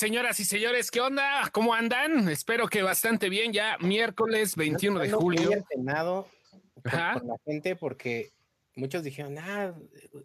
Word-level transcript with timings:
señoras 0.00 0.40
y 0.40 0.46
señores, 0.46 0.90
¿qué 0.90 0.98
onda? 1.02 1.50
¿Cómo 1.52 1.74
andan? 1.74 2.26
Espero 2.30 2.68
que 2.68 2.80
bastante 2.80 3.28
bien. 3.28 3.52
Ya 3.52 3.76
miércoles 3.80 4.56
21 4.56 4.98
de 4.98 5.12
julio. 5.12 5.50
Con, 5.74 5.84
con 6.82 7.28
la 7.28 7.36
gente 7.44 7.76
porque 7.76 8.32
muchos 8.74 9.04
dijeron, 9.04 9.36
ah, 9.38 9.74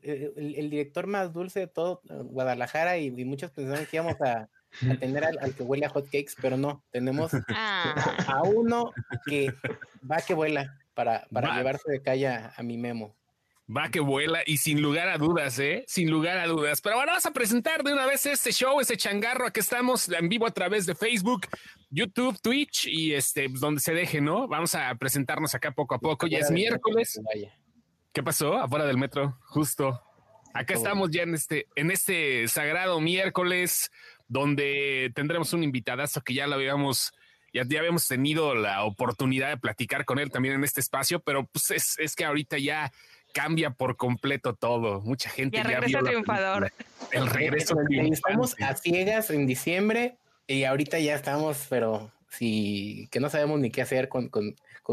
el, 0.02 0.70
director 0.70 1.08
más 1.08 1.34
dulce 1.34 1.60
de 1.60 1.68
todo 1.68 2.00
Guadalajara 2.06 2.98
y, 3.00 3.12
muchos 3.26 3.52
pensaron 3.52 3.86
que 3.86 3.98
íbamos 3.98 4.16
a, 4.22 4.48
tener 5.02 5.26
al, 5.26 5.54
que 5.54 5.64
huele 5.64 5.86
a 5.88 5.90
hotcakes, 5.90 6.36
pero 6.42 6.56
no, 6.56 6.82
tenemos 6.92 7.34
ah. 7.50 8.16
a 8.28 8.44
uno 8.44 8.94
que 9.26 9.54
va 10.10 10.22
que 10.26 10.34
vuela 10.34 10.80
para, 10.94 11.28
para 11.34 11.54
llevarse 11.54 11.92
de 11.92 12.02
calle 12.02 12.30
a 12.30 12.64
mi 12.64 12.78
memo. 12.78 13.14
Va 13.68 13.90
que 13.90 14.00
vuela 14.00 14.42
y 14.46 14.58
sin 14.58 14.80
lugar 14.80 15.10
a 15.10 15.18
dudas, 15.18 15.58
¿eh? 15.58 15.84
Sin 15.88 16.12
lugar 16.12 16.38
a 16.38 16.46
dudas. 16.46 16.82
Pero 16.82 16.98
bueno, 16.98 17.14
vamos 17.14 17.26
a 17.26 17.32
presentar 17.32 17.84
de 17.84 17.94
una 17.94 18.06
vez 18.06 18.24
este 18.28 18.52
show, 18.52 18.80
este 18.80 18.96
changarro. 18.96 19.48
Aquí 19.48 19.60
estamos 19.60 20.08
en 20.08 20.30
vivo 20.30 20.46
a 20.46 20.52
través 20.52 20.86
de 20.86 20.94
Facebook, 20.94 21.48
YouTube, 21.90 22.40
Twitch 22.40 22.86
y 22.86 23.14
este, 23.16 23.50
pues, 23.50 23.60
donde 23.60 23.82
se 23.82 23.96
deje, 23.96 24.22
¿no? 24.22 24.48
Vamos 24.48 24.76
a 24.76 24.94
presentarnos 24.96 25.56
acá 25.56 25.72
poco 25.72 25.96
a 25.96 26.00
poco. 26.00 26.28
Ya 26.28 26.40
es 26.40 26.52
miércoles. 26.52 27.20
¿Qué 28.14 28.22
pasó? 28.22 28.54
Afuera 28.54 28.86
del 28.86 29.00
metro, 29.00 29.40
justo. 29.48 30.00
Acá 30.54 30.76
estamos 30.76 31.10
ya 31.10 31.24
en 31.24 31.34
este, 31.34 31.68
en 31.76 31.90
este 31.90 32.48
sagrado 32.48 33.02
miércoles, 33.02 33.92
donde 34.28 35.12
tendremos 35.16 35.54
un 35.54 35.64
invitadazo 35.64 36.22
que 36.22 36.36
ya 36.36 36.46
lo 36.46 36.54
habíamos 36.54 37.14
ya, 37.52 37.64
ya, 37.68 37.80
habíamos 37.80 38.08
tenido 38.08 38.54
la 38.54 38.84
oportunidad 38.84 39.50
de 39.50 39.58
platicar 39.58 40.06
con 40.06 40.20
él 40.20 40.30
también 40.30 40.56
en 40.56 40.64
este 40.64 40.82
espacio, 40.82 41.22
pero 41.22 41.48
pues 41.48 41.72
es, 41.72 41.96
es 42.00 42.16
que 42.16 42.26
ahorita 42.26 42.58
ya 42.58 42.92
cambia 43.36 43.70
por 43.72 43.98
completo 43.98 44.56
todo. 44.56 45.02
Mucha 45.02 45.30
gente 45.30 45.58
ya, 45.58 45.64
regresa 45.64 46.00
triunfador. 46.00 46.72
El 47.12 47.28
regreso 47.28 47.76
Estamos 47.90 48.56
a 48.62 48.74
ciegas 48.76 49.30
en 49.30 49.46
diciembre 49.46 50.16
y 50.48 50.64
ahorita 50.64 50.98
ya 51.00 51.16
estamos, 51.16 51.68
pero 51.70 52.12
sí, 52.30 53.10
que 53.12 53.20
no 53.20 53.30
sabemos 53.30 53.60
ni 53.60 53.72
qué 53.72 53.82
hacer 53.82 54.08
con, 54.08 54.32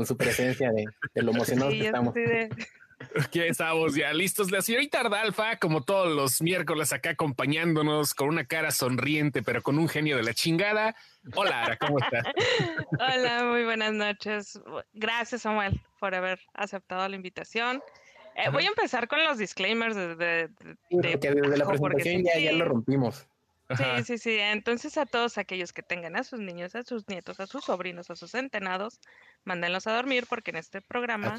su 0.04 0.16
presencia 0.16 0.72
de, 0.72 0.86
lo 1.22 1.30
emocionados 1.36 1.72
que 1.72 1.86
estamos. 1.86 2.14
Aquí 3.20 3.40
estamos 3.40 3.94
ya 3.94 4.12
listos. 4.12 4.50
La 4.50 4.60
señorita 4.60 5.00
Ardalfa, 5.00 5.56
como 5.58 5.84
todos 5.84 6.14
los 6.14 6.42
miércoles, 6.42 6.92
acá 6.92 7.10
acompañándonos 7.10 8.12
con 8.12 8.28
una 8.28 8.44
cara 8.44 8.72
sonriente, 8.72 9.42
pero 9.42 9.62
con 9.62 9.78
un 9.78 9.88
genio 9.88 10.16
de 10.16 10.24
la 10.24 10.34
chingada. 10.34 10.96
Hola, 11.34 11.62
Ara, 11.64 11.77
¿cómo 11.77 11.98
estás? 11.98 12.24
Hola, 12.98 13.44
muy 13.44 13.64
buenas 13.64 13.92
noches. 13.92 14.60
Gracias, 14.94 15.42
Samuel, 15.42 15.80
por 16.00 16.14
haber 16.14 16.40
aceptado 16.54 17.08
la 17.08 17.14
invitación. 17.14 17.82
Eh, 18.36 18.50
voy 18.50 18.64
a 18.64 18.69
empezar 18.69 19.08
con 19.08 19.22
los 19.25 19.38
disclaimers 19.38 19.94
de, 19.94 20.16
de, 20.16 20.48
desde 20.91 21.56
la 21.56 21.66
presentación 21.66 22.25
ya, 22.25 22.39
ya 22.39 22.52
lo 22.52 22.64
rompimos. 22.64 23.27
Sí, 23.77 23.84
sí, 24.05 24.19
sí. 24.19 24.39
Entonces 24.39 24.98
a 24.98 25.06
todos 25.06 25.39
aquellos 25.39 25.72
que 25.72 25.83
tengan 25.83 26.16
a 26.16 26.24
sus 26.24 26.41
niños, 26.41 26.74
a 26.74 26.83
sus 26.83 27.08
nietos, 27.08 27.41
a 27.41 27.47
sus 27.47 27.64
sobrinos, 27.64 28.11
a 28.11 28.16
sus 28.16 28.30
centenados, 28.30 29.00
mándenlos 29.44 29.86
a 29.86 29.94
dormir 29.94 30.27
porque 30.28 30.50
en 30.50 30.58
este 30.58 30.80
programa 30.80 31.34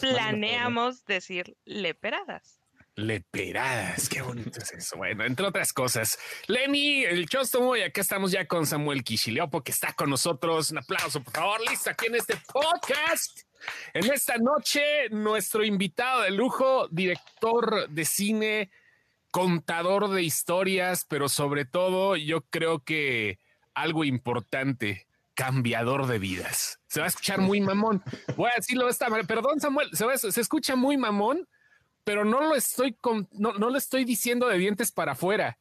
planeamos 0.00 1.04
decir 1.04 1.56
leperadas. 1.64 2.60
Leperadas, 2.96 4.08
qué 4.08 4.22
bonito 4.22 4.60
es 4.60 4.72
eso. 4.72 4.96
Bueno, 4.96 5.24
entre 5.24 5.44
otras 5.44 5.72
cosas, 5.72 6.16
Lenny, 6.46 7.04
el 7.04 7.28
Chostomo, 7.28 7.74
y 7.74 7.82
acá 7.82 8.00
estamos 8.00 8.30
ya 8.30 8.46
con 8.46 8.66
Samuel 8.66 9.02
Kishiliopo, 9.02 9.62
que 9.62 9.72
está 9.72 9.92
con 9.94 10.10
nosotros. 10.10 10.70
Un 10.70 10.78
aplauso, 10.78 11.20
por 11.20 11.34
favor, 11.34 11.60
listo 11.68 11.90
aquí 11.90 12.06
en 12.06 12.14
este 12.14 12.36
podcast. 12.52 13.43
En 13.92 14.10
esta 14.10 14.36
noche, 14.38 15.08
nuestro 15.10 15.64
invitado 15.64 16.22
de 16.22 16.30
lujo, 16.30 16.88
director 16.88 17.88
de 17.88 18.04
cine, 18.04 18.70
contador 19.30 20.10
de 20.10 20.22
historias, 20.22 21.04
pero 21.08 21.28
sobre 21.28 21.64
todo 21.64 22.16
yo 22.16 22.42
creo 22.42 22.84
que 22.84 23.38
algo 23.74 24.04
importante, 24.04 25.06
cambiador 25.34 26.06
de 26.06 26.18
vidas. 26.18 26.78
Se 26.86 27.00
va 27.00 27.06
a 27.06 27.08
escuchar 27.08 27.40
muy 27.40 27.60
mamón. 27.60 28.02
Voy 28.36 28.50
a 28.52 28.56
decirlo 28.56 28.84
de 28.84 28.92
esta 28.92 29.08
manera. 29.08 29.26
Perdón, 29.26 29.60
Samuel, 29.60 29.88
se, 29.92 30.40
escucha 30.40 30.76
muy 30.76 30.96
mamón, 30.96 31.48
pero 32.04 32.24
no 32.24 32.40
lo 32.40 32.54
estoy 32.54 32.96
no, 33.32 33.52
lo 33.52 33.76
estoy 33.76 34.04
diciendo 34.04 34.48
de 34.48 34.58
dientes 34.58 34.92
para 34.92 35.12
afuera. 35.12 35.58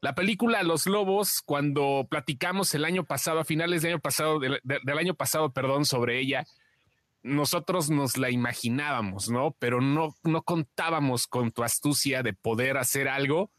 La 0.00 0.14
película 0.14 0.62
Los 0.62 0.86
Lobos, 0.86 1.42
cuando 1.44 2.06
platicamos 2.08 2.74
el 2.74 2.84
año 2.84 3.04
pasado, 3.04 3.40
a 3.40 3.44
finales 3.44 3.82
del 3.82 3.94
año 3.94 4.00
pasado, 4.00 4.38
del 4.38 4.98
año 4.98 5.14
pasado, 5.14 5.52
perdón, 5.52 5.84
sobre 5.84 6.20
ella, 6.20 6.46
nosotros 7.22 7.90
nos 7.90 8.16
la 8.16 8.30
imaginábamos, 8.30 9.28
¿no? 9.28 9.54
Pero 9.58 9.80
no, 9.80 10.16
no 10.22 10.42
contábamos 10.42 11.26
con 11.26 11.52
tu 11.52 11.62
astucia 11.62 12.22
de 12.22 12.32
poder 12.32 12.76
hacer 12.76 13.08
algo 13.08 13.50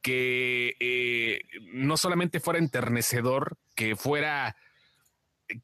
que 0.00 0.76
eh, 0.80 1.40
no 1.72 1.96
solamente 1.96 2.40
fuera 2.40 2.58
enternecedor, 2.58 3.56
que 3.76 3.96
fuera, 3.96 4.56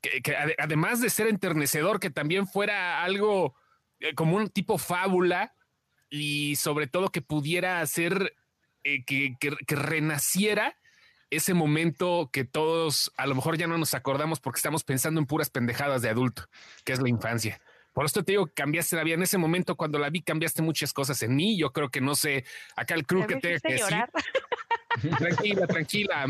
que, 0.00 0.22
además 0.58 1.00
de 1.00 1.10
ser 1.10 1.26
enternecedor, 1.26 1.98
que 2.00 2.10
también 2.10 2.46
fuera 2.46 3.02
algo 3.02 3.54
eh, 4.00 4.14
como 4.14 4.36
un 4.36 4.48
tipo 4.48 4.78
fábula 4.78 5.54
y 6.08 6.56
sobre 6.56 6.86
todo 6.86 7.10
que 7.10 7.22
pudiera 7.22 7.80
hacer 7.80 8.36
eh, 8.84 9.04
que, 9.04 9.36
que 9.40 9.74
renaciera 9.74 10.76
ese 11.30 11.54
momento 11.54 12.30
que 12.32 12.44
todos 12.44 13.12
a 13.16 13.26
lo 13.26 13.34
mejor 13.34 13.56
ya 13.56 13.66
no 13.66 13.78
nos 13.78 13.94
acordamos 13.94 14.40
porque 14.40 14.58
estamos 14.58 14.84
pensando 14.84 15.20
en 15.20 15.26
puras 15.26 15.50
pendejadas 15.50 16.02
de 16.02 16.08
adulto, 16.08 16.44
que 16.84 16.92
es 16.92 17.00
la 17.00 17.08
infancia. 17.08 17.60
Por 17.92 18.06
esto 18.06 18.22
te 18.22 18.32
digo, 18.32 18.48
cambiaste 18.54 18.96
la 18.96 19.02
vida. 19.02 19.16
En 19.16 19.22
ese 19.22 19.38
momento, 19.38 19.76
cuando 19.76 19.98
la 19.98 20.08
vi, 20.08 20.22
cambiaste 20.22 20.62
muchas 20.62 20.92
cosas 20.92 21.20
en 21.22 21.34
mí. 21.34 21.58
Yo 21.58 21.72
creo 21.72 21.90
que 21.90 22.00
no 22.00 22.14
sé, 22.14 22.44
acá 22.76 22.94
el 22.94 23.04
crew 23.04 23.26
que 23.26 23.36
te 23.36 23.58
que 23.60 23.80
Tranquila, 25.18 25.66
tranquila. 25.66 26.26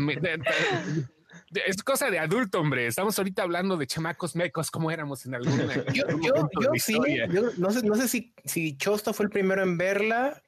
es 1.65 1.83
cosa 1.83 2.09
de 2.09 2.19
adulto, 2.19 2.59
hombre. 2.59 2.87
Estamos 2.87 3.17
ahorita 3.17 3.43
hablando 3.43 3.77
de 3.77 3.87
chamacos 3.87 4.35
mecos, 4.35 4.71
como 4.71 4.89
éramos 4.89 5.25
en 5.25 5.35
alguna. 5.35 5.75
yo, 5.93 6.05
yo, 6.21 6.49
sí, 6.75 6.97
yo 7.31 7.51
no 7.57 7.71
sé, 7.71 7.83
no 7.83 7.95
sé 7.95 8.07
si, 8.07 8.33
si 8.45 8.75
Chosto 8.75 9.13
fue 9.13 9.25
el 9.25 9.31
primero 9.31 9.61
en 9.61 9.77
verla 9.77 10.41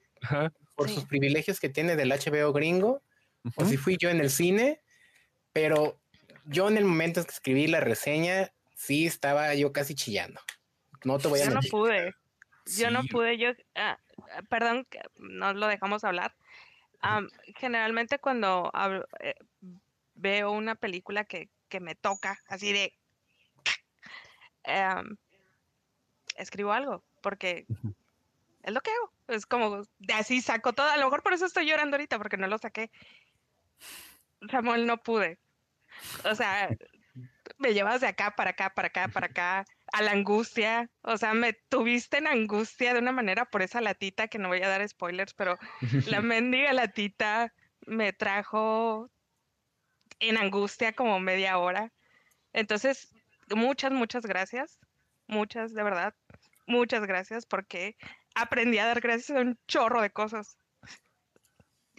por 0.75 0.89
sus 0.89 1.05
privilegios 1.05 1.59
que 1.59 1.69
tiene 1.69 1.95
del 1.95 2.11
HBO 2.11 2.51
gringo 2.51 3.03
o 3.55 3.65
si 3.65 3.77
fui 3.77 3.97
yo 3.97 4.09
en 4.09 4.19
el 4.19 4.29
cine, 4.29 4.81
pero 5.53 5.99
yo 6.45 6.67
en 6.67 6.77
el 6.77 6.85
momento 6.85 7.23
que 7.23 7.31
escribí 7.31 7.67
la 7.67 7.79
reseña, 7.79 8.51
sí 8.75 9.05
estaba 9.05 9.53
yo 9.55 9.71
casi 9.71 9.95
chillando. 9.95 10.41
No 11.03 11.17
te 11.17 11.27
voy 11.27 11.41
a 11.41 11.45
Yo 11.45 11.51
no 11.51 11.61
pude. 11.69 12.15
Yo 12.77 12.91
no 12.91 13.03
pude, 13.03 13.37
yo, 13.37 13.49
ah, 13.75 13.99
perdón, 14.49 14.87
no 15.17 15.53
lo 15.53 15.67
dejamos 15.67 16.03
hablar. 16.03 16.35
generalmente 17.57 18.19
cuando 18.19 18.71
eh, 19.19 19.35
veo 20.15 20.51
una 20.51 20.75
película 20.75 21.25
que, 21.25 21.49
me 21.79 21.95
toca, 21.95 22.39
así 22.47 22.73
de, 22.73 22.93
escribo 26.35 26.73
algo, 26.73 27.03
porque 27.21 27.65
es 28.63 28.73
lo 28.73 28.81
que 28.81 28.91
hago. 28.91 29.11
Es 29.27 29.45
como, 29.45 29.83
de 29.99 30.13
así 30.13 30.41
saco 30.41 30.73
todo. 30.73 30.87
A 30.87 30.97
lo 30.97 31.05
mejor 31.05 31.23
por 31.23 31.33
eso 31.33 31.45
estoy 31.45 31.67
llorando 31.67 31.95
ahorita, 31.95 32.17
porque 32.17 32.37
no 32.37 32.47
lo 32.47 32.57
saqué. 32.57 32.91
Samuel, 34.49 34.85
no 34.85 34.97
pude. 34.97 35.39
O 36.25 36.35
sea, 36.35 36.69
me 37.57 37.73
llevas 37.73 38.01
de 38.01 38.07
acá 38.07 38.35
para 38.35 38.51
acá, 38.51 38.73
para 38.73 38.87
acá, 38.87 39.07
para 39.07 39.27
acá, 39.27 39.65
a 39.91 40.01
la 40.01 40.11
angustia. 40.11 40.89
O 41.01 41.17
sea, 41.17 41.33
me 41.33 41.53
tuviste 41.53 42.17
en 42.17 42.27
angustia 42.27 42.93
de 42.93 42.99
una 42.99 43.11
manera 43.11 43.45
por 43.45 43.61
esa 43.61 43.81
latita, 43.81 44.27
que 44.27 44.39
no 44.39 44.47
voy 44.49 44.61
a 44.61 44.69
dar 44.69 44.87
spoilers, 44.87 45.33
pero 45.33 45.57
la 46.07 46.21
mendiga 46.21 46.73
latita 46.73 47.53
me 47.85 48.13
trajo 48.13 49.09
en 50.19 50.37
angustia 50.37 50.93
como 50.93 51.19
media 51.19 51.57
hora. 51.57 51.91
Entonces, 52.53 53.13
muchas, 53.55 53.91
muchas 53.91 54.25
gracias. 54.25 54.79
Muchas, 55.27 55.73
de 55.73 55.83
verdad. 55.83 56.13
Muchas 56.67 57.05
gracias 57.05 57.45
porque 57.45 57.95
aprendí 58.35 58.77
a 58.77 58.85
dar 58.85 59.01
gracias 59.01 59.37
a 59.37 59.41
un 59.41 59.57
chorro 59.67 60.01
de 60.01 60.11
cosas. 60.11 60.57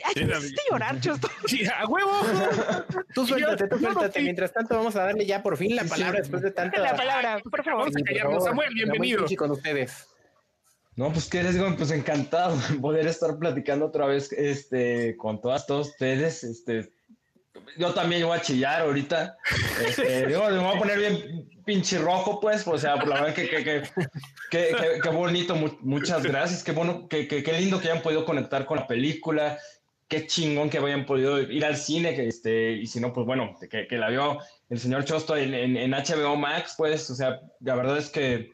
Ay, 0.04 0.24
me 0.24 0.38
hiciste 0.38 0.62
llorar, 0.70 1.00
Chosto. 1.00 1.28
¡A 1.78 1.86
huevo! 1.86 2.10
Tú 3.14 3.26
suéltate, 3.26 3.68
tú 3.68 3.78
suéltate. 3.78 4.20
Mientras 4.20 4.52
tanto, 4.52 4.76
vamos 4.76 4.96
a 4.96 5.04
darle 5.04 5.26
ya 5.26 5.42
por 5.42 5.56
fin 5.56 5.76
la 5.76 5.84
palabra 5.84 6.20
después 6.20 6.42
de 6.42 6.50
tanto. 6.50 6.80
La 6.80 6.96
palabra, 6.96 7.40
por 7.40 7.64
favor. 7.64 7.84
Vamos 7.84 7.96
a 7.96 8.04
callarnos. 8.04 8.44
Samuel, 8.44 8.74
bienvenido. 8.74 9.24
con 9.36 9.50
ustedes. 9.50 10.08
No, 10.94 11.10
pues 11.10 11.28
qué 11.28 11.42
les 11.42 11.54
digo, 11.54 11.74
pues 11.76 11.90
encantado 11.90 12.56
de 12.56 12.78
poder 12.78 13.06
estar 13.06 13.38
platicando 13.38 13.86
otra 13.86 14.06
vez 14.06 14.30
este, 14.32 15.16
con 15.16 15.40
todas, 15.40 15.66
todos 15.66 15.88
ustedes. 15.88 16.44
Este, 16.44 16.90
yo 17.78 17.94
también 17.94 18.26
voy 18.26 18.36
a 18.36 18.42
chillar 18.42 18.82
ahorita. 18.82 19.36
Este, 19.86 20.26
digo, 20.26 20.46
me 20.48 20.58
voy 20.58 20.76
a 20.76 20.78
poner 20.78 20.98
bien 20.98 21.48
pinche 21.64 21.98
rojo, 21.98 22.40
pues. 22.40 22.66
O 22.66 22.76
sea, 22.76 22.96
por 22.98 23.08
la 23.08 23.22
verdad 23.22 23.34
que, 23.34 23.48
que, 23.48 23.82
que, 24.50 25.00
que, 25.02 25.08
bonito. 25.10 25.54
Muchas 25.80 26.22
gracias. 26.22 26.62
Qué 26.62 26.72
bueno, 26.72 27.08
qué 27.08 27.56
lindo 27.58 27.80
que 27.80 27.90
hayan 27.90 28.02
podido 28.02 28.24
conectar 28.24 28.66
con 28.66 28.78
la 28.78 28.86
película 28.86 29.58
qué 30.12 30.26
chingón 30.26 30.68
que 30.68 30.76
hayan 30.76 31.06
podido 31.06 31.40
ir 31.40 31.64
al 31.64 31.74
cine, 31.74 32.14
que 32.14 32.28
este, 32.28 32.72
y 32.72 32.86
si 32.86 33.00
no, 33.00 33.14
pues 33.14 33.26
bueno, 33.26 33.56
que, 33.70 33.86
que 33.86 33.96
la 33.96 34.10
vio 34.10 34.40
el 34.68 34.78
señor 34.78 35.06
Chosto 35.06 35.34
en, 35.34 35.54
en, 35.54 35.90
HBO 35.90 36.36
Max, 36.36 36.74
pues, 36.76 37.08
o 37.08 37.14
sea, 37.14 37.40
la 37.60 37.74
verdad 37.74 37.96
es 37.96 38.10
que, 38.10 38.52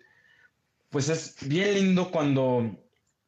pues 0.88 1.08
es 1.08 1.34
bien 1.48 1.74
lindo 1.74 2.12
cuando 2.12 2.78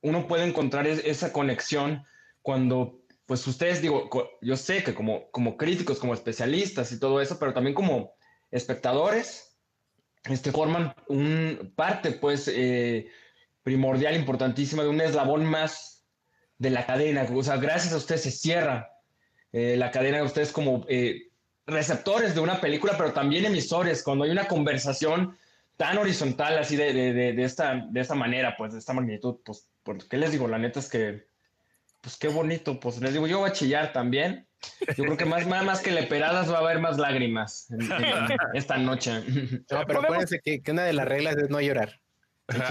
uno 0.03 0.29
puede 0.29 0.45
encontrar 0.45 0.87
esa 0.87 1.33
conexión, 1.33 2.05
cuando 2.41 3.01
pues 3.27 3.45
ustedes, 3.49 3.83
digo, 3.83 4.09
yo 4.41 4.57
sé 4.57 4.85
que 4.85 4.95
como, 4.95 5.29
como 5.33 5.57
críticos, 5.57 5.99
como 5.99 6.15
especialistas 6.15 6.93
y 6.93 7.01
todo 7.01 7.21
eso, 7.21 7.37
pero 7.41 7.53
también 7.53 7.75
como 7.75 8.15
espectadores, 8.53 9.57
este, 10.23 10.53
forman 10.53 10.95
un 11.09 11.73
parte, 11.75 12.13
pues, 12.13 12.47
eh, 12.47 13.09
primordial, 13.65 14.15
importantísima, 14.15 14.85
de 14.85 14.89
un 14.89 15.01
eslabón 15.01 15.45
más 15.47 16.00
de 16.61 16.71
la 16.71 16.87
cadena. 16.87 17.27
O 17.35 17.43
sea, 17.43 17.57
gracias 17.57 17.93
a 17.93 17.97
ustedes 17.97 18.23
se 18.23 18.31
cierra 18.31 18.93
eh, 19.51 19.77
la 19.77 19.91
cadena 19.91 20.19
de 20.19 20.25
ustedes 20.25 20.53
como 20.53 20.85
eh, 20.89 21.31
receptores 21.67 22.35
de 22.35 22.41
una 22.41 22.61
película, 22.61 22.95
pero 22.97 23.13
también 23.13 23.47
emisores, 23.47 24.03
cuando 24.03 24.25
hay 24.25 24.31
una 24.31 24.47
conversación 24.47 25.37
tan 25.77 25.97
horizontal 25.97 26.59
así 26.59 26.77
de, 26.77 26.93
de, 26.93 27.33
de, 27.33 27.43
esta, 27.43 27.87
de 27.91 28.01
esta 28.01 28.15
manera, 28.15 28.55
pues 28.59 28.75
de 28.75 28.79
esta 28.79 28.93
magnitud, 28.93 29.37
pues, 29.43 29.67
¿qué 30.09 30.19
les 30.19 30.33
digo? 30.33 30.47
La 30.47 30.59
neta 30.59 30.81
es 30.81 30.91
que, 30.91 31.25
pues 32.03 32.19
qué 32.19 32.29
bonito, 32.29 32.79
pues 32.79 33.01
les 33.01 33.15
digo, 33.15 33.27
yo 33.27 33.39
voy 33.39 33.49
a 33.49 33.55
chillar 33.55 33.93
también. 33.93 34.47
Yo 34.95 35.05
creo 35.05 35.17
que 35.17 35.25
más, 35.25 35.47
más, 35.47 35.81
que 35.81 35.91
leperadas 35.91 36.53
va 36.53 36.59
a 36.59 36.61
haber 36.61 36.81
más 36.81 36.99
lágrimas 36.99 37.69
esta 38.53 38.77
noche. 38.77 39.23
No, 39.71 39.87
pero 39.87 40.01
acuérdense 40.01 40.41
que, 40.45 40.61
que 40.61 40.73
una 40.73 40.85
de 40.85 40.93
las 40.93 41.09
reglas 41.09 41.37
es 41.39 41.49
no 41.49 41.63
llorar. 41.63 41.99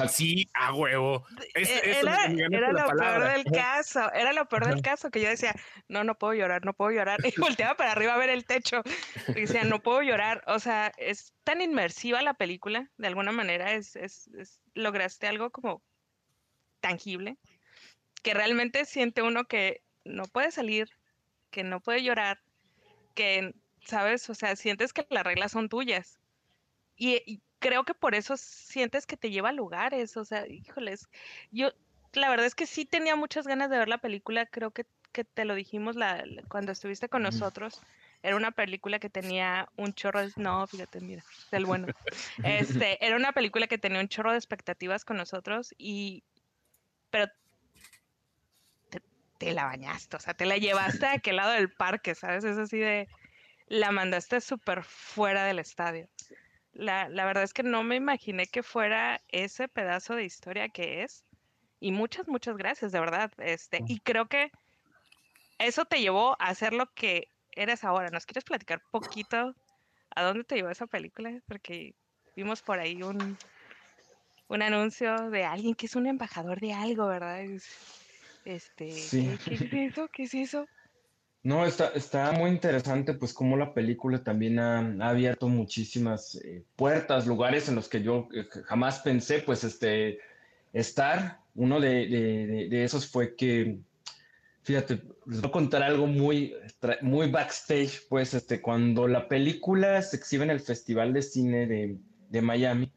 Sí, 0.10 0.50
a 0.54 0.74
huevo. 0.74 1.26
E, 1.56 2.00
era, 2.00 2.72
lo 2.72 2.98
peor 2.98 3.24
del 3.32 3.44
caso, 3.46 4.12
era 4.14 4.34
lo 4.34 4.48
peor 4.48 4.68
del 4.68 4.82
caso 4.82 5.10
que 5.10 5.22
yo 5.22 5.30
decía, 5.30 5.56
no, 5.88 6.04
no 6.04 6.18
puedo 6.18 6.34
llorar, 6.34 6.66
no 6.66 6.74
puedo 6.74 6.92
llorar. 6.92 7.20
Y 7.30 7.40
volteaba 7.40 7.76
para 7.76 7.92
arriba 7.92 8.14
a 8.14 8.18
ver 8.18 8.30
el 8.30 8.46
techo 8.46 8.82
y 9.28 9.42
decía, 9.42 9.64
no 9.64 9.82
puedo 9.82 10.02
llorar. 10.02 10.44
O 10.48 10.60
sea, 10.60 10.92
es 10.98 11.34
tan 11.44 11.62
inmersiva 11.62 12.22
la 12.22 12.34
película, 12.34 12.90
de 12.98 13.08
alguna 13.08 13.32
manera, 13.32 13.74
es, 13.74 13.96
es, 13.96 14.30
lograste 14.74 15.28
algo 15.28 15.52
como 15.52 15.82
tangible, 16.80 17.38
que 18.24 18.34
realmente 18.34 18.86
siente 18.86 19.22
uno 19.22 19.46
que 19.46 19.84
no 20.04 20.24
puede 20.26 20.52
salir, 20.52 20.90
que 21.52 21.64
no 21.64 21.82
puede 21.82 22.04
llorar, 22.04 22.42
que, 23.16 23.54
¿sabes? 23.86 24.30
O 24.30 24.34
sea, 24.34 24.56
sientes 24.56 24.94
que 24.94 25.06
las 25.10 25.24
reglas 25.24 25.52
son 25.52 25.70
tuyas. 25.70 26.20
y 26.96 27.42
creo 27.60 27.84
que 27.84 27.94
por 27.94 28.16
eso 28.16 28.38
sientes 28.38 29.06
que 29.06 29.18
te 29.18 29.30
lleva 29.30 29.50
a 29.50 29.54
lugares, 29.54 30.18
o 30.18 30.26
sea, 30.26 30.48
híjoles, 30.48 31.08
yo 31.52 31.72
la 32.14 32.30
verdad 32.30 32.46
es 32.46 32.56
que 32.56 32.66
sí 32.66 32.86
tenía 32.86 33.16
muchas 33.16 33.46
ganas 33.46 33.70
de 33.70 33.78
ver 33.78 33.88
la 33.88 34.00
película, 34.00 34.46
creo 34.46 34.72
que, 34.72 34.86
que 35.12 35.24
te 35.24 35.46
lo 35.46 35.54
dijimos 35.56 35.96
la, 35.96 36.24
cuando 36.48 36.72
estuviste 36.72 37.10
con 37.10 37.22
nosotros. 37.22 37.82
Era 38.22 38.36
una 38.36 38.52
película 38.52 39.00
que 39.00 39.10
tenía 39.10 39.70
un 39.78 39.94
chorro 39.94 40.22
de... 40.22 40.34
No, 40.36 40.68
fíjate, 40.68 41.00
mira, 41.00 41.24
del 41.52 41.66
bueno. 41.66 41.88
Este, 42.44 43.06
era 43.06 43.16
una 43.16 43.32
película 43.32 43.68
que 43.68 43.78
tenía 43.78 44.02
un 44.02 44.10
chorro 44.10 44.32
de 44.32 44.38
expectativas 44.38 45.06
con 45.06 45.18
nosotros 45.18 45.74
y... 45.78 46.24
Pero 47.12 47.28
te, 48.90 49.02
te 49.38 49.54
la 49.54 49.66
bañaste, 49.66 50.18
o 50.18 50.20
sea, 50.20 50.34
te 50.34 50.46
la 50.46 50.58
llevaste 50.58 51.06
a 51.06 51.14
aquel 51.14 51.38
lado 51.38 51.54
del 51.54 51.72
parque, 51.72 52.14
¿sabes? 52.14 52.44
Es 52.44 52.58
así 52.58 52.78
de... 52.78 53.08
La 53.68 53.92
mandaste 53.92 54.42
súper 54.42 54.84
fuera 54.84 55.46
del 55.46 55.60
estadio 55.60 56.10
la, 56.80 57.10
la, 57.10 57.26
verdad 57.26 57.44
es 57.44 57.54
que 57.54 57.64
no 57.64 57.84
me 57.84 57.96
imaginé 57.96 58.48
que 58.48 58.64
fuera 58.64 59.22
ese 59.28 59.68
pedazo 59.68 60.16
de 60.16 60.24
historia 60.24 60.70
que 60.70 61.04
es. 61.04 61.26
Y 61.80 61.92
muchas, 61.92 62.28
muchas 62.28 62.58
gracias, 62.58 62.92
de 62.92 63.00
verdad. 63.00 63.32
Este, 63.38 63.82
y 63.88 64.00
creo 64.00 64.28
que 64.28 64.52
eso 65.60 65.86
te 65.86 66.02
llevó 66.02 66.36
a 66.40 66.56
ser 66.56 66.74
lo 66.74 66.92
que 66.94 67.28
eres 67.52 67.84
ahora. 67.84 68.10
¿Nos 68.10 68.26
quieres 68.26 68.44
platicar 68.44 68.82
poquito 68.92 69.56
a 70.16 70.24
dónde 70.24 70.44
te 70.44 70.56
llevó 70.56 70.70
esa 70.70 70.88
película? 70.88 71.42
Porque 71.48 71.96
vimos 72.36 72.62
por 72.62 72.80
ahí 72.80 73.04
un, 73.04 73.38
un 74.48 74.62
anuncio 74.62 75.30
de 75.30 75.46
alguien 75.46 75.76
que 75.76 75.86
es 75.86 75.96
un 75.96 76.08
embajador 76.08 76.60
de 76.60 76.74
algo, 76.74 77.08
¿verdad? 77.08 77.42
Este, 78.46 78.86
¿qué, 79.12 79.38
¿qué, 79.46 79.54
es 79.54 79.62
eso? 79.74 80.08
¿Qué 80.10 80.24
es 80.24 80.34
eso? 80.34 80.68
No, 81.42 81.66
está, 81.66 82.32
muy 82.34 82.50
interesante, 82.50 83.14
pues 83.14 83.34
como 83.34 83.56
la 83.56 83.74
película 83.74 84.22
también 84.22 84.60
ha, 84.60 84.80
abierto 85.10 85.48
muchísimas 85.48 86.36
eh, 86.36 86.66
puertas, 86.76 87.28
lugares 87.28 87.70
en 87.70 87.76
los 87.76 87.88
que 87.88 88.04
yo 88.04 88.28
eh, 88.34 88.46
jamás 88.66 89.00
pensé, 89.00 89.40
pues, 89.40 89.64
este, 89.64 90.20
estar. 90.74 91.40
Uno 91.56 91.80
de, 91.80 92.68
esos 92.84 93.08
fue 93.08 93.36
que, 93.36 93.80
fíjate, 94.64 95.02
les 95.28 95.40
voy 95.40 95.50
a 95.50 95.52
contar 95.52 95.82
algo 95.82 96.08
muy, 96.08 96.56
muy 97.02 97.32
backstage, 97.32 98.06
pues, 98.10 98.34
este, 98.34 98.62
cuando 98.62 99.08
la 99.08 99.30
película 99.30 100.02
se 100.02 100.18
exhibe 100.18 100.44
en 100.44 100.52
el 100.52 100.60
Festival 100.60 101.14
de 101.14 101.22
Cine 101.22 101.68
de, 101.68 102.42
Miami, 102.42 102.92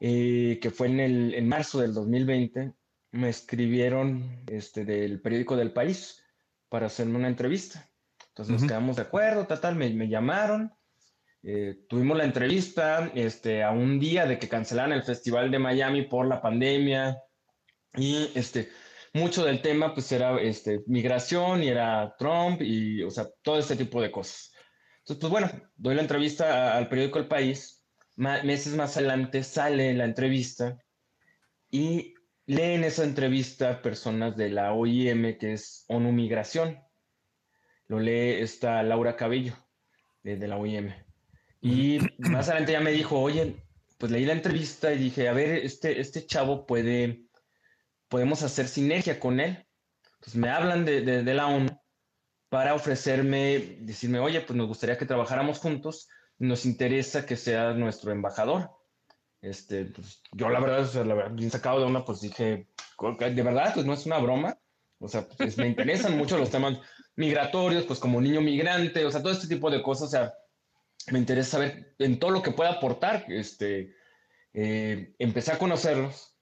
eh, 0.00 0.58
que 0.60 0.70
fue 0.70 0.88
en, 0.88 0.98
el, 0.98 1.44
marzo 1.44 1.80
del 1.80 1.94
2020, 1.94 2.72
me 3.12 3.28
escribieron 3.28 4.40
este, 4.48 4.84
del 4.84 5.20
periódico 5.20 5.56
del 5.56 5.72
país 5.72 6.23
para 6.74 6.86
hacerme 6.86 7.18
una 7.18 7.28
entrevista. 7.28 7.88
Entonces 8.30 8.52
nos 8.52 8.64
quedamos 8.64 8.96
de 8.96 9.02
acuerdo, 9.02 9.46
tal, 9.46 9.76
me, 9.76 9.88
me 9.90 10.08
llamaron, 10.08 10.72
eh, 11.44 11.84
tuvimos 11.88 12.18
la 12.18 12.24
entrevista 12.24 13.12
este, 13.14 13.62
a 13.62 13.70
un 13.70 14.00
día 14.00 14.26
de 14.26 14.40
que 14.40 14.48
cancelaran 14.48 14.90
el 14.90 15.04
Festival 15.04 15.52
de 15.52 15.60
Miami 15.60 16.02
por 16.02 16.26
la 16.26 16.42
pandemia 16.42 17.16
y 17.94 18.28
este, 18.34 18.70
mucho 19.12 19.44
del 19.44 19.62
tema 19.62 19.94
pues 19.94 20.10
era 20.10 20.36
este, 20.40 20.82
migración 20.88 21.62
y 21.62 21.68
era 21.68 22.12
Trump 22.18 22.60
y, 22.60 23.04
o 23.04 23.10
sea, 23.12 23.28
todo 23.42 23.60
este 23.60 23.76
tipo 23.76 24.02
de 24.02 24.10
cosas. 24.10 24.52
Entonces, 24.98 25.20
pues 25.20 25.30
bueno, 25.30 25.50
doy 25.76 25.94
la 25.94 26.02
entrevista 26.02 26.76
al 26.76 26.88
periódico 26.88 27.20
El 27.20 27.28
País, 27.28 27.84
meses 28.16 28.74
más 28.74 28.96
adelante 28.96 29.44
sale 29.44 29.94
la 29.94 30.06
entrevista 30.06 30.76
y 31.70 32.13
leen 32.46 32.84
esa 32.84 33.04
entrevista 33.04 33.82
personas 33.82 34.36
de 34.36 34.50
la 34.50 34.72
OIM, 34.72 35.38
que 35.38 35.54
es 35.54 35.84
ONU 35.88 36.12
Migración. 36.12 36.78
Lo 37.86 37.98
lee 37.98 38.40
esta 38.40 38.82
Laura 38.82 39.16
Cabello, 39.16 39.54
de, 40.22 40.48
la 40.48 40.56
OIM. 40.56 40.92
Y 41.60 41.98
más 42.18 42.48
adelante 42.48 42.72
ya 42.72 42.80
me 42.80 42.92
dijo, 42.92 43.20
oye, 43.20 43.56
pues 43.98 44.10
leí 44.10 44.24
la 44.24 44.32
entrevista 44.32 44.92
y 44.92 44.98
dije, 44.98 45.28
a 45.28 45.32
ver, 45.32 45.64
este, 45.64 46.00
este 46.00 46.26
chavo 46.26 46.66
puede, 46.66 47.26
podemos 48.08 48.42
hacer 48.42 48.68
sinergia 48.68 49.20
con 49.20 49.40
él. 49.40 49.66
Pues 50.20 50.36
me 50.36 50.48
hablan 50.48 50.84
de, 50.84 51.02
de 51.02 51.34
la 51.34 51.46
ONU 51.46 51.78
para 52.48 52.74
ofrecerme, 52.74 53.78
decirme, 53.80 54.20
oye, 54.20 54.40
pues 54.40 54.56
nos 54.56 54.68
gustaría 54.68 54.96
que 54.96 55.06
trabajáramos 55.06 55.58
juntos, 55.58 56.08
nos 56.38 56.64
interesa 56.64 57.26
que 57.26 57.36
sea 57.36 57.74
nuestro 57.74 58.12
embajador. 58.12 58.70
Este, 59.44 59.84
pues, 59.84 60.22
yo 60.32 60.48
la 60.48 60.58
verdad, 60.58 60.80
o 60.80 60.86
sea, 60.86 61.04
la 61.04 61.14
verdad, 61.14 61.32
bien 61.32 61.50
sacado 61.50 61.80
de 61.80 61.86
una, 61.86 62.02
pues 62.02 62.22
dije, 62.22 62.66
de 62.98 63.42
verdad, 63.42 63.72
pues 63.74 63.84
no 63.84 63.92
es 63.92 64.06
una 64.06 64.18
broma. 64.18 64.58
O 64.98 65.06
sea, 65.06 65.28
pues, 65.28 65.58
me 65.58 65.66
interesan 65.66 66.16
mucho 66.18 66.38
los 66.38 66.48
temas 66.48 66.78
migratorios, 67.14 67.84
pues 67.84 67.98
como 67.98 68.22
niño 68.22 68.40
migrante, 68.40 69.04
o 69.04 69.10
sea, 69.10 69.22
todo 69.22 69.32
este 69.32 69.46
tipo 69.46 69.70
de 69.70 69.82
cosas, 69.82 70.08
o 70.08 70.10
sea, 70.10 70.34
me 71.12 71.18
interesa 71.18 71.50
saber 71.52 71.94
en 71.98 72.18
todo 72.18 72.30
lo 72.30 72.42
que 72.42 72.52
pueda 72.52 72.70
aportar. 72.70 73.26
Este, 73.28 73.94
eh, 74.54 75.14
empecé 75.18 75.52
a 75.52 75.58
conocerlos 75.58 76.34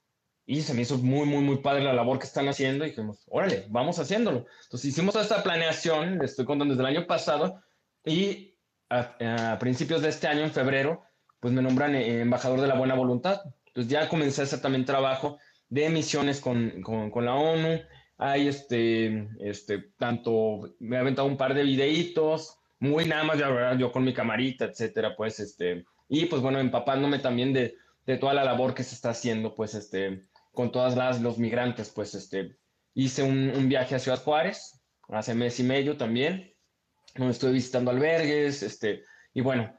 y 0.46 0.62
se 0.62 0.72
me 0.72 0.82
hizo 0.82 0.96
muy, 0.98 1.26
muy, 1.26 1.42
muy 1.42 1.56
padre 1.56 1.82
la 1.82 1.94
labor 1.94 2.20
que 2.20 2.26
están 2.26 2.48
haciendo 2.48 2.84
y 2.86 2.90
dijimos, 2.90 3.24
órale, 3.26 3.66
vamos 3.68 3.98
haciéndolo. 3.98 4.46
Entonces 4.62 4.84
hicimos 4.84 5.16
esta 5.16 5.42
planeación, 5.42 6.18
le 6.18 6.26
estoy 6.26 6.44
contando 6.44 6.74
desde 6.74 6.88
el 6.88 6.96
año 6.98 7.06
pasado 7.08 7.60
y 8.04 8.56
a, 8.88 9.54
a 9.54 9.58
principios 9.58 10.02
de 10.02 10.10
este 10.10 10.28
año, 10.28 10.42
en 10.42 10.52
febrero, 10.52 11.02
pues 11.42 11.52
me 11.52 11.60
nombran 11.60 11.96
eh, 11.96 12.20
embajador 12.20 12.60
de 12.60 12.68
la 12.68 12.76
buena 12.76 12.94
voluntad. 12.94 13.42
Entonces 13.66 13.90
ya 13.90 14.08
comencé 14.08 14.40
a 14.42 14.44
hacer 14.44 14.60
también 14.60 14.84
trabajo 14.84 15.40
de 15.68 15.90
misiones 15.90 16.40
con, 16.40 16.80
con, 16.82 17.24
la 17.24 17.34
ONU. 17.34 17.80
Hay 18.16 18.46
este, 18.46 19.28
este, 19.40 19.90
tanto, 19.98 20.72
me 20.78 20.94
he 20.94 20.98
aventado 21.00 21.26
un 21.26 21.36
par 21.36 21.54
de 21.54 21.64
videitos, 21.64 22.58
muy 22.78 23.06
nada 23.06 23.24
más, 23.24 23.38
verdad, 23.38 23.76
yo 23.76 23.90
con 23.90 24.04
mi 24.04 24.14
camarita, 24.14 24.66
etcétera, 24.66 25.16
pues, 25.16 25.40
este, 25.40 25.84
y 26.08 26.26
pues 26.26 26.40
bueno, 26.40 26.60
empapándome 26.60 27.18
también 27.18 27.52
de, 27.52 27.74
de 28.06 28.18
toda 28.18 28.34
la 28.34 28.44
labor 28.44 28.72
que 28.72 28.84
se 28.84 28.94
está 28.94 29.10
haciendo, 29.10 29.56
pues, 29.56 29.74
este, 29.74 30.22
con 30.52 30.70
todas 30.70 30.96
las, 30.96 31.20
los 31.20 31.38
migrantes, 31.38 31.90
pues, 31.90 32.14
este, 32.14 32.56
hice 32.94 33.24
un, 33.24 33.50
un 33.50 33.68
viaje 33.68 33.96
a 33.96 33.98
Ciudad 33.98 34.22
Juárez, 34.22 34.80
hace 35.08 35.34
mes 35.34 35.58
y 35.58 35.64
medio 35.64 35.96
también, 35.96 36.54
donde 37.16 37.32
estoy 37.32 37.52
visitando 37.52 37.90
albergues, 37.90 38.62
este, 38.62 39.02
y 39.34 39.40
bueno, 39.40 39.74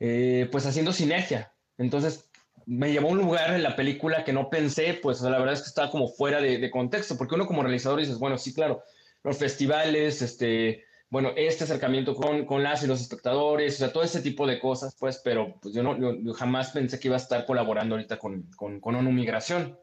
eh, 0.00 0.48
pues 0.50 0.66
haciendo 0.66 0.92
sinergia. 0.92 1.52
Entonces 1.78 2.28
me 2.66 2.90
llevó 2.90 3.08
a 3.08 3.12
un 3.12 3.18
lugar 3.18 3.54
en 3.54 3.62
la 3.62 3.76
película 3.76 4.24
que 4.24 4.32
no 4.32 4.50
pensé, 4.50 4.94
pues 4.94 5.20
la 5.20 5.38
verdad 5.38 5.54
es 5.54 5.62
que 5.62 5.68
estaba 5.68 5.90
como 5.90 6.08
fuera 6.08 6.40
de, 6.40 6.70
contexto, 6.70 7.16
porque 7.16 7.36
uno 7.36 7.46
como 7.46 7.62
realizador 7.62 8.00
dices, 8.00 8.18
bueno, 8.18 8.36
sí, 8.38 8.52
claro, 8.52 8.82
los 9.22 9.38
festivales, 9.38 10.20
este, 10.20 10.84
bueno, 11.08 11.30
este 11.36 11.64
acercamiento 11.64 12.16
con, 12.16 12.44
con 12.44 12.64
las 12.64 12.82
y 12.82 12.88
los 12.88 13.00
espectadores, 13.00 13.76
o 13.76 13.78
sea, 13.78 13.92
todo 13.92 14.02
ese 14.02 14.20
tipo 14.20 14.46
de 14.48 14.58
cosas, 14.58 14.96
pues, 14.98 15.20
pero 15.22 15.54
pues 15.62 15.74
yo, 15.74 15.84
no, 15.84 15.96
yo, 15.96 16.34
jamás 16.34 16.72
pensé 16.72 16.98
que 16.98 17.06
iba 17.06 17.16
a 17.16 17.20
estar 17.20 17.46
colaborando 17.46 17.94
ahorita 17.94 18.18
con, 18.18 18.42
con, 18.56 18.80
con 18.80 18.96
ONU 18.96 19.12
Migración. 19.12 19.78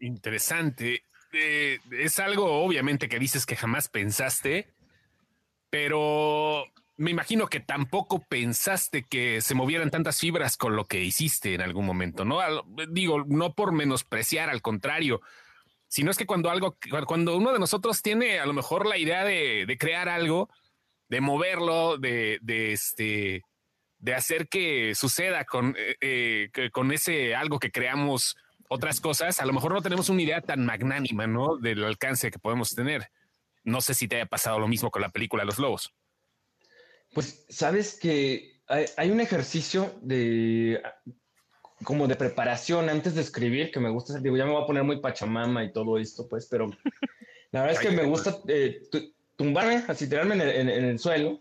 Interesante. 0.00 1.02
Eh, 1.32 1.78
es 1.90 2.20
algo, 2.20 2.62
obviamente, 2.64 3.08
que 3.08 3.18
dices 3.18 3.44
que 3.44 3.56
jamás 3.56 3.88
pensaste, 3.88 4.68
pero 5.68 6.64
me 6.96 7.10
imagino 7.10 7.46
que 7.46 7.60
tampoco 7.60 8.24
pensaste 8.24 9.02
que 9.02 9.40
se 9.40 9.54
movieran 9.54 9.90
tantas 9.90 10.18
fibras 10.18 10.56
con 10.56 10.76
lo 10.76 10.86
que 10.86 11.02
hiciste 11.02 11.54
en 11.54 11.60
algún 11.60 11.84
momento, 11.84 12.24
¿no? 12.24 12.40
Digo, 12.88 13.24
no 13.26 13.54
por 13.54 13.72
menospreciar, 13.72 14.48
al 14.48 14.62
contrario, 14.62 15.20
sino 15.88 16.10
es 16.10 16.16
que 16.16 16.26
cuando 16.26 16.50
algo, 16.50 16.76
cuando 17.06 17.36
uno 17.36 17.52
de 17.52 17.58
nosotros 17.58 18.02
tiene 18.02 18.38
a 18.38 18.46
lo 18.46 18.54
mejor 18.54 18.86
la 18.86 18.96
idea 18.96 19.24
de, 19.24 19.76
crear 19.78 20.08
algo, 20.08 20.48
de 21.08 21.20
moverlo, 21.20 21.98
de, 21.98 22.40
este, 22.72 23.42
de 23.98 24.14
hacer 24.14 24.48
que 24.48 24.94
suceda 24.94 25.44
con, 25.44 25.76
eh, 25.78 26.48
eh, 26.52 26.70
con 26.70 26.92
ese 26.92 27.34
algo 27.34 27.58
que 27.58 27.70
creamos 27.70 28.36
otras 28.68 29.00
cosas, 29.00 29.40
a 29.40 29.46
lo 29.46 29.52
mejor 29.52 29.72
no 29.72 29.82
tenemos 29.82 30.08
una 30.08 30.22
idea 30.22 30.40
tan 30.40 30.64
magnánima, 30.64 31.26
¿no? 31.26 31.56
Del 31.56 31.84
alcance 31.84 32.30
que 32.30 32.38
podemos 32.38 32.74
tener. 32.74 33.10
No 33.64 33.80
sé 33.80 33.94
si 33.94 34.08
te 34.08 34.16
haya 34.16 34.26
pasado 34.26 34.58
lo 34.58 34.66
mismo 34.66 34.90
con 34.90 35.02
la 35.02 35.10
película 35.10 35.44
Los 35.44 35.58
Lobos. 35.58 35.92
Pues 37.16 37.46
sabes 37.48 37.98
que 37.98 38.60
hay, 38.68 39.10
un 39.10 39.22
ejercicio 39.22 39.94
de 40.02 40.82
como 41.82 42.06
de 42.06 42.14
preparación 42.14 42.90
antes 42.90 43.14
de 43.14 43.22
escribir 43.22 43.70
que 43.70 43.80
me 43.80 43.88
gusta 43.88 44.12
hacer. 44.12 44.22
Digo, 44.22 44.36
ya 44.36 44.44
me 44.44 44.52
voy 44.52 44.62
a 44.62 44.66
poner 44.66 44.84
muy 44.84 45.00
pachamama 45.00 45.64
y 45.64 45.72
todo 45.72 45.96
esto, 45.96 46.28
pues, 46.28 46.46
pero 46.46 46.66
la 47.52 47.62
verdad 47.62 47.80
es 47.82 47.88
que 47.88 47.96
me 47.96 48.04
gusta 48.04 48.36
eh, 48.48 48.82
tumbarme, 49.34 49.82
así 49.88 50.10
tirarme 50.10 50.34
en 50.34 50.68
el, 50.68 50.98
suelo, 50.98 51.40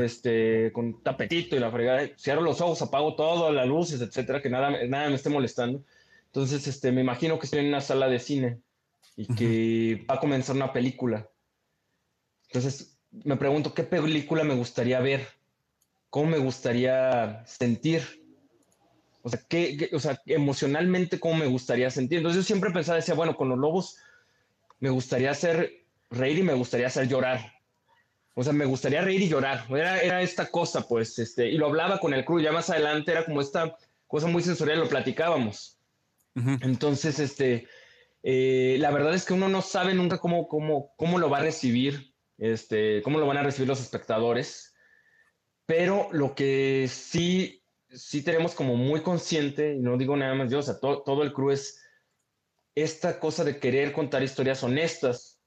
este, 0.00 0.72
con 0.72 1.02
tapetito 1.02 1.56
y 1.56 1.58
la 1.58 1.70
fregada. 1.70 2.08
Cierro 2.18 2.40
los 2.40 2.62
ojos, 2.62 2.80
apago 2.80 3.14
todo, 3.14 3.52
las 3.52 3.66
luces, 3.66 4.00
etcétera, 4.00 4.40
que 4.40 4.48
nada, 4.48 4.70
nada 4.86 5.10
me 5.10 5.16
esté 5.16 5.28
molestando. 5.28 5.84
Entonces, 6.24 6.66
este, 6.66 6.90
me 6.90 7.02
imagino 7.02 7.38
que 7.38 7.44
estoy 7.44 7.60
en 7.60 7.66
una 7.66 7.82
sala 7.82 8.08
de 8.08 8.18
cine 8.18 8.60
y 9.14 9.26
que 9.26 10.06
va 10.08 10.14
a 10.14 10.20
comenzar 10.20 10.56
una 10.56 10.72
película. 10.72 11.28
Entonces, 12.46 12.91
me 13.12 13.36
pregunto 13.36 13.74
qué 13.74 13.82
película 13.82 14.44
me 14.44 14.54
gustaría 14.54 15.00
ver, 15.00 15.26
cómo 16.10 16.30
me 16.30 16.38
gustaría 16.38 17.44
sentir, 17.46 18.02
o 19.22 19.28
sea, 19.28 19.40
qué, 19.48 19.90
o 19.92 20.00
sea, 20.00 20.20
emocionalmente 20.26 21.20
cómo 21.20 21.36
me 21.36 21.46
gustaría 21.46 21.90
sentir. 21.90 22.18
Entonces 22.18 22.42
yo 22.42 22.46
siempre 22.46 22.70
pensaba, 22.70 22.96
decía, 22.96 23.14
bueno, 23.14 23.36
con 23.36 23.48
los 23.48 23.58
lobos 23.58 23.96
me 24.80 24.90
gustaría 24.90 25.30
hacer 25.30 25.84
reír 26.10 26.38
y 26.38 26.42
me 26.42 26.54
gustaría 26.54 26.88
hacer 26.88 27.06
llorar. 27.08 27.52
O 28.34 28.42
sea, 28.42 28.52
me 28.52 28.64
gustaría 28.64 29.02
reír 29.02 29.22
y 29.22 29.28
llorar. 29.28 29.66
Era, 29.70 30.00
era 30.00 30.22
esta 30.22 30.50
cosa, 30.50 30.88
pues, 30.88 31.18
este, 31.18 31.48
y 31.50 31.58
lo 31.58 31.66
hablaba 31.66 32.00
con 32.00 32.14
el 32.14 32.24
crew, 32.24 32.40
ya 32.40 32.50
más 32.50 32.70
adelante 32.70 33.12
era 33.12 33.24
como 33.24 33.40
esta 33.40 33.76
cosa 34.06 34.26
muy 34.26 34.42
sensorial, 34.42 34.80
lo 34.80 34.88
platicábamos. 34.88 35.78
Entonces, 36.34 37.18
este, 37.18 37.68
eh, 38.22 38.76
la 38.80 38.90
verdad 38.90 39.14
es 39.14 39.24
que 39.24 39.34
uno 39.34 39.48
no 39.48 39.60
sabe 39.60 39.94
nunca 39.94 40.18
cómo, 40.18 40.48
cómo, 40.48 40.94
cómo 40.96 41.18
lo 41.18 41.28
va 41.28 41.38
a 41.38 41.42
recibir 41.42 42.11
este, 42.38 43.02
cómo 43.02 43.18
lo 43.18 43.26
van 43.26 43.38
a 43.38 43.42
recibir 43.42 43.68
los 43.68 43.80
espectadores. 43.80 44.74
Pero 45.66 46.08
lo 46.12 46.34
que 46.34 46.86
sí, 46.88 47.64
sí 47.88 48.22
tenemos 48.22 48.54
como 48.54 48.76
muy 48.76 49.00
consciente, 49.00 49.74
y 49.74 49.80
no 49.80 49.96
digo 49.96 50.16
nada 50.16 50.34
más 50.34 50.50
yo, 50.50 50.58
o 50.58 50.62
sea, 50.62 50.78
todo 50.80 51.22
el 51.22 51.32
crew 51.32 51.50
es 51.50 51.80
esta 52.74 53.18
cosa 53.18 53.44
de 53.44 53.58
querer 53.58 53.92
contar 53.92 54.22
historias 54.22 54.62
honestas, 54.62 55.40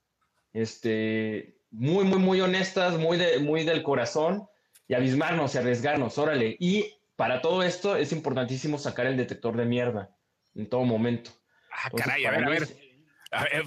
este, 0.53 1.57
muy, 1.71 2.05
muy, 2.05 2.19
muy 2.19 2.41
honestas, 2.41 2.97
muy, 2.97 3.17
de, 3.17 3.39
muy 3.39 3.63
del 3.63 3.83
corazón, 3.83 4.47
y 4.87 4.93
abismarnos 4.93 5.55
y 5.55 5.57
arriesgarnos, 5.57 6.17
órale. 6.17 6.55
Y 6.59 6.93
para 7.15 7.41
todo 7.41 7.63
esto 7.63 7.95
es 7.95 8.11
importantísimo 8.11 8.77
sacar 8.77 9.07
el 9.07 9.17
detector 9.17 9.57
de 9.57 9.65
mierda 9.65 10.15
en 10.53 10.69
todo 10.69 10.83
momento. 10.83 11.31
Ah, 11.71 11.89
caray, 11.95 12.25
a 12.25 12.31
ver, 12.31 12.43
a 12.43 12.49
ver. 12.49 12.84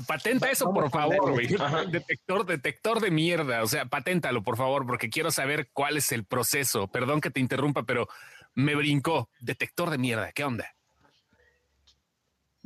Patenta 0.06 0.50
eso, 0.50 0.72
por 0.72 0.90
favor, 0.90 1.32
güey. 1.32 1.48
Detector, 1.90 2.46
detector 2.46 3.00
de 3.00 3.10
mierda. 3.10 3.62
O 3.62 3.66
sea, 3.66 3.86
paténtalo, 3.86 4.42
por 4.42 4.56
favor, 4.56 4.86
porque 4.86 5.10
quiero 5.10 5.30
saber 5.30 5.68
cuál 5.72 5.96
es 5.96 6.12
el 6.12 6.24
proceso. 6.24 6.88
Perdón 6.88 7.20
que 7.20 7.30
te 7.30 7.40
interrumpa, 7.40 7.84
pero 7.84 8.08
me 8.54 8.74
brincó. 8.74 9.28
Detector 9.40 9.90
de 9.90 9.98
mierda. 9.98 10.32
¿Qué 10.32 10.44
onda? 10.44 10.74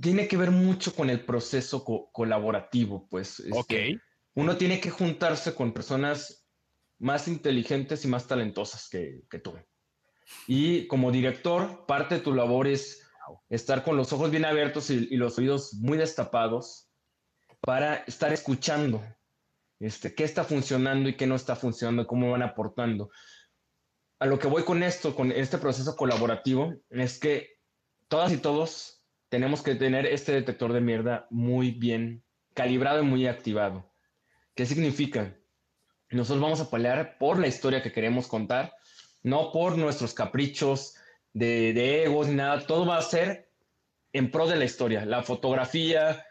Tiene 0.01 0.29
que 0.29 0.37
ver 0.37 0.51
mucho 0.51 0.95
con 0.95 1.11
el 1.11 1.25
proceso 1.25 1.85
colaborativo, 1.85 3.07
pues. 3.09 3.41
Este, 3.41 3.95
ok. 3.95 4.01
Uno 4.35 4.57
tiene 4.57 4.81
que 4.81 4.91
juntarse 4.91 5.55
con 5.55 5.73
personas 5.73 6.47
más 6.99 7.29
inteligentes 7.29 8.05
y 8.05 8.09
más 8.09 8.27
talentosas 8.27 8.89
que, 8.89 9.23
que 9.31 9.39
tú. 9.39 9.55
Y 10.47 10.87
como 10.87 11.11
director, 11.11 11.85
parte 11.87 12.17
de 12.17 12.21
tu 12.21 12.33
labor 12.35 12.67
es 12.67 13.03
estar 13.49 13.85
con 13.85 13.97
los 13.97 14.13
ojos 14.13 14.31
bien 14.31 14.45
abiertos 14.45 14.91
y, 14.91 15.17
los 15.17 15.39
oídos 15.39 15.75
muy 15.75 15.99
destapados 15.99 16.89
para 17.61 17.97
estar 18.07 18.33
escuchando 18.33 19.03
este, 19.79 20.15
qué 20.15 20.25
está 20.25 20.45
funcionando 20.45 21.09
y 21.09 21.17
qué 21.17 21.27
no 21.27 21.35
está 21.35 21.57
funcionando, 21.57 22.07
cómo 22.07 22.31
van 22.31 22.43
aportando. 22.43 23.11
A 24.19 24.27
lo 24.27 24.39
que 24.39 24.47
voy 24.47 24.63
con 24.65 24.83
esto, 24.83 25.15
con 25.15 25.33
este 25.33 25.59
proceso 25.59 25.97
colaborativo, 25.97 26.75
es 26.91 27.19
que 27.19 27.59
todas 28.09 28.33
y 28.33 28.37
todos 28.37 29.03
tenemos 29.29 29.63
que 29.63 29.75
tener 29.75 30.07
este 30.07 30.33
detector 30.33 30.73
de 30.73 30.81
mierda 30.81 31.27
muy 31.31 31.73
bien 31.73 32.23
calibrado 32.55 33.03
y 33.03 33.07
muy 33.07 33.27
activado. 33.27 33.93
¿Qué 34.55 34.67
significa? 34.67 35.37
Nosotros 36.11 36.43
vamos 36.43 36.61
a 36.61 36.71
pelear 36.71 37.17
por 37.19 37.39
la 37.39 37.47
historia 37.47 37.83
que 37.83 37.93
queremos 37.93 38.29
contar, 38.29 38.75
no 39.23 39.51
por 39.51 39.79
nuestros 39.79 40.13
caprichos, 40.13 40.95
de, 41.33 42.05
egos 42.05 42.29
ni 42.29 42.35
nada, 42.35 42.67
todo 42.67 42.87
va 42.87 42.99
a 42.99 43.03
ser 43.03 43.51
en 44.13 44.31
pro 44.31 44.47
de 44.47 44.57
la 44.57 44.65
historia. 44.65 45.05
La 45.05 45.23
fotografía, 45.23 46.27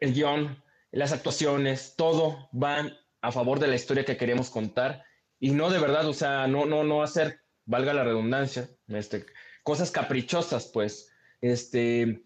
el 0.00 0.14
guion, 0.14 0.62
las 0.92 1.12
actuaciones, 1.12 1.94
todo 1.96 2.48
van 2.52 2.96
a 3.20 3.32
favor 3.32 3.58
de 3.58 3.68
la 3.68 3.74
historia 3.74 4.04
que 4.04 4.16
queremos 4.16 4.50
contar 4.50 5.04
y 5.38 5.50
no 5.50 5.70
de 5.70 5.78
verdad, 5.78 6.06
o 6.06 6.12
sea, 6.12 6.46
no, 6.46 6.66
no, 6.66 6.84
no 6.84 7.02
hacer, 7.02 7.40
valga 7.64 7.94
la 7.94 8.04
redundancia, 8.04 8.68
este, 8.88 9.24
cosas 9.62 9.90
caprichosas, 9.90 10.66
pues, 10.66 11.10
este, 11.40 12.24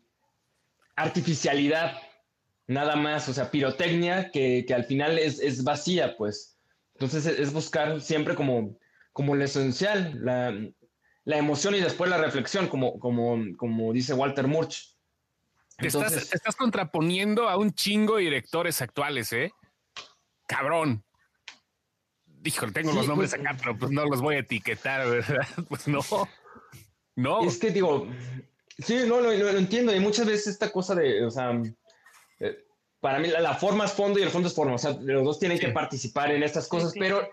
artificialidad, 0.96 1.96
nada 2.66 2.96
más, 2.96 3.28
o 3.28 3.32
sea, 3.32 3.50
pirotecnia 3.50 4.30
que, 4.30 4.66
al 4.74 4.84
final 4.84 5.18
es, 5.18 5.62
vacía, 5.62 6.16
pues. 6.16 6.58
Entonces 6.94 7.26
es 7.26 7.52
buscar 7.52 8.00
siempre 8.00 8.34
como, 8.34 8.76
como 9.12 9.34
lo 9.34 9.44
esencial, 9.44 10.18
la, 10.24 10.52
la 11.24 11.38
emoción 11.38 11.74
y 11.74 11.80
después 11.80 12.10
la 12.10 12.18
reflexión, 12.18 12.68
como, 12.68 12.98
como, 12.98 13.38
como 13.56 13.92
dice 13.92 14.12
Walter 14.14 14.46
Murch. 14.46 14.94
te, 15.78 15.88
estás, 15.88 16.56
contraponiendo 16.56 17.48
a 17.48 17.56
un 17.56 17.72
chingo 17.72 18.16
de 18.16 18.24
directores 18.24 18.82
actuales, 18.82 19.32
¿eh? 19.32 19.52
Cabrón. 20.46 21.02
Híjole, 22.44 22.72
tengo 22.72 22.92
los 22.92 23.08
nombres 23.08 23.30
pues, 23.30 23.40
acá, 23.40 23.56
pero 23.58 23.78
pues 23.78 23.90
no 23.90 24.04
los 24.04 24.20
voy 24.20 24.36
a 24.36 24.40
etiquetar, 24.40 25.08
¿verdad? 25.10 25.46
Pues 25.68 25.88
no. 25.88 26.00
No. 27.16 27.42
Es 27.44 27.58
que 27.58 27.70
digo, 27.70 28.06
sí, 28.78 29.04
no, 29.06 29.20
lo, 29.20 29.32
entiendo. 29.32 29.94
Y 29.94 30.00
muchas 30.00 30.26
veces 30.26 30.48
esta 30.48 30.70
cosa 30.70 30.94
de, 30.94 31.24
o 31.24 31.30
sea, 31.30 31.58
eh, 32.40 32.66
para 33.00 33.18
mí 33.18 33.28
la, 33.28 33.54
forma 33.54 33.86
es 33.86 33.92
fondo 33.92 34.18
y 34.18 34.22
el 34.22 34.30
fondo 34.30 34.48
es 34.48 34.54
forma. 34.54 34.74
O 34.74 34.78
sea, 34.78 34.90
los 35.00 35.24
dos 35.24 35.38
tienen 35.38 35.58
que 35.58 35.68
participar 35.68 36.32
en 36.32 36.42
estas 36.42 36.68
cosas, 36.68 36.92
pero 36.98 37.26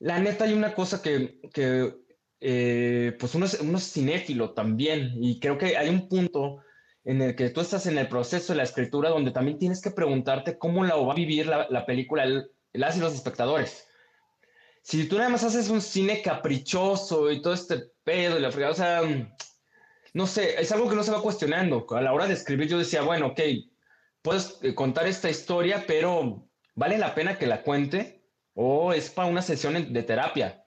la 0.00 0.18
neta 0.18 0.44
hay 0.44 0.54
una 0.54 0.74
cosa 0.74 1.00
que, 1.00 1.38
que 1.52 1.94
eh, 2.40 3.16
pues 3.18 3.34
uno 3.34 3.46
es, 3.46 3.60
uno 3.60 3.78
cinéfilo 3.78 4.50
también 4.52 5.12
y 5.20 5.40
creo 5.40 5.58
que 5.58 5.76
hay 5.76 5.88
un 5.88 6.08
punto 6.08 6.62
en 7.04 7.22
el 7.22 7.34
que 7.34 7.50
tú 7.50 7.60
estás 7.60 7.86
en 7.86 7.98
el 7.98 8.06
proceso 8.06 8.52
de 8.52 8.58
la 8.58 8.62
escritura 8.62 9.10
donde 9.10 9.30
también 9.30 9.58
tienes 9.58 9.80
que 9.80 9.90
preguntarte 9.90 10.58
cómo 10.58 10.84
la 10.84 10.94
va 10.94 11.12
a 11.12 11.16
vivir 11.16 11.46
la, 11.46 11.86
película 11.86 12.24
las 12.72 12.96
y 12.96 13.00
los 13.00 13.14
espectadores. 13.14 13.88
Si 14.82 15.06
tú 15.08 15.16
nada 15.16 15.30
más 15.30 15.42
haces 15.42 15.68
un 15.68 15.80
cine 15.80 16.22
caprichoso 16.22 17.30
y 17.30 17.42
todo 17.42 17.54
este 17.54 17.90
pedo 18.04 18.38
y 18.38 18.42
la 18.42 18.52
fregada, 18.52 18.72
o 18.72 18.76
sea, 18.76 19.02
no 20.12 20.26
sé, 20.26 20.60
es 20.60 20.70
algo 20.70 20.88
que 20.88 20.96
no 20.96 21.02
se 21.02 21.10
va 21.10 21.22
cuestionando. 21.22 21.86
A 21.90 22.00
la 22.00 22.12
hora 22.12 22.26
de 22.26 22.34
escribir 22.34 22.68
yo 22.68 22.78
decía, 22.78 23.02
bueno, 23.02 23.28
ok, 23.28 23.40
puedes 24.22 24.58
eh, 24.62 24.74
contar 24.74 25.06
esta 25.06 25.30
historia, 25.30 25.84
pero 25.86 26.48
¿vale 26.74 26.98
la 26.98 27.14
pena 27.14 27.38
que 27.38 27.46
la 27.46 27.62
cuente? 27.62 28.22
¿O 28.54 28.92
es 28.92 29.10
para 29.10 29.28
una 29.28 29.42
sesión 29.42 29.92
de 29.92 30.02
terapia? 30.02 30.64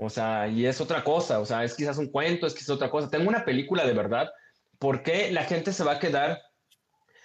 O 0.00 0.08
sea, 0.08 0.46
y 0.46 0.64
es 0.64 0.80
otra 0.80 1.02
cosa, 1.02 1.40
o 1.40 1.44
sea, 1.44 1.64
es 1.64 1.74
quizás 1.74 1.98
un 1.98 2.06
cuento, 2.06 2.46
es 2.46 2.54
quizás 2.54 2.70
otra 2.70 2.88
cosa. 2.88 3.10
Tengo 3.10 3.28
una 3.28 3.44
película 3.44 3.84
de 3.84 3.94
verdad. 3.94 4.30
¿Por 4.78 5.02
qué 5.02 5.32
la 5.32 5.42
gente 5.42 5.72
se 5.72 5.82
va 5.82 5.94
a 5.94 5.98
quedar 5.98 6.40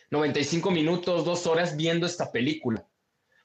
95 0.10 0.72
minutos, 0.72 1.24
dos 1.24 1.46
horas 1.46 1.78
viendo 1.78 2.08
esta 2.08 2.32
película? 2.32 2.84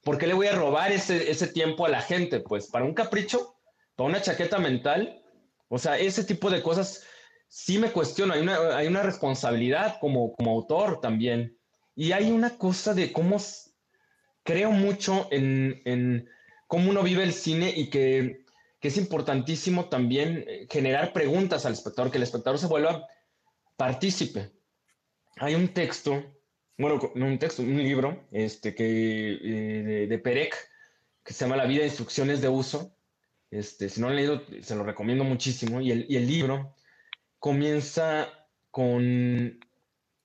¿Por 0.02 0.16
qué 0.16 0.26
le 0.26 0.32
voy 0.32 0.46
a 0.46 0.54
robar 0.56 0.92
ese, 0.92 1.30
ese 1.30 1.46
tiempo 1.48 1.84
a 1.84 1.90
la 1.90 2.00
gente? 2.00 2.40
Pues 2.40 2.68
para 2.68 2.86
un 2.86 2.94
capricho, 2.94 3.54
para 3.96 4.08
una 4.08 4.22
chaqueta 4.22 4.58
mental. 4.58 5.22
O 5.68 5.78
sea, 5.78 5.98
ese 5.98 6.24
tipo 6.24 6.48
de 6.48 6.62
cosas 6.62 7.04
sí 7.48 7.76
me 7.76 7.92
cuestiono. 7.92 8.32
Hay 8.32 8.40
una, 8.40 8.78
hay 8.78 8.86
una 8.86 9.02
responsabilidad 9.02 9.98
como, 10.00 10.32
como 10.32 10.52
autor 10.52 11.02
también. 11.02 11.54
Y 11.94 12.12
hay 12.12 12.30
una 12.30 12.56
cosa 12.56 12.94
de 12.94 13.12
cómo 13.12 13.36
creo 14.42 14.70
mucho 14.70 15.28
en, 15.30 15.82
en 15.84 16.30
cómo 16.66 16.88
uno 16.88 17.02
vive 17.02 17.24
el 17.24 17.34
cine 17.34 17.70
y 17.76 17.90
que 17.90 18.47
que 18.80 18.88
es 18.88 18.96
importantísimo 18.96 19.88
también 19.88 20.44
eh, 20.46 20.66
generar 20.70 21.12
preguntas 21.12 21.66
al 21.66 21.72
espectador, 21.72 22.10
que 22.10 22.18
el 22.18 22.22
espectador 22.22 22.58
se 22.58 22.66
vuelva 22.66 23.06
partícipe. 23.76 24.52
Hay 25.36 25.54
un 25.54 25.68
texto, 25.68 26.40
bueno, 26.76 27.00
no 27.14 27.26
un 27.26 27.38
texto, 27.38 27.62
un 27.62 27.82
libro 27.82 28.26
este, 28.30 28.74
que, 28.74 29.32
eh, 29.32 30.06
de, 30.08 30.18
Perec, 30.18 30.54
que 31.24 31.32
se 31.32 31.44
llama 31.44 31.56
La 31.56 31.66
vida 31.66 31.80
de 31.80 31.88
instrucciones 31.88 32.40
de 32.40 32.48
uso. 32.48 32.96
Este, 33.50 33.88
si 33.88 34.00
no 34.00 34.08
lo 34.08 34.10
han 34.10 34.16
leído, 34.16 34.42
se 34.62 34.74
lo 34.74 34.84
recomiendo 34.84 35.24
muchísimo. 35.24 35.80
Y 35.80 35.92
el, 35.92 36.06
y 36.08 36.16
el 36.16 36.26
libro 36.26 36.76
comienza 37.38 38.28
con 38.70 39.58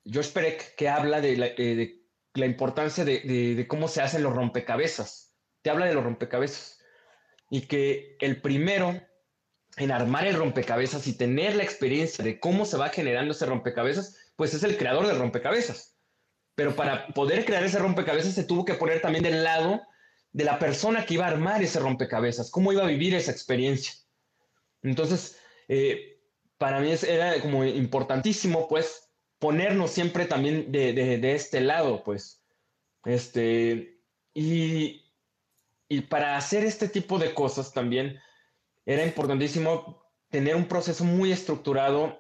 Josh 0.06 0.32
Perec, 0.32 0.76
que 0.76 0.90
habla 0.90 1.22
de, 1.22 1.38
la, 1.38 1.48
eh, 1.48 1.76
de 1.76 2.04
la 2.34 2.46
importancia 2.46 3.06
de, 3.06 3.20
de, 3.20 3.68
cómo 3.68 3.88
se 3.88 4.02
hacen 4.02 4.24
los 4.24 4.36
rompecabezas. 4.36 5.36
Te 5.62 5.70
habla 5.70 5.86
de 5.86 5.94
los 5.94 6.04
rompecabezas. 6.04 6.73
Y 7.54 7.62
que 7.68 8.18
el 8.20 8.42
primero 8.42 9.00
en 9.78 9.92
armar 9.92 10.26
el 10.26 10.36
rompecabezas 10.36 11.06
y 11.06 11.14
tener 11.14 11.56
la 11.56 11.62
experiencia 11.62 12.26
de 12.26 12.40
cómo 12.40 12.66
se 12.66 12.78
va 12.78 12.90
generando 12.90 13.32
ese 13.32 13.46
rompecabezas, 13.46 14.18
pues 14.36 14.56
es 14.56 14.64
el 14.64 14.76
creador 14.76 15.06
del 15.06 15.20
rompecabezas. 15.20 15.96
Pero 16.56 16.76
para 16.76 17.08
poder 17.10 17.46
crear 17.46 17.64
ese 17.64 17.78
rompecabezas 17.78 18.34
se 18.34 18.44
tuvo 18.44 18.66
que 18.66 18.74
poner 18.74 19.02
también 19.02 19.24
del 19.24 19.44
lado 19.44 19.84
de 20.32 20.44
la 20.46 20.58
persona 20.58 21.06
que 21.06 21.14
iba 21.14 21.26
a 21.26 21.30
armar 21.30 21.62
ese 21.62 21.80
rompecabezas, 21.80 22.50
cómo 22.50 22.74
iba 22.74 22.84
a 22.84 22.88
vivir 22.88 23.14
esa 23.14 23.32
experiencia. 23.32 23.94
Entonces, 24.82 25.38
eh, 25.68 26.20
para 26.58 26.80
mí 26.80 26.92
era 27.08 27.40
como 27.40 27.64
importantísimo, 27.64 28.68
pues, 28.68 29.12
ponernos 29.38 29.92
siempre 29.92 30.26
también 30.26 30.72
de, 30.72 31.34
este 31.36 31.62
lado, 31.62 32.04
pues. 32.04 32.44
Este, 33.06 34.00
y, 34.34 35.03
y 35.94 36.02
para 36.02 36.38
hacer 36.38 36.64
este 36.64 36.90
tipo 36.90 37.20
de 37.20 37.36
cosas 37.36 37.72
también 37.72 38.20
era 38.84 39.06
importantísimo 39.06 40.04
tener 40.30 40.56
un 40.56 40.68
proceso 40.68 41.04
muy 41.04 41.32
estructurado 41.32 42.20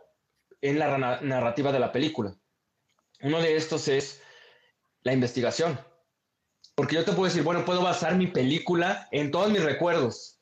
en 0.62 0.78
la 0.78 1.20
narrativa 1.22 1.72
de 1.72 1.80
la 1.80 1.92
película. 1.92 2.36
Uno 3.22 3.42
de 3.42 3.56
estos 3.56 3.88
es 3.88 4.22
la 5.02 5.12
investigación. 5.12 5.80
Porque 6.76 6.94
yo 6.94 7.04
te 7.04 7.14
puedo 7.14 7.26
decir, 7.26 7.42
bueno, 7.42 7.66
puedo 7.66 7.82
basar 7.82 8.16
mi 8.16 8.28
película 8.28 9.08
en 9.12 9.32
todos 9.32 9.52
mis 9.52 9.64
recuerdos. 9.64 10.40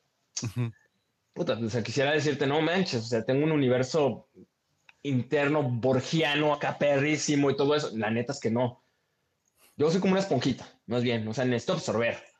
Puta, 1.31 1.53
o 1.53 1.69
sea, 1.69 1.81
quisiera 1.83 2.11
decirte, 2.11 2.45
no 2.45 2.59
manches, 2.59 3.05
o 3.05 3.07
sea, 3.07 3.23
tengo 3.23 3.45
un 3.45 3.53
universo 3.53 4.27
interno 5.03 5.63
borgiano 5.63 6.53
acá 6.53 6.77
perrísimo 6.77 7.49
y 7.49 7.55
todo 7.55 7.75
eso. 7.75 7.91
La 7.95 8.11
neta 8.11 8.33
es 8.33 8.41
que 8.41 8.51
no. 8.51 8.83
Yo 9.77 9.89
soy 9.89 10.01
como 10.01 10.11
una 10.11 10.21
esponjita, 10.21 10.67
más 10.85 11.01
bien, 11.01 11.25
o 11.29 11.33
sea, 11.33 11.45
necesito 11.45 11.73
absorber 11.73 12.30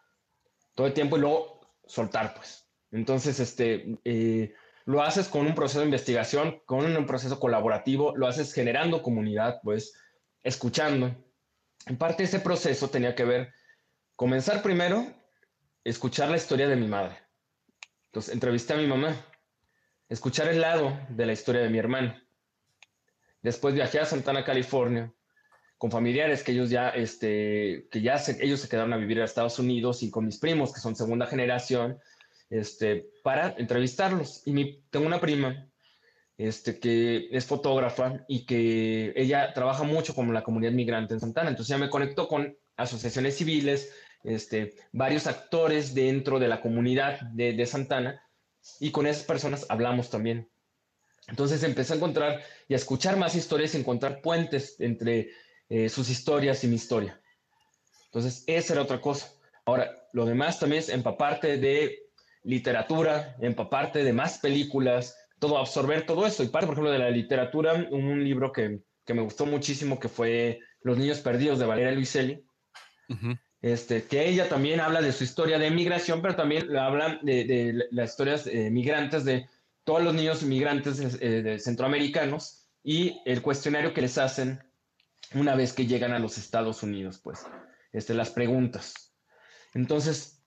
todo 0.82 0.94
tiempo 0.94 1.18
y 1.18 1.22
luego 1.22 1.62
soltar, 1.86 2.34
pues. 2.36 2.68
Entonces, 2.92 3.40
este, 3.40 3.98
eh, 4.04 4.54
lo 4.86 5.02
haces 5.02 5.28
con 5.28 5.46
un 5.46 5.56
proceso 5.56 5.80
de 5.80 5.86
investigación, 5.86 6.62
con 6.66 6.86
un 6.86 7.06
proceso 7.06 7.40
colaborativo, 7.40 8.16
lo 8.16 8.28
haces 8.28 8.54
generando 8.54 9.02
comunidad, 9.02 9.60
pues, 9.64 9.94
escuchando. 10.44 11.16
En 11.86 11.98
parte 11.98 12.24
ese 12.24 12.40
proceso 12.40 12.90
tenía 12.90 13.16
que 13.16 13.26
ver 13.26 13.54
Comenzar 14.22 14.62
primero, 14.62 15.08
escuchar 15.84 16.30
la 16.30 16.38
historia 16.38 16.68
de 16.68 16.76
mi 16.76 16.88
madre. 16.88 17.18
Entonces, 18.06 18.32
entrevisté 18.32 18.74
a 18.74 18.78
mi 18.78 18.86
mamá, 18.86 19.16
escuchar 20.10 20.48
el 20.48 20.62
lado 20.62 20.96
de 21.10 21.26
la 21.26 21.34
historia 21.34 21.62
de 21.62 21.70
mi 21.70 21.80
hermano. 21.80 22.16
Después 23.42 23.74
viajé 23.74 24.00
a 24.00 24.06
Santana, 24.06 24.46
California, 24.46 25.12
con 25.82 25.90
familiares 25.90 26.44
que 26.44 26.52
ellos 26.52 26.70
ya, 26.70 26.90
este, 26.90 27.88
que 27.90 28.04
ya 28.04 28.20
se, 28.20 28.38
ellos 28.46 28.60
se 28.60 28.70
quedaron 28.70 28.94
a 28.94 28.98
vivir 28.98 29.18
en 29.18 29.24
Estados 29.24 29.58
Unidos 29.58 30.04
y 30.04 30.12
con 30.12 30.28
mis 30.28 30.38
primos, 30.38 30.72
que 30.72 30.80
son 30.80 30.96
segunda 30.96 31.26
generación, 31.26 31.98
este, 32.52 33.10
para 33.24 33.56
entrevistarlos. 33.58 34.44
Y 34.46 34.52
mi, 34.52 34.84
tengo 34.92 35.08
una 35.08 35.20
prima 35.20 35.68
este, 36.38 36.80
que 36.80 37.30
es 37.32 37.48
fotógrafa 37.48 38.24
y 38.28 38.46
que 38.46 39.12
ella 39.16 39.54
trabaja 39.54 39.82
mucho 39.82 40.14
con 40.14 40.32
la 40.32 40.44
comunidad 40.44 40.72
migrante 40.72 41.16
en 41.16 41.20
Santana. 41.20 41.50
Entonces 41.50 41.70
ya 41.70 41.80
me 41.80 41.90
conectó 41.90 42.28
con 42.28 42.56
asociaciones 42.78 43.38
civiles, 43.38 43.92
este, 44.24 44.76
varios 44.92 45.26
actores 45.26 45.96
dentro 45.96 46.38
de 46.38 46.48
la 46.48 46.62
comunidad 46.62 47.22
de, 47.22 47.66
Santana 47.66 48.22
y 48.80 48.92
con 48.92 49.08
esas 49.08 49.24
personas 49.24 49.66
hablamos 49.68 50.12
también. 50.12 50.48
Entonces 51.28 51.64
empecé 51.64 51.94
a 51.94 51.96
encontrar 51.96 52.44
y 52.68 52.76
a 52.76 52.78
escuchar 52.78 53.18
más 53.18 53.34
historias 53.34 53.74
y 53.74 53.80
encontrar 53.80 54.22
puentes 54.22 54.76
entre 54.80 55.32
eh, 55.74 55.88
sus 55.88 56.10
historias 56.10 56.66
y 56.66 56.68
mi 56.68 56.76
historia. 56.76 57.18
Entonces, 58.08 58.44
esa 58.46 58.74
era 58.74 58.82
otra 58.82 59.00
cosa. 59.00 59.32
Ahora, 59.66 59.90
lo 60.12 60.26
demás 60.26 60.60
también 60.60 60.82
es 60.82 60.90
empaparte 60.90 61.58
de 61.60 62.10
literatura, 62.44 63.38
empaparte 63.40 64.04
de 64.04 64.12
más 64.12 64.40
películas, 64.40 65.16
todo, 65.40 65.58
absorber 65.58 66.06
todo 66.06 66.28
eso. 66.28 66.44
Y 66.44 66.50
parte, 66.50 66.68
por 66.68 66.74
ejemplo, 66.74 66.92
de 66.92 67.00
la 67.00 67.10
literatura, 67.10 67.88
un, 67.90 68.22
libro 68.22 68.52
que, 68.52 68.82
que, 69.06 69.14
me 69.14 69.22
gustó 69.22 69.46
muchísimo, 69.46 69.98
que 69.98 70.10
fue 70.10 70.60
Los 70.82 70.98
Niños 70.98 71.22
Perdidos 71.22 71.58
de 71.58 71.66
Valeria 71.66 71.94
Luiselli, 71.94 72.44
este, 73.62 74.04
que 74.04 74.28
ella 74.28 74.50
también 74.50 74.82
habla 74.82 75.02
de 75.02 75.14
su 75.14 75.24
historia 75.24 75.58
de 75.58 75.72
migración, 75.72 76.22
pero 76.22 76.36
también 76.36 76.76
habla 76.76 77.18
de, 77.22 77.88
las 77.92 78.10
historias 78.10 78.46
eh, 78.46 78.70
migrantes 78.70 79.24
de 79.24 79.48
todos 79.86 80.04
los 80.04 80.14
niños 80.14 80.44
migrantes 80.44 81.00
eh, 81.22 81.60
centroamericanos 81.60 82.68
y 82.84 83.22
el 83.26 83.42
cuestionario 83.42 83.94
que 83.94 84.02
les 84.02 84.18
hacen 84.18 84.60
una 85.34 85.56
vez 85.56 85.74
que 85.74 85.88
llegan 85.88 86.14
a 86.14 86.20
los 86.20 86.38
Estados 86.38 86.84
Unidos, 86.84 87.20
pues, 87.24 87.46
este, 87.92 88.14
las 88.14 88.30
preguntas. 88.30 89.16
Entonces, 89.74 90.44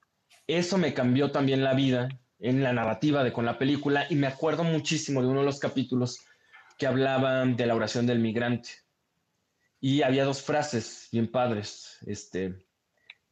eso 0.46 0.78
me 0.78 0.94
cambió 0.94 1.30
también 1.30 1.64
la 1.64 1.74
vida 1.74 2.08
en 2.38 2.62
la 2.62 2.72
narrativa 2.72 3.24
de 3.24 3.32
con 3.32 3.46
la 3.46 3.58
película 3.58 4.06
y 4.10 4.16
me 4.16 4.26
acuerdo 4.26 4.64
muchísimo 4.64 5.22
de 5.22 5.28
uno 5.28 5.40
de 5.40 5.46
los 5.46 5.58
capítulos 5.58 6.20
que 6.76 6.86
hablaban 6.86 7.56
de 7.56 7.66
la 7.66 7.74
oración 7.74 8.06
del 8.06 8.18
migrante. 8.18 8.70
Y 9.80 10.02
había 10.02 10.24
dos 10.24 10.42
frases 10.42 11.08
bien 11.12 11.30
padres. 11.30 11.98
Este, 12.06 12.66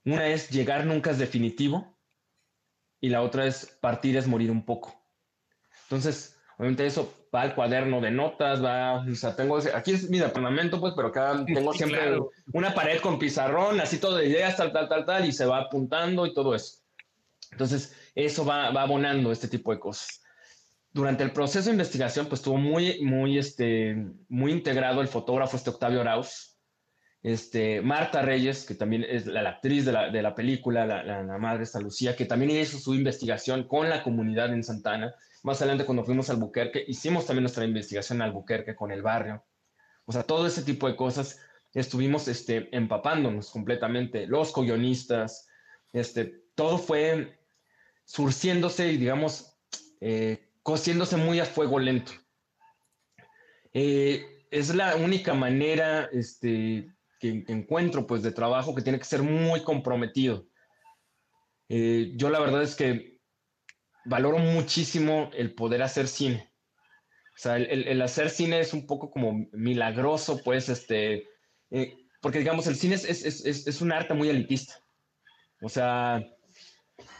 una 0.04 0.28
es 0.28 0.50
llegar 0.50 0.86
nunca 0.86 1.10
es 1.10 1.18
definitivo 1.18 1.98
y 3.00 3.08
la 3.08 3.22
otra 3.22 3.46
es 3.46 3.66
partir 3.80 4.16
es 4.16 4.26
morir 4.26 4.50
un 4.50 4.64
poco. 4.64 4.94
Entonces, 5.84 6.38
obviamente 6.56 6.86
eso 6.86 7.21
va 7.34 7.42
al 7.42 7.54
cuaderno 7.54 8.00
de 8.00 8.10
notas, 8.10 8.62
va, 8.62 9.04
o 9.04 9.14
sea, 9.14 9.34
tengo, 9.34 9.58
aquí 9.74 9.92
es 9.92 10.10
mi 10.10 10.18
departamento, 10.18 10.78
pues, 10.80 10.92
pero 10.94 11.08
acá 11.08 11.44
tengo 11.46 11.72
siempre 11.72 12.18
una 12.52 12.74
pared 12.74 13.00
con 13.00 13.18
pizarrón, 13.18 13.80
así 13.80 13.98
todo 13.98 14.16
de 14.16 14.28
ideas, 14.28 14.56
tal, 14.56 14.72
tal, 14.72 14.88
tal, 14.88 15.06
tal, 15.06 15.24
y 15.24 15.32
se 15.32 15.46
va 15.46 15.60
apuntando 15.60 16.26
y 16.26 16.34
todo 16.34 16.54
eso. 16.54 16.78
Entonces, 17.50 17.96
eso 18.14 18.44
va, 18.44 18.70
va 18.70 18.82
abonando 18.82 19.32
este 19.32 19.48
tipo 19.48 19.72
de 19.72 19.80
cosas. 19.80 20.22
Durante 20.92 21.24
el 21.24 21.32
proceso 21.32 21.66
de 21.66 21.72
investigación, 21.72 22.26
pues 22.26 22.40
estuvo 22.40 22.58
muy, 22.58 23.02
muy, 23.02 23.38
este, 23.38 23.96
muy 24.28 24.52
integrado 24.52 25.00
el 25.00 25.08
fotógrafo 25.08 25.56
este 25.56 25.70
Octavio 25.70 26.02
Arauz, 26.02 26.51
este, 27.22 27.80
Marta 27.82 28.22
Reyes, 28.22 28.64
que 28.64 28.74
también 28.74 29.04
es 29.08 29.26
la, 29.26 29.48
actriz 29.48 29.84
de 29.84 29.92
la, 29.92 30.10
de 30.10 30.22
la 30.22 30.34
película, 30.34 30.86
la, 30.86 31.02
la, 31.04 31.38
madre 31.38 31.62
esta 31.62 31.80
Lucía, 31.80 32.16
que 32.16 32.24
también 32.24 32.50
hizo 32.50 32.78
su 32.78 32.94
investigación 32.94 33.64
con 33.68 33.88
la 33.88 34.02
comunidad 34.02 34.52
en 34.52 34.64
Santana. 34.64 35.14
Más 35.42 35.60
adelante, 35.60 35.84
cuando 35.84 36.04
fuimos 36.04 36.28
al 36.30 36.36
Albuquerque, 36.36 36.84
hicimos 36.86 37.26
también 37.26 37.44
nuestra 37.44 37.64
investigación 37.64 38.18
en 38.18 38.22
Albuquerque 38.22 38.74
con 38.74 38.90
el 38.90 39.02
barrio. 39.02 39.44
O 40.04 40.12
sea, 40.12 40.24
todo 40.24 40.46
ese 40.46 40.62
tipo 40.62 40.88
de 40.88 40.96
cosas 40.96 41.38
estuvimos 41.72 42.26
este, 42.26 42.68
empapándonos 42.76 43.50
completamente. 43.50 44.26
Los 44.26 44.50
coyonistas, 44.50 45.48
este, 45.92 46.42
todo 46.54 46.78
fue 46.78 47.38
surciéndose 48.04 48.90
y, 48.92 48.96
digamos, 48.96 49.56
eh, 50.00 50.50
cociéndose 50.62 51.16
muy 51.16 51.38
a 51.38 51.44
fuego 51.44 51.78
lento. 51.78 52.12
Eh, 53.72 54.44
es 54.50 54.74
la 54.74 54.96
única 54.96 55.34
manera 55.34 56.08
este, 56.12 56.92
que, 57.22 57.44
encuentro 57.46 58.04
pues 58.06 58.22
de 58.22 58.32
trabajo 58.32 58.74
que 58.74 58.82
tiene 58.82 58.98
que 58.98 59.04
ser 59.04 59.22
muy 59.22 59.62
comprometido. 59.62 60.48
Eh, 61.68 62.12
yo 62.16 62.28
la 62.28 62.40
verdad 62.40 62.62
es 62.62 62.74
que 62.74 63.20
valoro 64.04 64.38
muchísimo 64.38 65.30
el 65.32 65.54
poder 65.54 65.82
hacer 65.82 66.08
cine. 66.08 66.52
O 67.34 67.38
sea, 67.38 67.56
el, 67.56 68.02
hacer 68.02 68.28
cine 68.28 68.60
es 68.60 68.74
un 68.74 68.86
poco 68.86 69.10
como 69.10 69.46
milagroso, 69.52 70.42
pues, 70.42 70.68
este, 70.68 71.28
eh, 71.70 71.96
porque 72.20 72.40
digamos, 72.40 72.66
el 72.66 72.76
cine 72.76 72.96
es, 72.96 73.04
es, 73.04 73.24
es, 73.24 73.66
es, 73.66 73.80
un 73.80 73.92
arte 73.92 74.12
muy 74.12 74.28
elitista. 74.28 74.74
O 75.62 75.68
sea, 75.68 76.22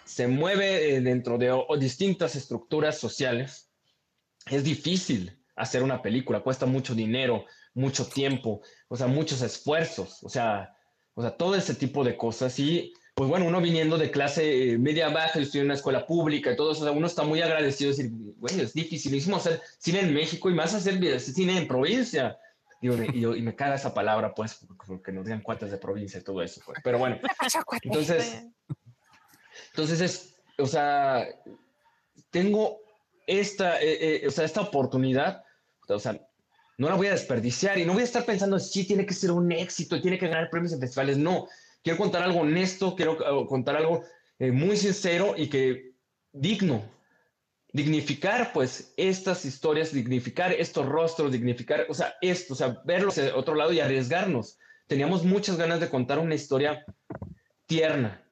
se 0.05 0.27
mueve 0.27 0.97
eh, 0.97 1.01
dentro 1.01 1.39
de 1.39 1.57
distintas 1.79 2.35
estructuras 2.35 2.99
sociales. 2.99 3.71
Es 4.51 4.65
difícil 4.65 5.41
hacer 5.57 5.83
una 5.83 6.03
película, 6.03 6.41
cuesta 6.41 6.67
mucho 6.67 6.95
dinero, 6.95 7.47
mucho 7.75 8.07
tiempo, 8.07 8.63
o 8.93 8.97
sea, 8.97 9.07
muchos 9.07 9.41
esfuerzos, 9.41 10.23
o 10.23 10.29
sea, 10.29 10.77
o 11.15 11.23
sea, 11.23 11.35
todo 11.35 11.55
ese 11.55 11.75
tipo 11.75 12.05
de 12.05 12.15
cosas. 12.15 12.59
Y 12.59 12.93
pues 13.15 13.27
bueno, 13.27 13.47
uno 13.47 13.59
viniendo 13.59 13.97
de 13.97 14.11
clase 14.11 14.73
eh, 14.73 14.79
media 14.79 15.09
baja, 15.09 15.37
yo 15.37 15.47
estoy 15.47 15.61
en 15.61 15.67
una 15.69 15.77
escuela 15.77 16.07
pública 16.07 16.53
y 16.53 16.57
todo 16.57 16.73
eso, 16.73 16.83
o 16.83 16.85
sea, 16.85 16.93
uno 16.93 17.07
está 17.07 17.23
muy 17.23 17.41
agradecido 17.41 17.91
de 17.91 17.97
decir, 17.97 18.13
bueno, 18.37 18.63
es 18.63 18.75
dificilísimo 18.75 19.39
hacer 19.39 19.63
cine 19.79 20.01
en 20.01 20.13
México 20.13 20.51
y 20.51 20.55
más 20.55 20.75
hacer 20.75 21.21
cine 21.21 21.57
en 21.57 21.67
provincia. 21.67 22.39
y, 22.83 22.91
y, 22.91 23.41
me 23.41 23.57
caga 23.57 23.77
esa 23.77 23.95
palabra, 23.95 24.35
pues, 24.35 24.59
porque 24.87 25.11
nos 25.11 25.25
digan 25.25 25.41
cuates 25.41 25.71
de 25.71 25.79
provincia 25.79 26.21
y 26.21 26.23
todo 26.23 26.43
eso, 26.43 26.61
pues. 26.67 26.79
Pero 26.85 26.99
bueno, 26.99 27.19
entonces, 27.83 28.45
entonces 29.71 30.01
es, 30.03 30.35
o 30.59 30.67
sea, 30.67 31.27
tengo 32.29 32.77
esta, 33.27 33.81
eh, 33.81 34.17
eh, 34.23 34.29
o 34.29 34.31
sea, 34.31 34.45
esta 34.45 34.61
oportunidad, 34.61 35.45
o 35.89 35.99
sea, 35.99 36.21
no 36.79 36.89
la 36.89 36.95
voy 36.95 37.09
a 37.09 37.13
desperdiciar 37.13 37.79
y 37.79 37.85
no 37.85 37.93
voy 37.93 38.03
a 38.03 38.07
estar 38.07 38.25
pensando, 38.25 38.59
si 38.59 38.85
tiene 38.85 39.07
que 39.07 39.15
ser 39.15 39.31
un 39.31 39.53
éxito 39.53 40.01
tiene 40.01 40.19
que 40.19 40.29
ganar 40.29 40.51
premios 40.51 40.73
en 40.73 40.81
festivales. 40.81 41.19
No, 41.19 41.49
quiero 41.83 41.99
contar 41.99 42.23
algo 42.23 42.41
honesto, 42.41 42.95
quiero 42.97 43.13
eh, 43.21 43.47
contar 43.47 43.77
algo 43.77 44.03
eh, 44.39 44.51
muy 44.51 44.77
sincero 44.77 45.35
y 45.37 45.49
que 45.49 45.93
digno. 46.33 46.91
Dignificar, 47.75 48.53
pues, 48.53 48.93
estas 48.99 49.47
historias, 49.47 49.95
dignificar 49.95 50.53
estos 50.53 50.85
rostros, 50.85 51.33
dignificar, 51.33 51.87
o 51.89 51.95
sea, 51.95 52.15
esto, 52.21 52.53
o 52.53 52.57
sea, 52.57 52.83
verlos 52.85 53.15
de 53.15 53.33
otro 53.33 53.55
lado 53.55 53.73
y 53.73 53.81
arriesgarnos. 53.81 54.59
teníamos 54.87 55.25
muchas 55.25 55.57
ganas 55.57 55.81
de 55.81 55.89
contar 55.89 56.19
una 56.19 56.35
historia 56.35 56.85
tierna, 57.65 58.23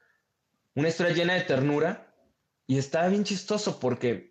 una 0.74 0.88
historia 0.88 1.14
llena 1.14 1.35
de 1.35 1.40
ternura, 1.42 2.14
y 2.66 2.76
estaba 2.76 3.09
bien 3.09 3.24
chistoso 3.24 3.81
porque 3.81 4.29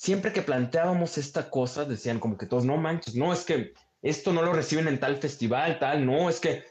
siempre 0.00 0.32
que 0.32 0.40
planteábamos 0.40 1.18
esta 1.18 1.50
cosa, 1.50 1.84
decían 1.84 2.20
como 2.20 2.38
que 2.38 2.46
todos, 2.46 2.64
no 2.64 2.78
manches, 2.78 3.14
no, 3.14 3.34
es 3.34 3.44
que 3.44 3.74
esto 4.00 4.32
no 4.32 4.40
lo 4.40 4.54
reciben 4.54 4.88
en 4.88 4.98
tal 4.98 5.18
festival, 5.18 5.78
tal, 5.78 6.06
no, 6.06 6.30
es 6.30 6.40
que 6.40 6.64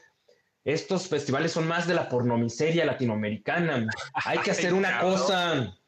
estos 0.64 1.06
festivales 1.06 1.52
son 1.52 1.68
más 1.68 1.86
de 1.86 1.94
la 1.94 2.08
pornomiseria 2.08 2.84
latinoamericana, 2.84 3.86
hay 4.14 4.38
que 4.38 4.50
hacer 4.50 4.74
una 4.74 4.98
cosa, 4.98 5.78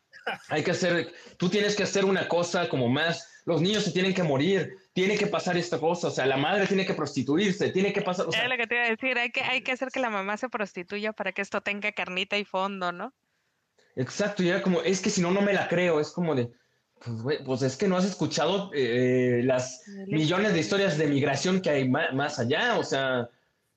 hay 0.51 0.63
que 0.63 0.71
hacer, 0.71 1.13
tú 1.37 1.49
tienes 1.49 1.75
que 1.75 1.83
hacer 1.83 2.05
una 2.05 2.29
cosa 2.29 2.69
como 2.69 2.89
más, 2.89 3.43
los 3.45 3.61
niños 3.61 3.83
se 3.83 3.91
tienen 3.91 4.15
que 4.15 4.23
morir, 4.23 4.77
tiene 4.93 5.19
que 5.19 5.27
pasar 5.27 5.57
esta 5.57 5.81
cosa, 5.81 6.07
o 6.07 6.11
sea, 6.13 6.27
la 6.27 6.37
madre 6.37 6.69
tiene 6.69 6.87
que 6.87 6.95
prostituirse, 6.95 7.73
tiene 7.73 7.93
que 7.93 8.03
pasar... 8.03 8.27
O 8.27 8.31
es 8.33 8.49
lo 8.49 8.57
que 8.57 8.69
te 8.69 8.77
iba 8.77 8.85
a 8.85 8.91
decir, 8.91 9.19
hay 9.19 9.33
que, 9.33 9.41
hay 9.41 9.63
que 9.63 9.73
hacer 9.73 9.89
que 9.89 9.99
la 9.99 10.11
mamá 10.11 10.37
se 10.37 10.49
prostituya 10.49 11.13
para 11.13 11.33
que 11.33 11.43
esto 11.43 11.61
tenga 11.61 11.91
carnita 11.91 12.39
y 12.39 12.45
fondo, 12.45 12.93
¿no? 12.93 13.13
Exacto, 13.97 14.45
y 14.45 14.49
era 14.49 14.63
como, 14.63 14.81
es 14.83 15.01
que 15.01 15.11
si 15.11 15.21
no, 15.21 15.33
no 15.33 15.43
me 15.43 15.53
la 15.53 15.67
creo, 15.67 15.99
es 15.99 16.13
como 16.13 16.37
de, 16.37 16.49
pues, 17.05 17.39
pues 17.45 17.63
es 17.63 17.77
que 17.77 17.89
no 17.89 17.97
has 17.97 18.05
escuchado 18.05 18.71
eh, 18.75 19.43
las 19.45 19.83
millones 20.07 20.53
de 20.53 20.61
historias 20.61 20.99
de 20.99 21.07
migración 21.07 21.61
que 21.61 21.71
hay 21.71 21.89
más 21.89 22.39
allá, 22.39 22.79
o 22.79 22.85
sea, 22.85 23.29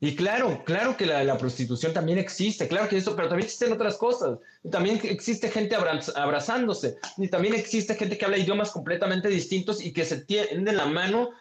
y 0.01 0.15
claro, 0.15 0.63
claro 0.65 0.97
que 0.97 1.05
la, 1.05 1.37
prostitución 1.37 1.93
también 1.93 2.17
existe, 2.19 2.67
claro 2.67 2.89
que 2.89 2.97
eso, 2.97 3.15
pero 3.15 3.29
también 3.29 3.45
existen 3.45 3.71
otras 3.71 3.97
cosas. 3.97 4.37
Y 4.63 4.69
también 4.69 4.99
existe 5.03 5.49
gente 5.49 5.75
abrazándose. 5.75 6.97
Y 7.17 7.29
también 7.29 7.55
existe 7.55 7.95
gente 7.95 8.17
que 8.17 8.25
habla 8.25 8.37
idiomas 8.37 8.71
completamente 8.71 9.29
distintos 9.29 9.83
y 9.83 9.93
que 9.93 10.05
se 10.05 10.17
tienden 10.25 10.77
la 10.77 10.85
mano 10.85 11.31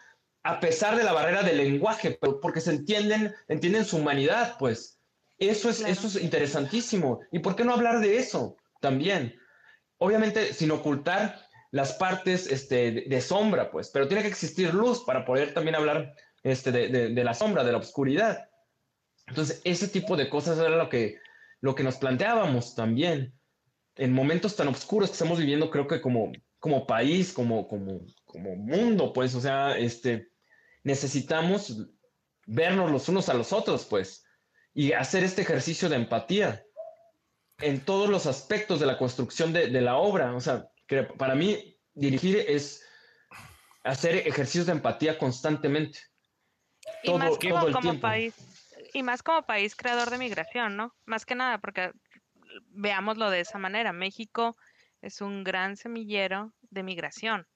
a 0.45 0.61
pesar 0.61 0.97
de 0.97 1.05
la 1.05 1.13
barrera 1.13 1.43
del 1.43 1.57
lenguaje, 1.57 2.17
pero 2.21 2.41
porque 2.41 2.61
se 2.61 2.71
entienden, 2.71 3.35
entienden 3.49 3.85
su 3.85 3.97
humanidad, 3.97 4.57
pues. 4.59 4.99
Eso 5.39 5.69
es, 5.69 5.81
eso 5.81 6.07
es 6.07 6.23
interesantísimo. 6.23 7.21
¿Y 7.33 7.41
por 7.41 7.57
qué 7.57 7.65
no 7.65 7.75
hablar 7.75 8.01
de 8.01 8.19
eso 8.19 8.57
también? 8.81 9.37
Obviamente 9.99 10.55
sin 10.55 10.71
ocultar 10.71 11.44
las 11.75 11.95
partes 11.95 12.47
este, 12.47 12.93
de, 12.93 13.21
sombra, 13.21 13.69
pues, 13.73 13.91
pero 13.91 14.07
tiene 14.07 14.23
que 14.23 14.29
existir 14.29 14.73
luz 14.73 15.03
para 15.03 15.25
poder 15.25 15.53
también 15.55 15.75
hablar 15.75 16.15
este, 16.45 16.71
de, 16.71 17.09
de 17.09 17.25
la 17.25 17.35
sombra, 17.35 17.65
de 17.65 17.73
la 17.73 17.79
oscuridad. 17.79 18.49
Entonces, 19.27 19.61
ese 19.65 19.89
tipo 19.89 20.17
de 20.17 20.29
cosas 20.29 20.57
era 20.57 20.69
lo 20.69 20.89
que, 20.89 21.19
lo 21.61 21.75
que 21.75 21.83
nos 21.83 21.97
planteábamos 21.97 22.77
también. 22.77 23.35
En 23.97 24.13
momentos 24.13 24.55
tan 24.55 24.69
oscuros 24.69 25.11
que 25.11 25.15
estamos 25.15 25.41
viviendo, 25.41 25.69
creo 25.69 25.89
que 25.89 26.01
como, 26.01 26.31
como 26.61 26.87
país, 26.87 27.33
como, 27.33 27.67
como, 27.67 28.03
como 28.25 28.55
mundo, 28.55 29.13
pues, 29.13 29.35
o 29.35 29.41
sea, 29.41 29.77
este, 29.77 30.29
necesitamos 30.85 31.89
vernos 32.47 32.89
los 32.93 33.09
unos 33.09 33.29
a 33.29 33.35
los 33.35 33.53
otros, 33.53 33.85
pues, 33.85 34.25
y 34.75 34.93
hacer 34.93 35.25
este 35.25 35.43
ejercicio 35.43 35.89
de 35.89 35.97
empatía 35.97 36.65
en 37.59 37.81
todos 37.81 38.09
los 38.09 38.27
aspectos 38.27 38.79
de 38.79 38.87
la 38.87 38.97
construcción 38.97 39.53
de, 39.53 39.67
de 39.67 39.81
la 39.81 39.97
obra. 39.97 40.37
O 40.37 40.41
sea, 40.41 40.71
que 40.87 41.03
para 41.03 41.35
mí 41.35 41.79
dirigir 41.95 42.37
es 42.49 42.85
hacer 43.85 44.17
ejercicios 44.27 44.67
de 44.67 44.73
empatía 44.73 45.19
constantemente. 45.19 46.01
Y 47.03 47.07
todo, 47.07 47.19
más 47.19 47.39
todo 47.39 47.69
el 47.69 47.73
como 47.73 48.01
país 48.01 48.35
y 48.93 49.03
más 49.03 49.23
como 49.23 49.43
país 49.43 49.75
creador 49.75 50.11
de 50.11 50.19
migración, 50.19 50.77
¿no? 50.77 50.95
Más 51.05 51.27
que 51.27 51.35
nada, 51.35 51.59
porque 51.59 51.93
veámoslo 52.69 53.31
de 53.31 53.41
esa 53.41 53.59
manera, 53.59 53.93
México 53.93 54.57
es 55.03 55.21
un 55.21 55.45
gran 55.45 55.77
semillero 55.77 56.53
de 56.71 56.83
migración. 56.83 57.47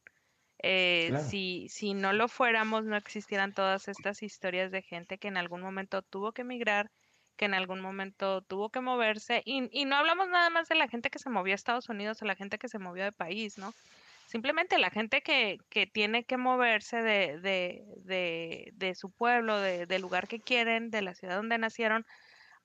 Eh, 0.60 1.12
si, 1.28 1.68
si 1.68 1.94
no 1.94 2.12
lo 2.12 2.26
fuéramos, 2.26 2.84
no 2.84 2.96
existieran 2.96 3.54
todas 3.54 3.86
estas 3.86 4.22
historias 4.22 4.72
de 4.72 4.82
gente 4.82 5.18
que 5.18 5.28
en 5.28 5.36
algún 5.36 5.60
momento 5.60 6.02
tuvo 6.02 6.32
que 6.32 6.42
emigrar, 6.42 6.90
que 7.38 7.46
en 7.46 7.54
algún 7.54 7.80
momento 7.80 8.42
tuvo 8.42 8.68
que 8.68 8.82
moverse, 8.82 9.42
y, 9.46 9.70
y 9.72 9.86
no 9.86 9.96
hablamos 9.96 10.28
nada 10.28 10.50
más 10.50 10.68
de 10.68 10.74
la 10.74 10.88
gente 10.88 11.08
que 11.08 11.18
se 11.18 11.30
movió 11.30 11.54
a 11.54 11.56
Estados 11.56 11.88
Unidos 11.88 12.20
o 12.20 12.26
la 12.26 12.36
gente 12.36 12.58
que 12.58 12.68
se 12.68 12.78
movió 12.78 13.04
de 13.04 13.12
país, 13.12 13.56
¿no? 13.56 13.72
simplemente 14.28 14.78
la 14.78 14.90
gente 14.90 15.22
que, 15.22 15.58
que 15.70 15.86
tiene 15.86 16.24
que 16.24 16.36
moverse 16.36 16.98
de, 17.02 17.40
de, 17.40 17.84
de, 18.04 18.70
de 18.74 18.94
su 18.94 19.10
pueblo, 19.10 19.58
del 19.58 20.02
lugar 20.02 20.28
que 20.28 20.38
quieren, 20.38 20.90
de 20.90 21.00
la 21.00 21.14
ciudad 21.14 21.36
donde 21.36 21.56
nacieron, 21.56 22.04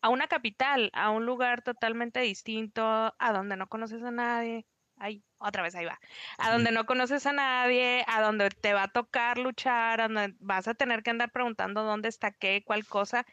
a 0.01 0.09
una 0.09 0.27
capital, 0.27 0.89
a 0.93 1.09
un 1.09 1.25
lugar 1.25 1.61
totalmente 1.61 2.19
distinto, 2.19 2.83
a 3.17 3.33
donde 3.33 3.55
no 3.55 3.67
conoces 3.67 4.03
a 4.03 4.11
nadie. 4.11 4.65
Ay, 4.97 5.23
otra 5.37 5.63
vez 5.63 5.73
ahí 5.75 5.85
va. 5.85 5.99
A 6.37 6.51
donde 6.51 6.71
no 6.71 6.85
conoces 6.85 7.25
a 7.25 7.31
nadie, 7.31 8.03
a 8.07 8.21
donde 8.21 8.49
te 8.49 8.73
va 8.73 8.83
a 8.83 8.87
tocar 8.89 9.37
luchar, 9.37 10.01
a 10.01 10.09
donde 10.09 10.35
vas 10.39 10.67
a 10.67 10.73
tener 10.73 11.01
que 11.01 11.11
andar 11.11 11.31
preguntando 11.31 11.83
dónde 11.83 12.09
está 12.09 12.31
qué, 12.31 12.63
cuál 12.65 12.85
cosa. 12.85 13.25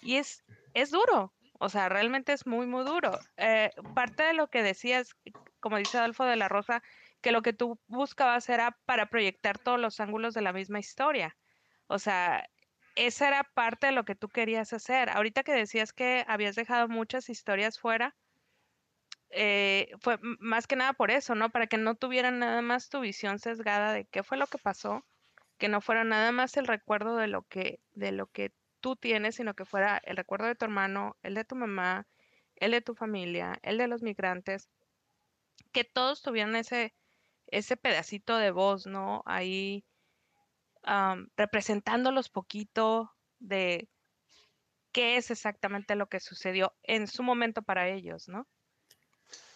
Y 0.00 0.16
es, 0.16 0.42
es 0.74 0.90
duro, 0.90 1.32
o 1.58 1.68
sea, 1.68 1.88
realmente 1.88 2.32
es 2.32 2.46
muy, 2.46 2.66
muy 2.66 2.84
duro. 2.84 3.18
Eh, 3.36 3.70
parte 3.94 4.24
de 4.24 4.34
lo 4.34 4.48
que 4.48 4.62
decías, 4.62 5.16
como 5.60 5.78
dice 5.78 5.98
Adolfo 5.98 6.24
de 6.24 6.36
la 6.36 6.48
Rosa, 6.48 6.82
que 7.20 7.32
lo 7.32 7.42
que 7.42 7.52
tú 7.52 7.78
buscabas 7.86 8.48
era 8.48 8.76
para 8.84 9.06
proyectar 9.06 9.58
todos 9.58 9.80
los 9.80 9.98
ángulos 10.00 10.34
de 10.34 10.42
la 10.42 10.52
misma 10.52 10.78
historia. 10.78 11.36
O 11.86 11.98
sea, 11.98 12.46
esa 12.96 13.28
era 13.28 13.44
parte 13.44 13.86
de 13.86 13.92
lo 13.92 14.04
que 14.04 14.14
tú 14.14 14.28
querías 14.28 14.72
hacer. 14.72 15.08
Ahorita 15.10 15.42
que 15.42 15.52
decías 15.52 15.92
que 15.92 16.24
habías 16.28 16.54
dejado 16.54 16.88
muchas 16.88 17.30
historias 17.30 17.78
fuera, 17.78 18.14
eh, 19.30 19.90
fue 20.00 20.18
más 20.20 20.66
que 20.66 20.76
nada 20.76 20.92
por 20.92 21.10
eso, 21.10 21.34
¿no? 21.34 21.50
Para 21.50 21.66
que 21.66 21.78
no 21.78 21.94
tuvieran 21.94 22.38
nada 22.38 22.62
más 22.62 22.88
tu 22.88 23.00
visión 23.00 23.38
sesgada 23.38 23.92
de 23.92 24.04
qué 24.04 24.22
fue 24.22 24.38
lo 24.38 24.46
que 24.46 24.58
pasó, 24.58 25.04
que 25.58 25.68
no 25.68 25.80
fuera 25.80 26.04
nada 26.04 26.30
más 26.30 26.56
el 26.56 26.66
recuerdo 26.66 27.16
de 27.16 27.28
lo 27.28 27.42
que, 27.42 27.80
de 27.94 28.12
lo 28.12 28.26
que 28.26 28.52
tú 28.84 28.96
tienes, 28.96 29.36
sino 29.36 29.54
que 29.54 29.64
fuera 29.64 29.96
el 30.04 30.14
recuerdo 30.14 30.44
de 30.44 30.56
tu 30.56 30.66
hermano, 30.66 31.16
el 31.22 31.34
de 31.34 31.46
tu 31.46 31.56
mamá, 31.56 32.06
el 32.56 32.72
de 32.72 32.82
tu 32.82 32.94
familia, 32.94 33.58
el 33.62 33.78
de 33.78 33.88
los 33.88 34.02
migrantes, 34.02 34.68
que 35.72 35.84
todos 35.84 36.20
tuvieran 36.20 36.54
ese, 36.54 36.94
ese 37.46 37.78
pedacito 37.78 38.36
de 38.36 38.50
voz, 38.50 38.86
¿no? 38.86 39.22
Ahí 39.24 39.86
representándolos 41.34 42.28
poquito 42.28 43.10
de 43.38 43.88
qué 44.92 45.16
es 45.16 45.30
exactamente 45.30 45.96
lo 45.96 46.10
que 46.10 46.20
sucedió 46.20 46.76
en 46.82 47.06
su 47.06 47.22
momento 47.22 47.62
para 47.62 47.88
ellos, 47.88 48.28
¿no? 48.28 48.46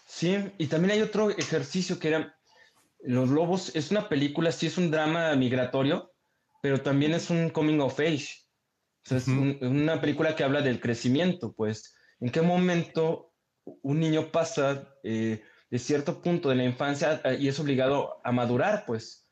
Sí, 0.07 0.39
y 0.57 0.69
también 0.69 0.93
hay 0.93 1.03
otro 1.03 1.29
ejercicio 1.29 1.99
que 1.99 2.09
era 2.09 2.35
Los 3.01 3.29
Lobos, 3.29 3.77
es 3.77 3.91
una 3.91 4.09
película, 4.09 4.53
sí 4.53 4.69
es 4.69 4.79
un 4.79 4.91
drama 4.91 5.37
migratorio, 5.37 6.15
pero 6.63 6.81
también 6.81 7.13
es 7.13 7.29
un 7.29 7.51
coming 7.51 7.81
of 7.81 8.01
age. 8.01 8.48
Es 9.13 9.29
una 9.29 10.01
película 10.01 10.35
que 10.37 10.45
habla 10.45 10.63
del 10.63 10.81
crecimiento, 10.81 11.53
pues, 11.53 11.95
en 12.21 12.31
qué 12.31 12.43
momento 12.43 13.33
un 13.83 14.01
niño 14.01 14.31
pasa 14.31 14.95
eh, 15.03 15.43
de 15.71 15.79
cierto 15.79 16.23
punto 16.23 16.49
de 16.49 16.57
la 16.57 16.65
infancia 16.65 17.21
eh, 17.25 17.37
y 17.41 17.49
es 17.49 17.61
obligado 17.61 18.21
a 18.25 18.33
madurar, 18.33 18.85
pues, 18.87 19.29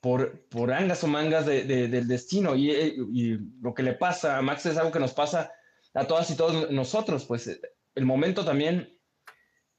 por, 0.00 0.46
por 0.48 0.72
angas 0.72 1.02
o 1.04 1.08
mangas 1.08 1.46
del 1.46 2.08
destino. 2.08 2.54
Eh, 2.54 2.94
y, 3.12 3.38
lo 3.60 3.74
que 3.74 3.82
le 3.82 3.94
pasa 3.94 4.38
a 4.38 4.42
Max 4.42 4.66
es 4.66 4.76
algo 4.76 4.92
que 4.92 5.00
nos 5.00 5.12
pasa 5.12 5.52
a 5.94 6.06
todas 6.06 6.30
y 6.30 6.36
todos 6.36 6.70
nosotros, 6.70 7.24
pues, 7.26 7.48
eh, 7.48 7.60
el 7.94 8.06
momento 8.06 8.44
también 8.44 8.96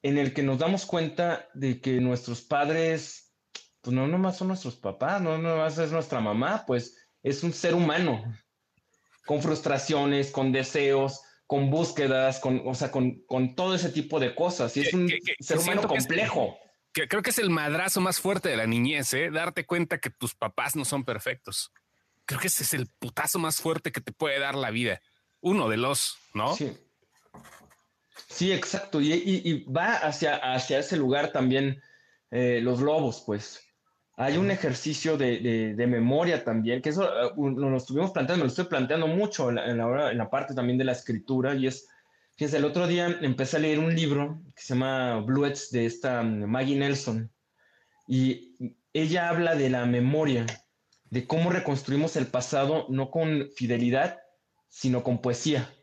en 0.01 0.17
el 0.17 0.34
que 0.34 0.43
nos 0.43 0.60
damos 0.60 0.86
cuenta 0.86 1.47
de 1.53 1.82
que 1.82 1.99
nuestros 2.01 2.41
padres, 2.41 3.34
pues 3.82 3.93
no 3.93 4.08
nomás 4.08 4.38
son 4.38 4.49
nuestros 4.49 4.75
papás, 4.75 5.21
no 5.21 5.38
nomás 5.38 5.77
es 5.77 5.91
nuestra 5.91 6.19
mamá, 6.19 6.63
pues 6.65 6.97
es 7.23 7.43
un 7.43 7.53
ser 7.53 7.75
humano, 7.75 8.23
con 9.25 9.41
frustraciones, 9.41 10.32
con 10.32 10.51
deseos, 10.51 11.21
con 11.45 11.69
búsquedas, 11.69 12.39
con, 12.39 12.62
o 12.65 12.75
sea, 12.75 12.91
con, 12.91 13.23
con 13.25 13.55
todo 13.55 13.75
ese 13.75 13.89
tipo 13.89 14.19
de 14.19 14.36
cosas. 14.36 14.75
Y 14.77 14.82
es 14.82 14.93
un 14.93 15.10
ser 15.39 15.58
humano 15.58 15.88
complejo. 15.88 16.58
Que, 16.91 17.08
creo 17.08 17.21
que 17.21 17.32
es 17.32 17.39
el 17.39 17.49
madrazo 17.49 18.01
más 18.01 18.19
fuerte 18.19 18.49
de 18.49 18.58
la 18.58 18.67
niñez, 18.67 19.13
¿eh? 19.13 19.29
darte 19.32 19.65
cuenta 19.65 19.99
que 19.99 20.10
tus 20.10 20.36
papás 20.36 20.75
no 20.75 20.86
son 20.86 21.05
perfectos. 21.05 21.71
Creo 22.25 22.39
que 22.39 22.47
ese 22.47 22.63
es 22.63 22.73
el 22.73 22.88
putazo 22.88 23.39
más 23.39 23.58
fuerte 23.58 23.91
que 23.91 24.01
te 24.01 24.12
puede 24.12 24.39
dar 24.39 24.55
la 24.55 24.69
vida. 24.69 25.01
Uno 25.41 25.69
de 25.69 25.77
los, 25.77 26.17
¿no? 26.34 26.55
Sí. 26.55 26.77
Sí, 28.27 28.51
exacto. 28.51 29.01
Y, 29.01 29.13
y, 29.13 29.63
va 29.63 29.93
hacia, 29.93 30.36
hacia 30.36 30.79
ese 30.79 30.97
lugar 30.97 31.32
también 31.32 31.82
eh, 32.32 32.60
los 32.62 32.79
lobos, 32.79 33.23
pues 33.25 33.63
hay 34.19 34.36
un 34.36 34.51
ejercicio 34.51 35.17
de, 35.17 35.73
de, 35.77 35.88
memoria 35.88 36.43
también, 36.43 36.82
que 36.82 36.89
eso 36.89 37.05
eh, 37.05 37.32
lo, 37.38 37.77
estuvimos 37.77 38.12
planteando, 38.12 38.43
lo 38.43 38.49
estoy 38.49 38.65
planteando 38.65 39.08
mucho 39.08 39.47
en 39.47 39.55
la, 39.55 40.12
en 40.12 40.17
la, 40.17 40.29
parte 40.29 40.53
también 40.53 40.77
de 40.77 40.84
la 40.84 40.91
escritura, 40.91 41.55
y 41.55 41.67
es, 41.67 41.88
fíjense, 42.36 42.58
el 42.58 42.65
otro 42.65 42.86
día 42.86 43.17
empecé 43.21 43.55
a 43.55 43.62
leer 43.62 43.79
un 43.79 43.95
libro 43.95 44.41
que 44.53 44.62
se 44.62 44.73
llama 44.73 45.21
Bluets 45.21 45.71
de 45.71 45.86
esta 45.86 46.21
mm, 46.21 46.43
Maggie 46.43 46.75
Nelson, 46.75 47.32
y 48.10 48.58
ella 48.91 49.29
habla 49.29 49.55
de 49.55 49.69
la 49.69 49.86
memoria, 49.86 50.45
de 51.05 51.25
cómo 51.25 51.49
reconstruimos 51.49 52.17
el 52.17 52.27
pasado, 52.27 52.88
no 52.89 53.12
con 53.12 53.49
fidelidad, 53.55 54.19
sino 54.67 55.01
con 55.01 55.21
poesía. 55.21 55.73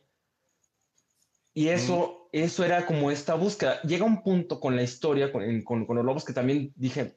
Y 1.55 1.68
eso, 1.68 2.29
eso 2.33 2.66
era 2.66 2.85
como 2.85 3.11
esta 3.11 3.35
búsqueda. 3.35 3.81
Llega 3.81 4.05
un 4.05 4.22
punto 4.22 4.61
con 4.61 4.77
la 4.77 4.83
historia, 4.83 5.33
con, 5.33 5.62
con, 5.62 5.87
con 5.87 5.96
los 5.96 6.05
lobos, 6.05 6.22
que 6.22 6.35
también 6.35 6.70
dije, 6.77 7.14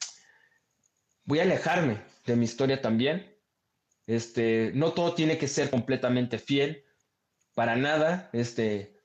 voy 1.30 1.40
a 1.40 1.44
alejarme 1.44 2.02
de 2.26 2.36
mi 2.36 2.46
historia 2.46 2.82
también. 2.82 3.38
Este, 4.08 4.72
no 4.74 4.94
todo 4.94 5.14
tiene 5.14 5.38
que 5.38 5.48
ser 5.48 5.70
completamente 5.70 6.40
fiel. 6.40 6.84
para 7.54 7.76
nada, 7.76 8.32
este, 8.34 8.96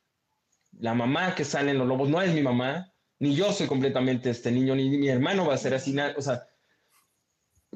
la 0.73 0.95
mamá 0.95 1.35
que 1.35 1.45
sale 1.45 1.73
en 1.73 1.79
los 1.79 1.87
lobos 1.87 2.09
no 2.09 2.23
es 2.23 2.33
mi 2.33 2.41
mamá, 2.41 2.93
ni 3.19 3.35
yo 3.35 3.53
soy 3.53 3.67
completamente 3.67 4.31
este 4.31 4.51
niño, 4.51 4.75
ni 4.75 4.89
mi 4.89 5.09
hermano 5.09 5.47
va 5.47 5.55
a 5.55 5.59
ser 5.59 5.75
así, 5.75 5.95
o 6.17 6.23
sea, 6.23 6.47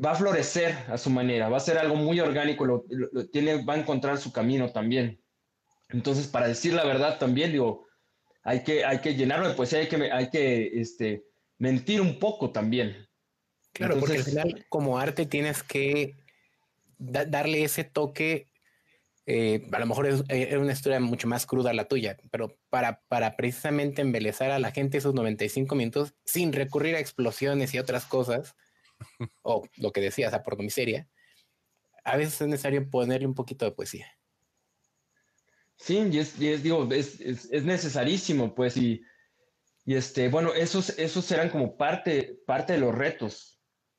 va 0.02 0.12
a 0.12 0.14
florecer 0.14 0.74
a 0.88 0.96
su 0.96 1.10
manera, 1.10 1.48
va 1.50 1.58
a 1.58 1.68
ser 1.68 1.76
algo 1.76 1.96
muy 1.96 2.18
orgánico, 2.20 2.64
lo, 2.64 2.84
tiene, 3.30 3.64
va 3.64 3.74
a 3.74 3.78
encontrar 3.78 4.16
su 4.18 4.32
camino 4.32 4.72
también. 4.72 5.20
Entonces, 5.90 6.26
para 6.26 6.48
decir 6.48 6.72
la 6.72 6.84
verdad 6.84 7.18
también, 7.18 7.52
digo, 7.52 7.86
hay 8.42 8.62
que, 8.62 8.84
hay 8.84 9.00
que 9.00 9.14
llenarlo 9.14 9.48
de 9.48 9.54
poesía, 9.54 9.80
hay 9.80 9.88
que, 9.88 10.10
hay 10.10 10.30
que 10.30 10.80
este, 10.80 11.24
mentir 11.58 12.00
un 12.00 12.18
poco 12.18 12.50
también. 12.50 13.07
Claro, 13.78 14.00
porque 14.00 14.16
al 14.16 14.24
final, 14.24 14.66
como 14.68 14.98
arte, 14.98 15.24
tienes 15.24 15.62
que 15.62 16.16
darle 16.98 17.62
ese 17.62 17.84
toque. 17.84 18.50
Eh, 19.24 19.68
a 19.70 19.78
lo 19.78 19.86
mejor 19.86 20.08
es, 20.08 20.24
eh, 20.30 20.56
una 20.56 20.72
historia 20.72 20.98
mucho 20.98 21.28
más 21.28 21.46
cruda 21.46 21.72
la 21.72 21.86
tuya, 21.86 22.16
pero 22.32 22.58
para, 22.70 23.02
para 23.06 23.36
precisamente 23.36 24.02
embelezar 24.02 24.50
a 24.50 24.58
la 24.58 24.72
gente 24.72 24.98
esos 24.98 25.14
95 25.14 25.76
minutos 25.76 26.14
sin 26.24 26.52
recurrir 26.52 26.96
a 26.96 26.98
explosiones 26.98 27.72
y 27.72 27.78
otras 27.78 28.04
cosas, 28.04 28.56
o 29.42 29.64
lo 29.76 29.92
que 29.92 30.00
decías, 30.00 30.34
a 30.34 30.42
por 30.42 30.58
miseria, 30.58 31.08
a 32.02 32.16
veces 32.16 32.40
es 32.40 32.48
necesario 32.48 32.90
ponerle 32.90 33.28
un 33.28 33.34
poquito 33.34 33.64
de 33.64 33.70
poesía. 33.70 34.08
Sí, 35.76 35.98
y 36.10 36.18
es, 36.18 36.36
digo, 36.36 36.88
es, 36.90 37.20
es, 37.20 37.62
necesarísimo, 37.62 38.56
pues, 38.56 38.76
y, 38.76 39.02
y, 39.84 39.94
este, 39.94 40.28
bueno, 40.28 40.52
esos, 40.52 40.98
esos 40.98 41.30
eran 41.30 41.50
como 41.50 41.76
parte, 41.76 42.40
parte 42.44 42.72
de 42.72 42.80
los 42.80 42.92
retos, 42.92 43.57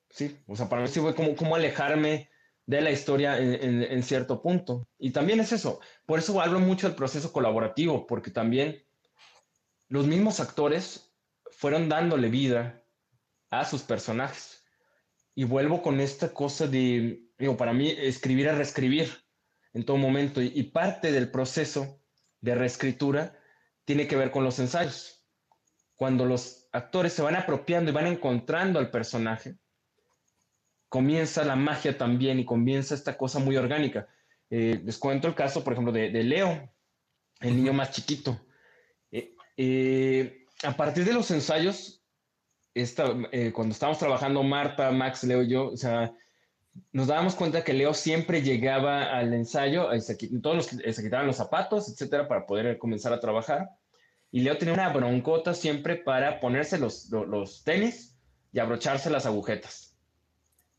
sí, 0.09 0.37
o 0.47 0.55
sea, 0.55 0.69
para 0.69 0.81
mí 0.81 0.87
sí 0.87 0.99
fue 0.99 1.15
como, 1.15 1.35
como 1.35 1.55
alejarme 1.55 2.29
de 2.65 2.81
la 2.81 2.91
historia 2.91 3.37
en, 3.37 3.83
en, 3.83 4.03
cierto 4.03 4.41
punto. 4.41 4.87
Y 4.97 5.11
también 5.11 5.39
es 5.39 5.51
eso, 5.51 5.79
por 6.05 6.19
eso 6.19 6.39
hablo 6.39 6.59
mucho 6.59 6.87
del 6.87 6.95
proceso 6.95 7.33
colaborativo, 7.33 8.05
porque 8.05 8.29
también 8.29 8.83
los 9.87 10.05
mismos 10.05 10.39
actores 10.39 11.15
fueron 11.51 11.89
dándole 11.89 12.29
vida 12.29 12.83
a 13.49 13.65
sus 13.65 13.81
personajes. 13.81 14.63
Y 15.35 15.45
vuelvo 15.45 15.81
con 15.81 15.99
esta 15.99 16.33
cosa 16.33 16.67
de, 16.67 17.23
digo, 17.37 17.57
para 17.57 17.73
mí 17.73 17.89
escribir 17.89 18.47
es 18.47 18.57
reescribir 18.57 19.09
en 19.73 19.85
todo 19.85 19.97
momento. 19.97 20.41
Y, 20.41 20.63
parte 20.63 21.11
del 21.11 21.31
proceso 21.31 22.01
de 22.41 22.55
reescritura 22.55 23.37
tiene 23.85 24.07
que 24.07 24.15
ver 24.15 24.31
con 24.31 24.43
los 24.43 24.59
ensayos. 24.59 25.25
Cuando 25.95 26.25
los 26.25 26.69
actores 26.71 27.13
se 27.13 27.21
van 27.21 27.35
apropiando 27.35 27.91
y 27.91 27.93
van 27.93 28.07
encontrando 28.07 28.79
al 28.79 28.91
personaje, 28.91 29.57
comienza 30.89 31.45
la 31.45 31.55
magia 31.55 31.97
también 31.97 32.39
y 32.39 32.45
comienza 32.45 32.95
esta 32.95 33.17
cosa 33.17 33.39
muy 33.39 33.55
orgánica. 33.55 34.07
Eh, 34.49 34.81
les 34.83 34.97
cuento 34.97 35.27
el 35.27 35.35
caso, 35.35 35.63
por 35.63 35.73
ejemplo, 35.73 35.93
de, 35.93 36.09
Leo, 36.23 36.69
el 37.39 37.55
niño 37.55 37.73
más 37.73 37.91
chiquito. 37.91 38.39
Eh, 39.11 39.35
eh, 39.55 40.45
a 40.63 40.75
partir 40.75 41.05
de 41.05 41.13
los 41.13 41.29
ensayos, 41.31 42.03
esta, 42.73 43.05
cuando 43.53 43.73
estábamos 43.73 43.99
trabajando 43.99 44.43
Marta, 44.43 44.91
Max, 44.91 45.23
Leo 45.23 45.43
y 45.43 45.49
yo, 45.49 45.69
o 45.69 45.77
sea, 45.77 46.13
nos 46.91 47.07
dábamos 47.07 47.35
cuenta 47.35 47.63
que 47.63 47.73
Leo 47.73 47.93
siempre 47.93 48.41
llegaba 48.41 49.03
al 49.03 49.33
ensayo, 49.33 49.89
todos 50.41 50.55
los, 50.55 50.65
se 50.65 51.03
quitaban 51.03 51.27
los 51.27 51.37
zapatos, 51.37 51.89
etcétera, 51.89 52.27
para 52.27 52.45
poder 52.45 52.77
comenzar 52.77 53.13
a 53.13 53.19
trabajar. 53.19 53.69
Y 54.31 54.41
Leo 54.41 54.57
tenía 54.57 54.73
una 54.73 54.89
broncota 54.89 55.53
siempre 55.53 55.95
para 55.97 56.39
ponerse 56.39 56.77
los, 56.77 57.09
los, 57.09 57.63
tenis 57.63 58.15
y 58.51 58.59
abrocharse 58.59 59.09
las 59.09 59.25
agujetas. 59.25 59.88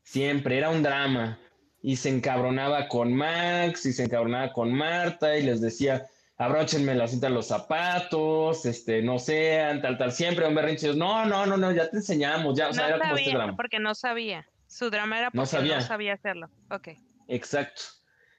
Siempre 0.03 0.57
era 0.57 0.69
un 0.69 0.83
drama. 0.83 1.39
Y 1.83 1.95
se 1.95 2.09
encabronaba 2.09 2.87
con 2.87 3.13
Max 3.13 3.85
y 3.85 3.93
se 3.93 4.03
encabronaba 4.03 4.53
con 4.53 4.71
Marta 4.71 5.35
y 5.37 5.43
les 5.43 5.61
decía, 5.61 6.05
abróchenme 6.37 6.93
la 6.93 7.07
cinta 7.07 7.27
de 7.27 7.33
los 7.33 7.47
zapatos, 7.47 8.65
este, 8.65 9.01
no 9.01 9.17
sean, 9.17 9.81
tal, 9.81 9.97
tal, 9.97 10.11
siempre 10.11 10.47
un 10.47 10.53
berrinche. 10.53 10.93
No, 10.93 11.25
no, 11.25 11.45
no, 11.45 11.57
no, 11.57 11.71
ya 11.71 11.89
te 11.89 11.97
enseñamos, 11.97 12.55
ya, 12.55 12.69
o 12.69 12.73
sea, 12.73 12.87
era 12.87 12.99
como 12.99 13.15
este 13.15 13.31
drama. 13.31 13.55
Porque 13.55 13.79
no 13.79 13.95
sabía. 13.95 14.47
Su 14.67 14.89
drama 14.89 15.17
era 15.17 15.31
porque 15.31 15.37
no 15.37 15.45
sabía, 15.45 15.75
no 15.77 15.81
sabía 15.81 16.13
hacerlo. 16.13 16.49
Ok. 16.69 16.89
Exacto. 17.27 17.81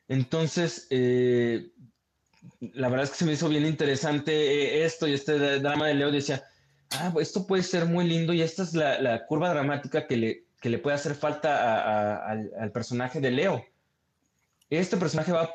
Entonces, 0.08 0.86
eh, 0.90 1.70
la 2.74 2.88
verdad 2.88 3.04
es 3.04 3.10
que 3.10 3.16
se 3.16 3.24
me 3.24 3.32
hizo 3.32 3.48
bien 3.48 3.66
interesante 3.66 4.32
eh, 4.32 4.84
esto 4.84 5.06
y 5.06 5.14
este 5.14 5.60
drama 5.60 5.88
de 5.88 5.94
Leo. 5.94 6.10
Decía, 6.10 6.42
ah, 6.92 7.12
esto 7.20 7.46
puede 7.46 7.62
ser 7.62 7.86
muy 7.86 8.06
lindo 8.06 8.32
y 8.32 8.42
esta 8.42 8.62
es 8.62 8.74
la, 8.74 9.26
curva 9.26 9.50
dramática 9.50 10.06
que 10.06 10.16
le, 10.16 10.44
que 10.62 10.70
le 10.70 10.78
puede 10.78 10.96
hacer 10.96 11.14
falta 11.14 12.24
al, 12.26 12.72
personaje 12.72 13.20
de 13.20 13.30
Leo. 13.30 13.66
Este 14.70 14.96
personaje 14.96 15.32
va, 15.32 15.52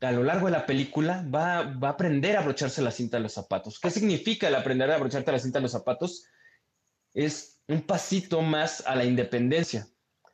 a 0.00 0.12
lo 0.12 0.24
largo 0.24 0.46
de 0.46 0.52
la 0.52 0.66
película, 0.66 1.24
va, 1.32 1.62
va 1.62 1.88
a 1.88 1.92
aprender 1.92 2.36
a 2.36 2.40
abrocharse 2.40 2.82
la 2.82 2.90
cinta 2.90 3.18
de 3.18 3.22
los 3.22 3.34
zapatos. 3.34 3.78
¿Qué 3.78 3.90
significa 3.90 4.48
el 4.48 4.56
aprender 4.56 4.90
a 4.90 4.96
abrocharte 4.96 5.30
la 5.30 5.38
cinta 5.38 5.58
de 5.58 5.64
los 5.64 5.72
zapatos? 5.72 6.24
Es 7.14 7.60
un 7.68 7.82
pasito 7.82 8.42
más 8.42 8.82
a 8.86 8.96
la 8.96 9.04
independencia 9.04 9.86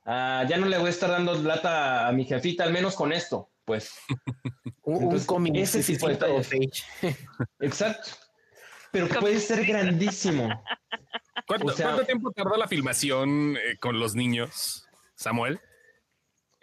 Ah, 0.04 0.44
ya 0.48 0.58
no 0.58 0.66
le 0.66 0.76
voy 0.76 0.88
a 0.88 0.90
estar 0.90 1.10
dando 1.10 1.40
plata 1.42 2.06
a 2.06 2.12
mi 2.12 2.24
jefita, 2.24 2.64
al 2.64 2.72
menos 2.72 2.94
con 2.94 3.12
esto, 3.12 3.50
pues. 3.64 3.94
un 4.82 5.18
cómic. 5.20 5.54
Ese 5.56 5.82
sí 5.82 5.96
fue 5.96 6.18
Exacto. 7.60 8.10
Pero 8.94 9.08
puede 9.08 9.40
ser 9.40 9.66
grandísimo. 9.66 10.48
¿Cuánto, 11.48 12.06
tiempo 12.06 12.30
tardó 12.30 12.56
la 12.56 12.68
filmación 12.68 13.56
eh, 13.56 13.76
con 13.80 13.98
los 13.98 14.14
niños, 14.14 14.86
Samuel? 15.16 15.58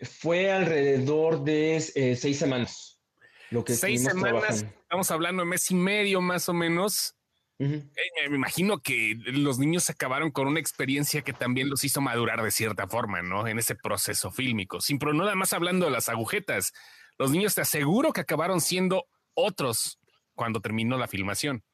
Fue 0.02 0.50
alrededor 0.50 1.44
de 1.44 1.76
eh, 1.76 2.15
seis 2.15 2.39
semanas. 2.39 3.02
Lo 3.50 3.65
que 3.65 3.74
seis 3.74 4.04
semanas, 4.06 4.65
estamos 4.82 5.12
hablando 5.12 5.44
de 5.44 5.50
mes 5.50 5.70
y 5.72 5.76
medio 5.76 6.22
más 6.22 6.48
o 6.48 6.54
menos. 6.54 7.17
Eh, 7.60 7.91
me 8.30 8.38
imagino 8.38 8.80
que 8.80 9.17
los 9.26 9.60
niños 9.60 9.89
acabaron 9.89 10.32
con 10.32 10.48
una 10.48 10.62
experiencia 10.62 11.24
que 11.24 11.34
también 11.34 11.70
los 11.70 11.84
hizo 11.84 12.00
madurar 12.00 12.41
de 12.41 12.52
cierta 12.52 12.88
forma, 12.88 13.22
¿no? 13.22 13.46
En 13.46 13.60
ese 13.60 13.76
proceso 13.76 14.32
fílmico. 14.32 14.80
Sin 14.80 15.00
pero 15.00 15.13
nada 15.13 15.36
más 15.36 15.52
hablando 15.52 15.86
de 15.86 15.91
las 15.91 16.08
agujetas, 16.08 16.72
los 17.17 17.30
niños 17.30 17.56
te 17.56 17.62
aseguro 17.62 18.13
que 18.13 18.22
acabaron 18.22 18.62
siendo 18.62 19.06
otros 19.34 20.00
cuando 20.34 20.62
terminó 20.62 20.98
la 20.98 21.10
filmación. 21.10 21.65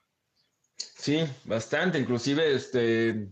Sí, 0.77 1.23
bastante. 1.45 1.99
Inclusive, 1.99 2.55
este, 2.55 3.29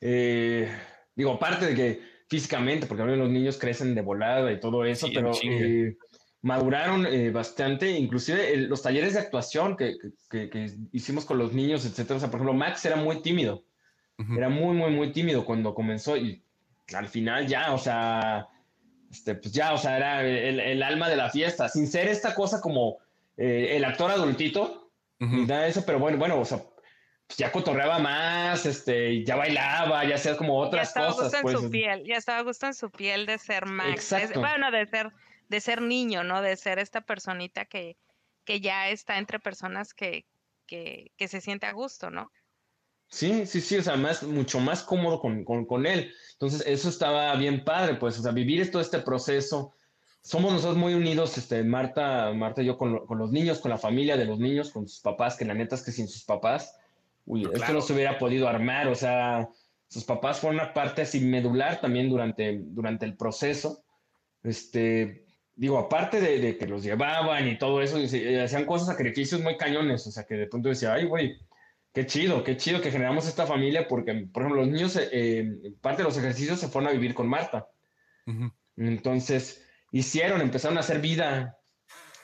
eh, 0.00 0.70
digo, 1.14 1.32
aparte 1.32 1.66
de 1.66 1.74
que 1.74 2.02
físicamente, 2.28 2.86
porque 2.86 3.04
los 3.04 3.30
niños 3.30 3.58
crecen 3.58 3.94
de 3.94 4.02
volada 4.02 4.50
y 4.52 4.60
todo 4.60 4.84
eso, 4.84 5.08
pero 5.14 5.32
maduraron 6.42 7.06
eh, 7.06 7.30
bastante, 7.30 7.90
inclusive 7.90 8.56
los 8.56 8.82
talleres 8.82 9.14
de 9.14 9.20
actuación 9.20 9.76
que, 9.76 9.96
hicimos 10.92 11.24
con 11.24 11.38
los 11.38 11.52
niños, 11.52 11.84
etcétera. 11.84 12.16
O 12.16 12.20
sea, 12.20 12.30
por 12.30 12.38
ejemplo, 12.38 12.54
Max 12.54 12.84
era 12.84 12.96
muy 12.96 13.20
tímido, 13.22 13.64
era 14.36 14.48
muy, 14.48 14.74
muy, 14.74 14.90
muy 14.90 15.12
tímido 15.12 15.44
cuando 15.44 15.74
comenzó 15.74 16.16
y 16.16 16.42
al 16.94 17.08
final 17.08 17.46
ya, 17.46 17.72
o 17.72 17.78
sea, 17.78 18.48
este, 19.10 19.34
pues 19.34 19.52
ya, 19.52 19.72
o 19.72 19.78
sea, 19.78 19.96
era 19.96 20.24
el, 20.24 20.82
alma 20.82 21.08
de 21.08 21.16
la 21.16 21.30
fiesta, 21.30 21.68
sin 21.68 21.86
ser 21.86 22.08
esta 22.08 22.34
cosa 22.34 22.60
como 22.60 22.98
eh, 23.36 23.72
el 23.76 23.84
actor 23.84 24.10
adultito, 24.10 24.85
ni 25.18 25.46
nada 25.46 25.62
de 25.62 25.70
eso, 25.70 25.84
pero 25.86 25.98
bueno, 25.98 26.18
bueno, 26.18 26.40
o 26.40 26.44
sea, 26.44 26.58
pues 27.26 27.38
ya 27.38 27.50
cotorreaba 27.50 27.98
más, 27.98 28.66
este, 28.66 29.24
ya 29.24 29.36
bailaba, 29.36 30.04
ya 30.04 30.16
hacía 30.16 30.36
como 30.36 30.58
otras 30.58 30.82
ya 30.82 30.88
estaba 30.88 31.12
Gusto 31.12 31.36
en 31.36 31.42
pues. 31.42 31.60
su 31.60 31.70
piel, 31.70 32.04
ya 32.04 32.16
estaba 32.16 32.42
gusto 32.42 32.66
en 32.66 32.74
su 32.74 32.90
piel 32.90 33.26
de 33.26 33.38
ser 33.38 33.66
Max. 33.66 34.14
bueno, 34.34 34.70
de 34.70 34.86
ser 34.86 35.12
de 35.48 35.60
ser 35.60 35.82
niño, 35.82 36.24
¿no? 36.24 36.42
De 36.42 36.56
ser 36.56 36.78
esta 36.78 37.00
personita 37.00 37.64
que, 37.64 37.96
que 38.44 38.60
ya 38.60 38.88
está 38.88 39.18
entre 39.18 39.38
personas 39.38 39.94
que, 39.94 40.26
que, 40.66 41.12
que, 41.16 41.28
se 41.28 41.40
siente 41.40 41.66
a 41.66 41.72
gusto, 41.72 42.10
¿no? 42.10 42.30
Sí, 43.08 43.46
sí, 43.46 43.60
sí, 43.60 43.76
o 43.76 43.82
sea, 43.82 43.96
más, 43.96 44.22
mucho 44.24 44.58
más 44.58 44.82
cómodo 44.82 45.20
con, 45.20 45.44
con, 45.44 45.64
con, 45.64 45.86
él. 45.86 46.12
Entonces, 46.32 46.64
eso 46.66 46.88
estaba 46.88 47.34
bien 47.36 47.64
padre, 47.64 47.94
pues, 47.94 48.18
o 48.18 48.22
sea, 48.22 48.32
vivir 48.32 48.70
todo 48.70 48.82
este 48.82 48.98
proceso. 48.98 49.72
Somos 50.26 50.52
nosotros 50.52 50.76
muy 50.76 50.92
unidos, 50.94 51.38
este, 51.38 51.62
Marta, 51.62 52.32
Marta 52.32 52.60
y 52.60 52.66
yo, 52.66 52.76
con, 52.76 53.06
con 53.06 53.16
los 53.16 53.30
niños, 53.30 53.60
con 53.60 53.70
la 53.70 53.78
familia 53.78 54.16
de 54.16 54.24
los 54.24 54.40
niños, 54.40 54.72
con 54.72 54.88
sus 54.88 54.98
papás, 54.98 55.36
que 55.36 55.44
la 55.44 55.54
neta 55.54 55.76
es 55.76 55.82
que 55.82 55.92
sin 55.92 56.08
sus 56.08 56.24
papás, 56.24 56.76
uy, 57.26 57.48
esto 57.54 57.72
no 57.72 57.80
se 57.80 57.92
hubiera 57.92 58.18
podido 58.18 58.48
armar, 58.48 58.88
o 58.88 58.96
sea, 58.96 59.48
sus 59.86 60.02
papás 60.02 60.40
fueron 60.40 60.58
una 60.58 60.74
parte 60.74 61.02
así 61.02 61.20
medular 61.20 61.80
también 61.80 62.10
durante, 62.10 62.58
durante 62.60 63.06
el 63.06 63.16
proceso. 63.16 63.84
Este, 64.42 65.26
digo, 65.54 65.78
aparte 65.78 66.20
de, 66.20 66.58
que 66.58 66.66
los 66.66 66.82
llevaban 66.82 67.46
y 67.46 67.56
todo 67.56 67.80
eso, 67.80 68.00
y 68.00 68.34
hacían 68.34 68.64
cosas, 68.64 68.88
sacrificios 68.88 69.40
muy 69.40 69.56
cañones, 69.56 70.08
o 70.08 70.10
sea, 70.10 70.24
que 70.24 70.34
de 70.34 70.48
pronto 70.48 70.70
decía, 70.70 70.92
ay, 70.92 71.04
güey, 71.04 71.38
qué 71.94 72.04
chido, 72.04 72.42
qué 72.42 72.56
chido 72.56 72.80
que 72.80 72.90
generamos 72.90 73.28
esta 73.28 73.46
familia, 73.46 73.86
porque, 73.86 74.12
por 74.32 74.42
ejemplo, 74.42 74.62
los 74.62 74.72
niños, 74.72 74.98
eh, 75.12 75.72
parte 75.80 76.02
de 76.02 76.08
los 76.08 76.18
ejercicios 76.18 76.58
se 76.58 76.66
fueron 76.66 76.90
a 76.90 76.92
vivir 76.92 77.14
con 77.14 77.28
Marta. 77.28 77.68
Entonces, 78.76 79.65
hicieron, 79.92 80.40
empezaron 80.40 80.76
a 80.76 80.80
hacer 80.80 81.00
vida, 81.00 81.58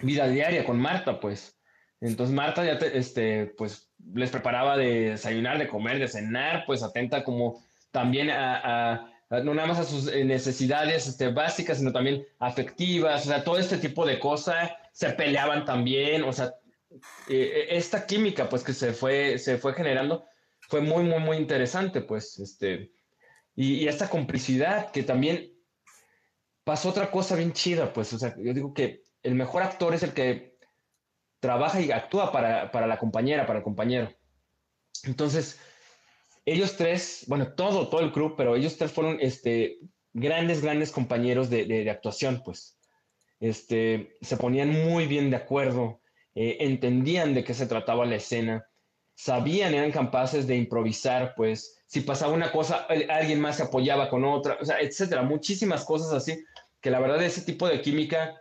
vida 0.01 0.29
diaria 0.29 0.64
con 0.64 0.79
Marta, 0.79 1.20
pues. 1.20 1.59
Entonces, 2.01 2.35
Marta 2.35 2.64
ya, 2.64 2.72
este, 2.72 3.46
pues, 3.57 3.90
les 4.14 4.31
preparaba 4.31 4.77
de 4.77 5.11
desayunar, 5.11 5.59
de 5.59 5.68
comer, 5.68 5.98
de 5.98 6.09
cenar, 6.09 6.64
pues, 6.66 6.83
atenta 6.83 7.22
como 7.22 7.62
también 7.92 8.31
a 8.31 9.12
no 9.40 9.55
nada 9.55 9.68
más 9.68 9.79
a 9.79 9.85
sus 9.85 10.09
eh, 10.09 10.25
necesidades 10.25 11.07
este, 11.07 11.29
básicas, 11.29 11.79
sino 11.79 11.92
también 11.92 12.27
afectivas, 12.38 13.25
o 13.25 13.29
sea, 13.29 13.42
todo 13.42 13.59
este 13.59 13.79
tipo 13.79 14.05
de 14.05 14.18
cosas 14.18 14.70
se 14.92 15.09
peleaban 15.11 15.64
también, 15.64 16.22
o 16.25 16.33
sea, 16.33 16.53
eh, 17.29 17.68
esta 17.70 18.07
química 18.07 18.48
pues 18.48 18.62
que 18.62 18.75
se 18.75 18.92
fue, 18.92 19.38
se 19.38 19.57
fue 19.57 19.72
generando 19.72 20.27
fue 20.68 20.83
muy, 20.83 21.05
muy, 21.05 21.20
muy 21.20 21.37
interesante, 21.38 22.03
pues, 22.03 22.38
este, 22.38 22.92
y, 23.57 23.87
esta 23.88 24.09
complicidad 24.11 24.90
que 24.90 25.03
también 25.03 25.51
pasó 26.64 26.90
otra 26.90 27.11
cosa 27.11 27.37
bien 27.37 27.53
chida, 27.53 27.92
pues, 27.92 28.12
o 28.12 28.18
sea, 28.18 28.35
yo 28.38 28.55
digo 28.55 28.72
que 28.75 29.03
el 29.22 29.35
mejor 29.35 29.62
actor 29.62 29.94
es 29.94 30.03
el 30.03 30.12
que 30.12 30.57
trabaja 31.40 31.81
y 31.81 31.90
actúa 31.90 32.31
para, 32.33 32.70
para 32.70 32.87
la 32.87 32.98
compañera, 32.98 33.46
para 33.46 33.59
el 33.59 33.64
compañero. 33.64 34.12
Entonces, 35.05 35.59
ellos 36.44 36.77
tres, 36.77 37.25
bueno, 37.29 37.53
todo, 37.55 37.88
todo 37.88 38.01
el 38.01 38.12
club, 38.12 38.35
pero 38.37 38.57
ellos 38.57 38.77
tres 38.77 38.92
fueron 38.92 39.18
este, 39.20 39.79
grandes, 40.12 40.62
grandes 40.62 40.90
compañeros 40.90 41.51
de, 41.51 41.64
de, 41.64 41.85
de 41.85 41.90
actuación, 41.90 42.42
pues. 42.44 42.79
Este, 43.40 44.16
se 44.20 44.37
ponían 44.37 44.70
muy 44.70 45.09
bien 45.09 45.31
de 45.31 45.37
acuerdo, 45.37 46.01
eh, 46.35 46.59
entendían 46.61 47.35
de 47.35 47.42
qué 47.42 47.55
se 47.55 47.66
trataba 47.66 48.07
la 48.07 48.16
escena, 48.16 48.64
sabían, 49.16 49.75
eran 49.75 49.90
capaces 49.90 50.46
de 50.46 50.57
improvisar, 50.57 51.35
pues 51.37 51.82
si 51.92 52.00
pasaba 52.00 52.33
una 52.33 52.50
cosa, 52.50 52.87
alguien 53.11 53.38
más 53.38 53.59
se 53.59 53.64
apoyaba 53.64 54.09
con 54.09 54.24
otra, 54.24 54.57
o 54.59 54.64
sea, 54.64 54.81
etcétera, 54.81 55.20
muchísimas 55.20 55.85
cosas 55.85 56.11
así, 56.14 56.42
que 56.81 56.90
la 56.90 56.98
verdad 56.98 57.22
ese 57.22 57.42
tipo 57.42 57.68
de 57.68 57.83
química 57.83 58.40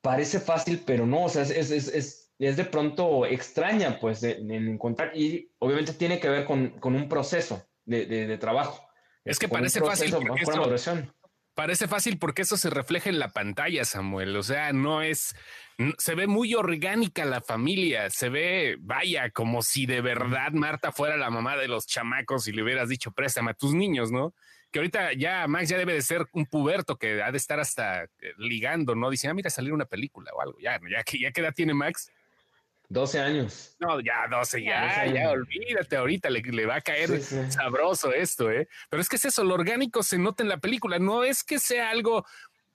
parece 0.00 0.38
fácil, 0.38 0.80
pero 0.86 1.04
no, 1.04 1.24
o 1.24 1.28
sea, 1.28 1.42
es, 1.42 1.50
es, 1.50 1.88
es, 1.88 2.32
es 2.38 2.56
de 2.56 2.64
pronto 2.64 3.26
extraña, 3.26 3.98
pues, 3.98 4.22
en 4.22 4.52
encontrar, 4.52 5.16
y 5.16 5.50
obviamente 5.58 5.94
tiene 5.94 6.20
que 6.20 6.28
ver 6.28 6.44
con, 6.44 6.78
con 6.78 6.94
un 6.94 7.08
proceso 7.08 7.60
de, 7.86 8.06
de, 8.06 8.28
de 8.28 8.38
trabajo. 8.38 8.86
Es 9.24 9.40
que 9.40 9.48
parece 9.48 9.80
fácil. 9.80 10.14
Eso, 10.36 10.94
parece 11.54 11.88
fácil 11.88 12.18
porque 12.18 12.42
eso 12.42 12.56
se 12.56 12.70
refleja 12.70 13.08
en 13.10 13.18
la 13.18 13.28
pantalla, 13.28 13.84
Samuel. 13.84 14.36
O 14.36 14.42
sea, 14.42 14.72
no 14.72 15.02
es, 15.02 15.34
se 15.98 16.14
ve 16.14 16.26
muy 16.26 16.54
orgánica 16.54 17.24
la 17.24 17.40
familia, 17.40 18.10
se 18.10 18.28
ve, 18.28 18.76
vaya, 18.80 19.30
como 19.30 19.62
si 19.62 19.86
de 19.86 20.00
verdad 20.00 20.52
Marta 20.52 20.92
fuera 20.92 21.16
la 21.16 21.30
mamá 21.30 21.56
de 21.56 21.68
los 21.68 21.86
chamacos 21.86 22.48
y 22.48 22.52
le 22.52 22.62
hubieras 22.62 22.88
dicho, 22.88 23.12
préstame 23.12 23.52
a 23.52 23.54
tus 23.54 23.74
niños, 23.74 24.10
¿no? 24.10 24.34
Que 24.70 24.80
ahorita 24.80 25.12
ya 25.12 25.46
Max 25.46 25.68
ya 25.68 25.78
debe 25.78 25.94
de 25.94 26.02
ser 26.02 26.26
un 26.32 26.46
puberto 26.46 26.96
que 26.96 27.22
ha 27.22 27.30
de 27.30 27.38
estar 27.38 27.60
hasta 27.60 28.06
ligando, 28.38 28.94
¿no? 28.96 29.08
Dice, 29.08 29.28
ah, 29.28 29.34
mira, 29.34 29.48
salir 29.48 29.72
una 29.72 29.84
película 29.84 30.32
o 30.34 30.42
algo. 30.42 30.58
Ya, 30.60 30.80
ya, 30.90 31.04
ya 31.18 31.30
qué 31.30 31.40
edad 31.40 31.54
tiene 31.54 31.74
Max? 31.74 32.10
12 32.94 33.20
años. 33.20 33.76
No, 33.80 34.00
ya 34.00 34.26
12, 34.30 34.62
ya, 34.62 35.04
ya, 35.06 35.30
olvídate, 35.30 35.96
ahorita 35.96 36.30
le, 36.30 36.40
le 36.40 36.64
va 36.64 36.76
a 36.76 36.80
caer 36.80 37.20
sí, 37.20 37.42
sí. 37.42 37.52
sabroso 37.52 38.12
esto, 38.12 38.50
¿eh? 38.50 38.68
Pero 38.88 39.02
es 39.02 39.08
que 39.08 39.16
es 39.16 39.24
eso, 39.26 39.44
lo 39.44 39.54
orgánico 39.54 40.02
se 40.02 40.16
nota 40.16 40.42
en 40.42 40.48
la 40.48 40.58
película, 40.58 40.98
no 40.98 41.24
es 41.24 41.44
que 41.44 41.58
sea 41.58 41.90
algo, 41.90 42.24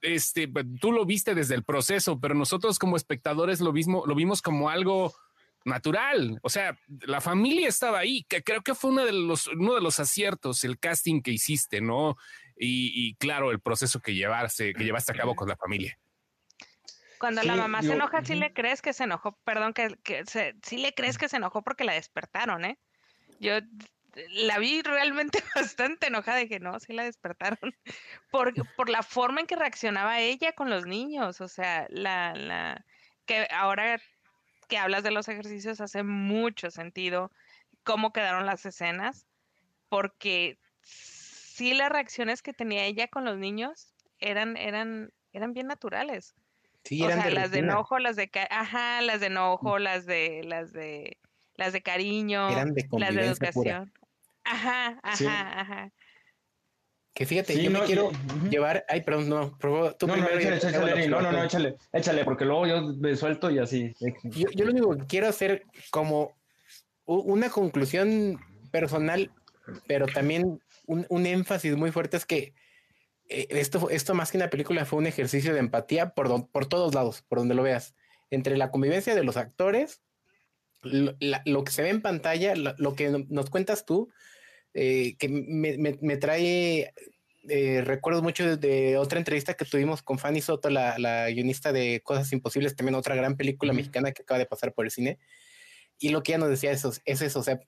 este, 0.01 0.51
tú 0.79 0.91
lo 0.91 1.05
viste 1.05 1.33
desde 1.33 1.55
el 1.55 1.63
proceso, 1.63 2.19
pero 2.19 2.35
nosotros 2.35 2.77
como 2.77 2.97
espectadores 2.97 3.61
lo 3.61 3.73
mismo, 3.73 4.03
lo 4.05 4.13
vimos 4.13 4.41
como 4.41 4.69
algo 4.69 5.15
natural, 5.65 6.39
o 6.43 6.49
sea, 6.49 6.77
la 7.01 7.21
familia 7.21 7.67
estaba 7.67 7.99
ahí, 7.99 8.25
que 8.27 8.43
creo 8.43 8.61
que 8.61 8.75
fue 8.75 8.91
uno 8.91 9.05
de 9.05 9.13
los, 9.13 9.47
uno 9.47 9.73
de 9.73 9.81
los 9.81 9.99
aciertos, 9.99 10.63
el 10.65 10.77
casting 10.77 11.21
que 11.21 11.31
hiciste, 11.31 11.81
¿no? 11.81 12.17
Y, 12.57 12.91
y 12.93 13.15
claro, 13.15 13.51
el 13.51 13.61
proceso 13.61 14.01
que 14.01 14.13
llevarse, 14.13 14.73
que 14.73 14.83
llevaste 14.83 15.13
a 15.13 15.15
cabo 15.15 15.33
con 15.33 15.47
la 15.47 15.55
familia. 15.55 15.97
Cuando 17.19 17.41
sí, 17.41 17.47
la 17.47 17.55
mamá 17.55 17.81
yo, 17.81 17.89
se 17.89 17.93
enoja, 17.93 18.23
sí 18.23 18.35
le 18.35 18.53
crees 18.53 18.81
que 18.81 18.93
se 18.93 19.03
enojó, 19.03 19.37
perdón, 19.43 19.73
que, 19.73 19.97
que 20.03 20.25
se, 20.25 20.55
sí 20.63 20.77
le 20.77 20.93
crees 20.93 21.17
que 21.17 21.27
se 21.27 21.37
enojó 21.37 21.61
porque 21.61 21.83
la 21.83 21.93
despertaron, 21.93 22.63
¿eh? 22.63 22.79
Yo 23.39 23.59
la 24.29 24.57
vi 24.57 24.81
realmente 24.81 25.43
bastante 25.55 26.07
enojada, 26.07 26.37
dije, 26.37 26.59
no, 26.59 26.79
sí 26.79 26.93
la 26.93 27.03
despertaron, 27.03 27.59
por, 28.31 28.53
por 28.75 28.89
la 28.89 29.03
forma 29.03 29.41
en 29.41 29.47
que 29.47 29.57
reaccionaba 29.57 30.19
ella 30.19 30.53
con 30.53 30.69
los 30.69 30.85
niños, 30.85 31.41
o 31.41 31.47
sea, 31.49 31.87
la, 31.89 32.33
la, 32.33 32.85
que 33.25 33.47
ahora 33.51 34.01
que 34.69 34.77
hablas 34.77 35.03
de 35.03 35.11
los 35.11 35.27
ejercicios 35.27 35.81
hace 35.81 36.03
mucho 36.03 36.71
sentido 36.71 37.31
cómo 37.83 38.13
quedaron 38.13 38.45
las 38.45 38.65
escenas, 38.65 39.25
porque 39.89 40.57
sí 40.83 41.73
las 41.73 41.89
reacciones 41.89 42.41
que 42.41 42.53
tenía 42.53 42.85
ella 42.85 43.07
con 43.09 43.25
los 43.25 43.37
niños 43.37 43.93
eran, 44.19 44.55
eran, 44.55 45.11
eran 45.33 45.53
bien 45.53 45.67
naturales. 45.67 46.35
Sí, 46.83 47.01
o 47.01 47.05
eran 47.05 47.19
sea, 47.21 47.29
de 47.29 47.35
las 47.35 47.51
de 47.51 47.59
enojo, 47.59 47.99
las 47.99 48.15
de, 48.15 48.29
ajá, 48.49 49.01
las 49.01 49.19
de 49.19 49.27
enojo, 49.27 49.79
las 49.79 50.05
de, 50.05 50.41
las 50.45 50.71
de, 50.73 51.17
las 51.55 51.73
de 51.73 51.81
cariño, 51.81 52.49
Eran 52.49 52.73
de 52.73 52.81
las 52.81 52.83
de 52.83 52.87
convivencia 52.89 53.51
pura. 53.51 53.69
educación. 53.71 53.93
Ajá, 54.43 54.99
ajá, 55.03 55.15
Sí. 55.15 55.25
ajá. 55.27 55.91
Que 57.13 57.25
fíjate, 57.25 57.53
Sí, 57.53 57.63
yo 57.63 57.69
no, 57.69 57.79
me 57.81 57.85
quiero 57.85 58.11
yo- 58.11 58.49
llevar. 58.49 58.85
Ay, 58.87 59.01
perdón, 59.01 59.27
no, 59.29 59.51
por 59.57 59.71
favor, 59.71 59.93
tú 59.95 60.07
no, 60.07 60.15
no, 60.15 60.25
primero. 60.25 60.41
y 60.51 60.55
échale, 60.55 60.71
échale, 60.77 60.91
Eri, 60.91 61.07
no, 61.09 61.21
no, 61.21 61.31
no, 61.33 61.43
échale, 61.43 61.75
échale, 61.91 62.23
porque 62.23 62.45
luego 62.45 62.65
yo 62.65 62.81
me 62.93 63.15
suelto 63.17 63.51
y 63.51 63.59
así. 63.59 63.93
Yo, 64.23 64.47
yo 64.55 64.65
lo 64.65 64.71
único 64.71 64.97
que 64.97 65.05
quiero 65.05 65.27
hacer 65.27 65.65
como 65.91 66.37
una 67.05 67.49
conclusión 67.49 68.39
personal, 68.71 69.31
pero 69.85 70.05
también 70.07 70.61
un, 70.85 71.05
un 71.09 71.25
énfasis 71.25 71.75
muy 71.75 71.91
fuerte 71.91 72.15
es 72.17 72.25
que 72.25 72.37
eh, 72.37 72.53
esto, 73.29 73.89
esto 73.89 74.13
más 74.13 74.31
que 74.31 74.37
una 74.37 74.49
película 74.49 74.85
fue 74.85 74.99
un 74.99 75.07
ejercicio 75.07 75.53
de 75.53 75.59
empatía 75.59 76.09
por, 76.09 76.49
por 76.49 76.65
todos 76.67 76.93
lados, 76.95 77.21
por 77.27 77.37
donde 77.39 77.55
lo 77.55 77.63
veas. 77.63 77.95
Entre 78.31 78.57
la 78.57 78.71
convivencia 78.71 79.15
de 79.15 79.23
los 79.23 79.37
actores, 79.37 80.01
lo, 80.81 81.15
la- 81.19 81.41
lo 81.45 81.63
que 81.63 81.71
se 81.71 81.81
ve 81.83 81.89
en 81.89 82.01
pantalla, 82.01 82.55
lo, 82.55 82.73
lo 82.77 82.95
que 82.95 83.09
no- 83.09 83.25
nos 83.29 83.49
cuentas 83.49 83.85
tú, 83.85 84.09
eh, 84.73 85.15
que 85.17 85.29
me, 85.29 85.77
me- 85.77 85.97
me 86.01 86.17
trae 86.17 86.93
eh, 87.47 87.81
recuerdos 87.83 88.21
mucho 88.21 88.45
de, 88.45 88.57
de 88.57 88.97
otra 88.97 89.17
entrevista 89.19 89.53
que 89.55 89.65
tuvimos 89.65 90.03
con 90.03 90.19
Fanny 90.19 90.41
Soto, 90.41 90.69
la, 90.69 90.99
la 90.99 91.29
guionista 91.31 91.71
de 91.71 92.01
Cosas 92.03 92.31
Imposibles, 92.33 92.75
también 92.75 92.95
otra 92.95 93.15
gran 93.15 93.37
película 93.37 93.73
mexicana 93.73 94.11
que 94.11 94.21
acaba 94.21 94.37
de 94.37 94.45
pasar 94.45 94.73
por 94.73 94.85
el 94.85 94.91
cine. 94.91 95.17
Y 95.97 96.09
lo 96.09 96.21
que 96.23 96.31
ella 96.33 96.39
nos 96.39 96.49
decía 96.49 96.71
eso, 96.71 96.93
es 97.05 97.21
eso, 97.21 97.39
o 97.39 97.43
sea, 97.43 97.59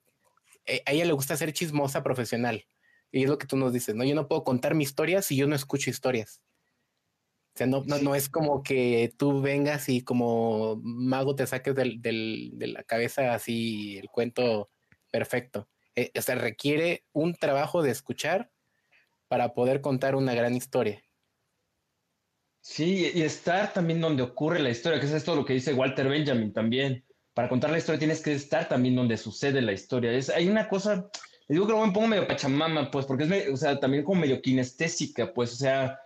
eh, 0.66 0.84
a 0.86 0.92
ella 0.92 1.06
le 1.06 1.14
gusta 1.14 1.36
ser 1.36 1.52
chismosa 1.54 2.04
profesional. 2.04 2.66
Y 3.12 3.24
es 3.24 3.30
lo 3.30 3.38
que 3.38 3.48
tú 3.48 3.58
nos 3.58 3.74
dices, 3.74 3.96
¿no? 3.96 4.04
Yo 4.04 4.16
no 4.16 4.28
puedo 4.28 4.44
contar 4.44 4.76
mi 4.76 4.84
historia 4.84 5.22
si 5.22 5.36
yo 5.36 5.48
no 5.48 5.56
escucho 5.56 5.90
historias. 5.90 6.42
O 7.54 7.58
sea, 7.58 7.68
no, 7.68 7.84
no, 7.86 7.98
no 8.00 8.16
es 8.16 8.30
como 8.30 8.64
que 8.64 9.14
tú 9.18 9.42
vengas 9.42 9.90
y 9.90 10.02
como 10.04 10.78
mago 10.84 11.36
te 11.36 11.46
saques 11.46 11.76
del, 11.76 12.02
del- 12.02 12.52
de 12.54 12.68
la 12.68 12.84
cabeza 12.84 13.34
así 13.34 13.98
el 13.98 14.10
cuento 14.10 14.70
perfecto. 15.12 15.68
Eh, 15.96 16.12
o 16.18 16.22
sea, 16.22 16.36
requiere 16.36 17.06
un 17.12 17.36
trabajo 17.36 17.82
de 17.84 17.92
escuchar 17.92 18.52
para 19.28 19.54
poder 19.54 19.82
contar 19.82 20.16
una 20.16 20.34
gran 20.34 20.56
historia. 20.56 21.04
Sí, 22.62 23.12
y 23.14 23.22
estar 23.24 23.74
también 23.74 24.00
donde 24.00 24.24
ocurre 24.24 24.60
la 24.60 24.70
historia, 24.70 25.00
que 25.00 25.08
es 25.08 25.12
esto 25.14 25.36
lo 25.36 25.46
que 25.46 25.54
dice 25.54 25.74
Walter 25.74 26.08
Benjamin 26.08 26.54
también. 26.54 27.06
Para 27.34 27.50
contar 27.50 27.72
la 27.72 27.78
historia 27.80 28.00
tienes 28.00 28.22
que 28.22 28.34
estar 28.34 28.70
también 28.70 28.96
donde 28.96 29.18
sucede 29.18 29.62
la 29.62 29.72
historia. 29.74 30.12
Es, 30.14 30.30
hay 30.30 30.48
una 30.48 30.68
cosa, 30.70 31.10
digo 31.52 31.66
que 31.66 31.72
luego 31.74 31.88
me 31.88 31.94
pongo 31.94 32.08
medio 32.08 32.28
pachamama, 32.28 32.90
pues, 32.90 33.06
porque 33.06 33.26
es, 33.26 33.50
o 33.50 33.58
sea, 33.58 33.80
también 33.80 34.04
como 34.04 34.22
medio 34.22 34.42
kinestésica, 34.42 35.34
pues, 35.34 35.54
o 35.54 35.56
sea, 35.58 36.00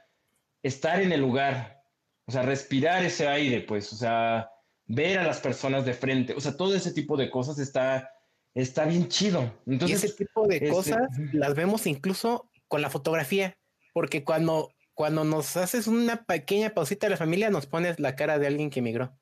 estar 0.63 1.01
en 1.01 1.11
el 1.11 1.21
lugar, 1.21 1.83
o 2.25 2.31
sea, 2.31 2.41
respirar 2.41 3.05
ese 3.05 3.27
aire, 3.27 3.61
pues, 3.61 3.93
o 3.93 3.95
sea, 3.95 4.49
ver 4.87 5.19
a 5.19 5.23
las 5.23 5.39
personas 5.39 5.85
de 5.85 5.93
frente, 5.93 6.33
o 6.33 6.39
sea, 6.39 6.57
todo 6.57 6.73
ese 6.73 6.91
tipo 6.91 7.15
de 7.15 7.29
cosas 7.29 7.59
está, 7.59 8.09
está 8.55 8.85
bien 8.85 9.07
chido. 9.07 9.53
Entonces, 9.67 10.03
y 10.03 10.05
ese 10.07 10.15
tipo 10.15 10.47
de 10.47 10.55
este, 10.55 10.69
cosas 10.69 11.07
las 11.33 11.53
vemos 11.53 11.85
incluso 11.85 12.49
con 12.67 12.81
la 12.81 12.89
fotografía, 12.89 13.55
porque 13.93 14.23
cuando, 14.23 14.71
cuando 14.95 15.23
nos 15.23 15.57
haces 15.57 15.85
una 15.85 16.25
pequeña 16.25 16.71
pausita 16.71 17.05
de 17.05 17.11
la 17.11 17.17
familia, 17.17 17.51
nos 17.51 17.67
pones 17.67 17.99
la 17.99 18.15
cara 18.15 18.39
de 18.39 18.47
alguien 18.47 18.71
que 18.71 18.79
emigró. 18.79 19.15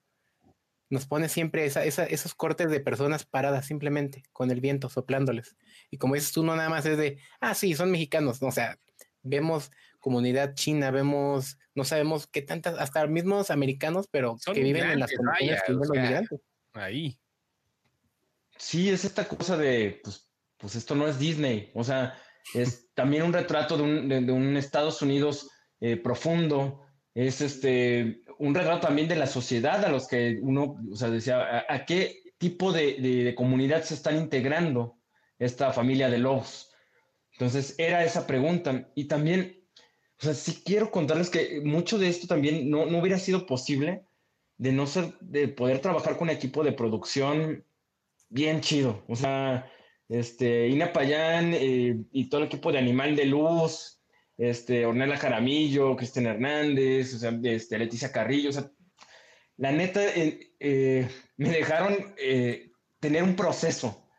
Nos 0.94 1.08
pones 1.08 1.32
siempre 1.32 1.66
esa, 1.66 1.84
esa- 1.84 2.06
esos 2.06 2.36
cortes 2.36 2.70
de 2.70 2.80
personas 2.80 3.26
paradas 3.26 3.66
simplemente, 3.66 4.24
con 4.32 4.52
el 4.52 4.62
viento 4.62 4.90
soplándoles. 4.90 5.56
Y 5.90 5.98
como 5.98 6.14
dices 6.14 6.32
tú, 6.32 6.44
no 6.44 6.56
nada 6.56 6.70
más 6.70 6.86
es 6.86 6.98
de, 7.00 7.18
ah, 7.40 7.56
sí, 7.56 7.74
son 7.74 7.90
mexicanos. 7.90 8.42
No, 8.44 8.50
o 8.50 8.52
sea, 8.52 8.78
vemos 9.24 9.72
comunidad 10.00 10.54
china, 10.54 10.92
vemos, 10.92 11.58
no 11.74 11.84
sabemos 11.84 12.28
qué 12.28 12.44
tantas, 12.44 12.78
hasta 12.78 13.08
mismos 13.08 13.50
americanos, 13.50 14.08
pero 14.12 14.38
Son 14.38 14.54
que 14.54 14.62
viven 14.62 14.88
en 14.88 15.00
las 15.00 15.10
vaya, 15.18 15.64
que 15.66 15.72
viven 15.72 15.88
los 15.88 15.90
migrantes. 15.90 16.40
Ahí. 16.74 17.18
Sí, 18.58 18.90
es 18.90 19.04
esta 19.04 19.28
cosa 19.28 19.58
de, 19.58 20.00
pues, 20.04 20.30
pues 20.58 20.76
esto 20.76 20.94
no 20.94 21.08
es 21.08 21.18
Disney, 21.18 21.72
o 21.74 21.84
sea, 21.84 22.18
es 22.54 22.90
también 22.94 23.24
un 23.24 23.34
retrato 23.34 23.78
de 23.78 23.84
un, 23.84 24.08
de, 24.10 24.22
de 24.22 24.32
un 24.32 24.58
Estados 24.58 25.02
Unidos 25.02 25.50
eh, 25.82 25.98
profundo, 25.98 26.86
es 27.16 27.42
este, 27.42 28.23
un 28.48 28.54
retrato 28.56 28.88
también 28.88 29.08
de 29.08 29.16
la 29.16 29.28
sociedad 29.28 29.84
a 29.86 29.90
los 29.90 30.08
que 30.08 30.40
uno, 30.42 30.76
o 30.92 30.96
sea, 30.96 31.10
decía, 31.10 31.66
¿a, 31.68 31.86
qué 31.86 32.22
tipo 32.38 32.72
de, 32.72 32.96
de- 32.96 33.24
de 33.24 33.36
comunidad 33.36 33.84
se 33.84 33.94
están 33.96 34.18
integrando 34.18 34.98
esta 35.40 35.72
familia 35.74 36.10
de 36.10 36.18
lobos? 36.20 36.72
Entonces, 37.34 37.76
era 37.78 38.04
esa 38.04 38.28
pregunta. 38.28 38.92
Y 38.96 39.06
también, 39.06 39.64
o 40.20 40.24
sea, 40.24 40.34
sí 40.34 40.62
quiero 40.66 40.92
contarles 40.92 41.30
que 41.30 41.62
mucho 41.64 41.98
de 41.98 42.10
esto 42.10 42.28
también 42.28 42.70
no, 42.70 42.86
no 42.86 43.00
hubiera 43.00 43.18
sido 43.18 43.46
posible 43.46 44.04
de 44.58 44.72
no 44.72 44.86
ser, 44.88 45.18
de 45.22 45.48
poder 45.48 45.80
trabajar 45.80 46.18
con 46.18 46.30
un 46.30 46.36
equipo 46.36 46.64
de 46.64 46.74
producción 46.74 47.66
bien 48.30 48.62
chido. 48.62 49.04
O 49.08 49.16
sea, 49.16 49.72
este, 50.10 50.68
Ina 50.70 50.94
Payán 50.94 51.54
eh, 51.54 51.96
y 52.12 52.30
todo 52.30 52.42
el 52.42 52.48
equipo 52.48 52.72
de 52.72 52.80
Animal 52.80 53.16
de 53.16 53.26
Luz, 53.26 54.03
este, 54.38 54.86
Ornella 54.86 55.18
Jaramillo, 55.18 55.96
Cristian 55.96 56.26
Hernández, 56.26 57.14
o 57.16 57.20
sea, 57.20 57.40
este, 57.44 57.78
Leticia 57.78 58.12
Carrillo, 58.12 58.50
o 58.50 58.54
sea, 58.54 58.72
la 59.58 59.72
neta, 59.72 60.02
eh, 60.04 61.08
me 61.38 61.50
dejaron 61.50 62.16
tener 63.00 63.24
un 63.24 63.36
proceso. 63.36 64.10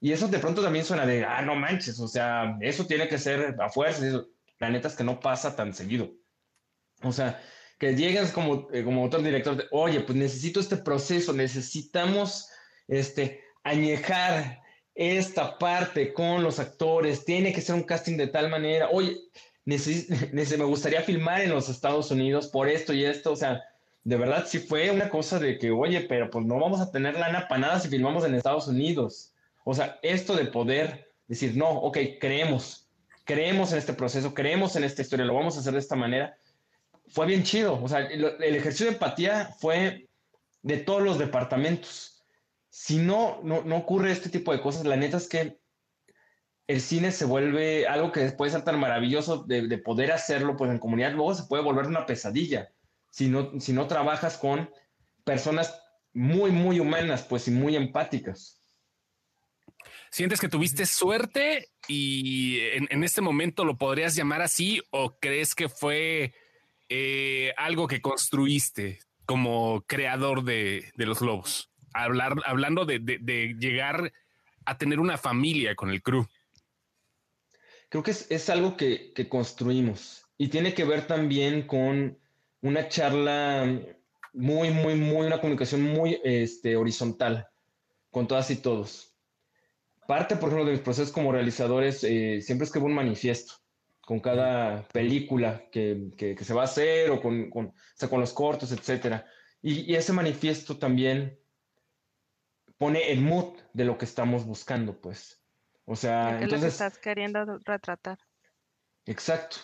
Y 0.00 0.12
eso 0.12 0.28
de 0.28 0.38
pronto 0.38 0.62
también 0.62 0.84
suena 0.84 1.06
de, 1.06 1.24
ah, 1.24 1.40
no 1.40 1.54
manches, 1.54 1.98
o 1.98 2.08
sea, 2.08 2.58
eso 2.60 2.86
tiene 2.86 3.08
que 3.08 3.16
ser 3.16 3.56
a 3.58 3.70
fuerza. 3.70 4.24
La 4.58 4.68
neta 4.68 4.88
es 4.88 4.96
que 4.96 5.04
no 5.04 5.18
pasa 5.18 5.56
tan 5.56 5.72
seguido. 5.72 6.12
O 7.02 7.12
sea, 7.12 7.40
que 7.78 7.94
llegues 7.96 8.30
como, 8.30 8.68
como 8.68 9.04
otro 9.04 9.22
director, 9.22 9.56
de, 9.56 9.64
oye, 9.70 10.00
pues 10.00 10.16
necesito 10.16 10.60
este 10.60 10.76
proceso, 10.76 11.32
necesitamos 11.32 12.48
este, 12.86 13.42
añejar 13.62 14.60
esta 14.94 15.58
parte 15.58 16.12
con 16.12 16.42
los 16.42 16.58
actores, 16.58 17.24
tiene 17.24 17.52
que 17.52 17.60
ser 17.60 17.74
un 17.74 17.82
casting 17.82 18.16
de 18.16 18.28
tal 18.28 18.48
manera, 18.48 18.88
oye, 18.90 19.16
me 19.66 20.64
gustaría 20.64 21.02
filmar 21.02 21.42
en 21.42 21.50
los 21.50 21.68
Estados 21.68 22.10
Unidos 22.10 22.48
por 22.48 22.68
esto 22.68 22.92
y 22.92 23.04
esto, 23.04 23.32
o 23.32 23.36
sea, 23.36 23.62
de 24.04 24.16
verdad 24.16 24.44
sí 24.46 24.58
fue 24.58 24.90
una 24.90 25.08
cosa 25.08 25.38
de 25.38 25.58
que, 25.58 25.70
oye, 25.70 26.02
pero 26.02 26.30
pues 26.30 26.44
no 26.44 26.58
vamos 26.58 26.80
a 26.80 26.90
tener 26.90 27.18
lana 27.18 27.48
para 27.48 27.60
nada 27.60 27.80
si 27.80 27.88
filmamos 27.88 28.24
en 28.24 28.34
Estados 28.34 28.68
Unidos. 28.68 29.32
O 29.64 29.74
sea, 29.74 29.98
esto 30.02 30.36
de 30.36 30.44
poder 30.44 31.10
decir, 31.26 31.56
no, 31.56 31.70
ok, 31.70 31.98
creemos, 32.20 32.86
creemos 33.24 33.72
en 33.72 33.78
este 33.78 33.94
proceso, 33.94 34.34
creemos 34.34 34.76
en 34.76 34.84
esta 34.84 35.02
historia, 35.02 35.24
lo 35.24 35.34
vamos 35.34 35.56
a 35.56 35.60
hacer 35.60 35.72
de 35.72 35.78
esta 35.78 35.96
manera, 35.96 36.36
fue 37.08 37.26
bien 37.26 37.42
chido. 37.42 37.82
O 37.82 37.88
sea, 37.88 38.00
el, 38.00 38.24
el 38.24 38.54
ejercicio 38.54 38.86
de 38.86 38.92
empatía 38.92 39.54
fue 39.58 40.08
de 40.62 40.76
todos 40.78 41.02
los 41.02 41.18
departamentos 41.18 42.14
si 42.74 42.96
no, 42.96 43.38
no, 43.44 43.76
ocurre 43.76 44.10
este 44.10 44.28
tipo 44.28 44.50
de 44.50 44.60
cosas, 44.60 44.84
la 44.84 44.96
neta 44.96 45.18
es 45.18 45.28
que 45.28 45.60
el 46.66 46.80
cine 46.80 47.12
se 47.12 47.24
vuelve 47.24 47.86
algo 47.86 48.12
que 48.12 48.30
puede 48.32 48.52
ser 48.52 48.62
tan 48.62 48.78
maravilloso 48.78 49.44
de, 49.44 49.78
poder 49.78 50.12
hacerlo 50.12 50.56
pues 50.56 50.70
en 50.70 50.78
comunidad, 50.78 51.12
luego 51.12 51.34
se 51.34 51.44
puede 51.44 51.62
volver 51.62 51.86
una 51.86 52.06
pesadilla 52.06 52.70
si 53.10 53.28
no, 53.28 53.60
si 53.60 53.72
no 53.72 53.86
trabajas 53.86 54.38
con 54.38 54.70
personas 55.24 55.80
muy, 56.12 56.50
muy 56.50 56.80
humanas 56.80 57.22
pues 57.22 57.48
y 57.48 57.50
muy 57.50 57.76
empáticas. 57.76 58.60
¿Sientes 60.10 60.40
que 60.40 60.48
tuviste 60.48 60.86
suerte 60.86 61.70
y 61.88 62.60
en, 62.60 63.02
este 63.02 63.20
momento 63.20 63.64
lo 63.64 63.76
podrías 63.76 64.14
llamar 64.14 64.42
así 64.42 64.80
o 64.90 65.18
crees 65.18 65.54
que 65.54 65.68
fue 65.68 66.32
eh, 66.88 67.52
algo 67.56 67.88
que 67.88 68.00
construiste 68.00 69.00
como 69.26 69.82
creador 69.86 70.44
de, 70.44 70.92
de 70.96 71.06
los 71.06 71.20
lobos? 71.20 71.74
hablar, 71.94 72.34
hablando 72.44 72.84
de, 72.84 72.98
llegar 73.58 74.12
a 74.66 74.76
tener 74.76 75.00
una 75.00 75.16
familia 75.16 75.74
con 75.74 75.90
el 75.90 76.02
crew. 76.02 76.26
Creo 77.94 78.02
que 78.02 78.10
es, 78.10 78.50
algo 78.50 78.76
que, 78.76 79.12
construimos 79.28 80.26
y 80.36 80.48
tiene 80.48 80.74
que 80.74 80.84
ver 80.84 81.06
también 81.06 81.64
con 81.64 82.18
una 82.60 82.88
charla 82.88 83.70
muy, 84.32 84.70
muy, 84.70 84.96
muy, 84.96 85.26
una 85.28 85.40
comunicación 85.40 85.82
muy 85.82 86.20
este, 86.24 86.74
horizontal 86.74 87.46
con 88.10 88.26
todas 88.26 88.50
y 88.50 88.56
todos. 88.56 89.14
Parte, 90.08 90.34
por 90.34 90.48
ejemplo, 90.48 90.64
de 90.64 90.72
mis 90.72 90.80
procesos 90.80 91.12
como 91.12 91.30
realizadores, 91.30 92.02
eh, 92.02 92.40
siempre 92.42 92.64
escribo 92.64 92.86
un 92.86 92.94
manifiesto 92.94 93.54
con 94.00 94.18
cada 94.18 94.88
película 94.88 95.62
que, 95.70 96.36
se 96.36 96.52
va 96.52 96.62
a 96.62 96.64
hacer 96.64 97.12
o 97.12 97.22
con, 97.22 97.48
con, 97.48 97.74
con 98.10 98.20
los 98.20 98.32
cortos, 98.32 98.72
etc. 98.72 99.22
Y, 99.62 99.92
y, 99.92 99.94
ese 99.94 100.12
manifiesto 100.12 100.78
también 100.78 101.38
pone 102.76 103.12
el 103.12 103.20
mood 103.20 103.54
de 103.72 103.84
lo 103.84 103.96
que 103.96 104.04
estamos 104.04 104.44
buscando, 104.44 105.00
pues. 105.00 105.43
O 105.86 105.96
sea, 105.96 106.40
entonces... 106.40 106.60
Lo 106.60 106.66
estás 106.68 106.98
queriendo 106.98 107.58
retratar. 107.64 108.18
Exacto. 109.06 109.56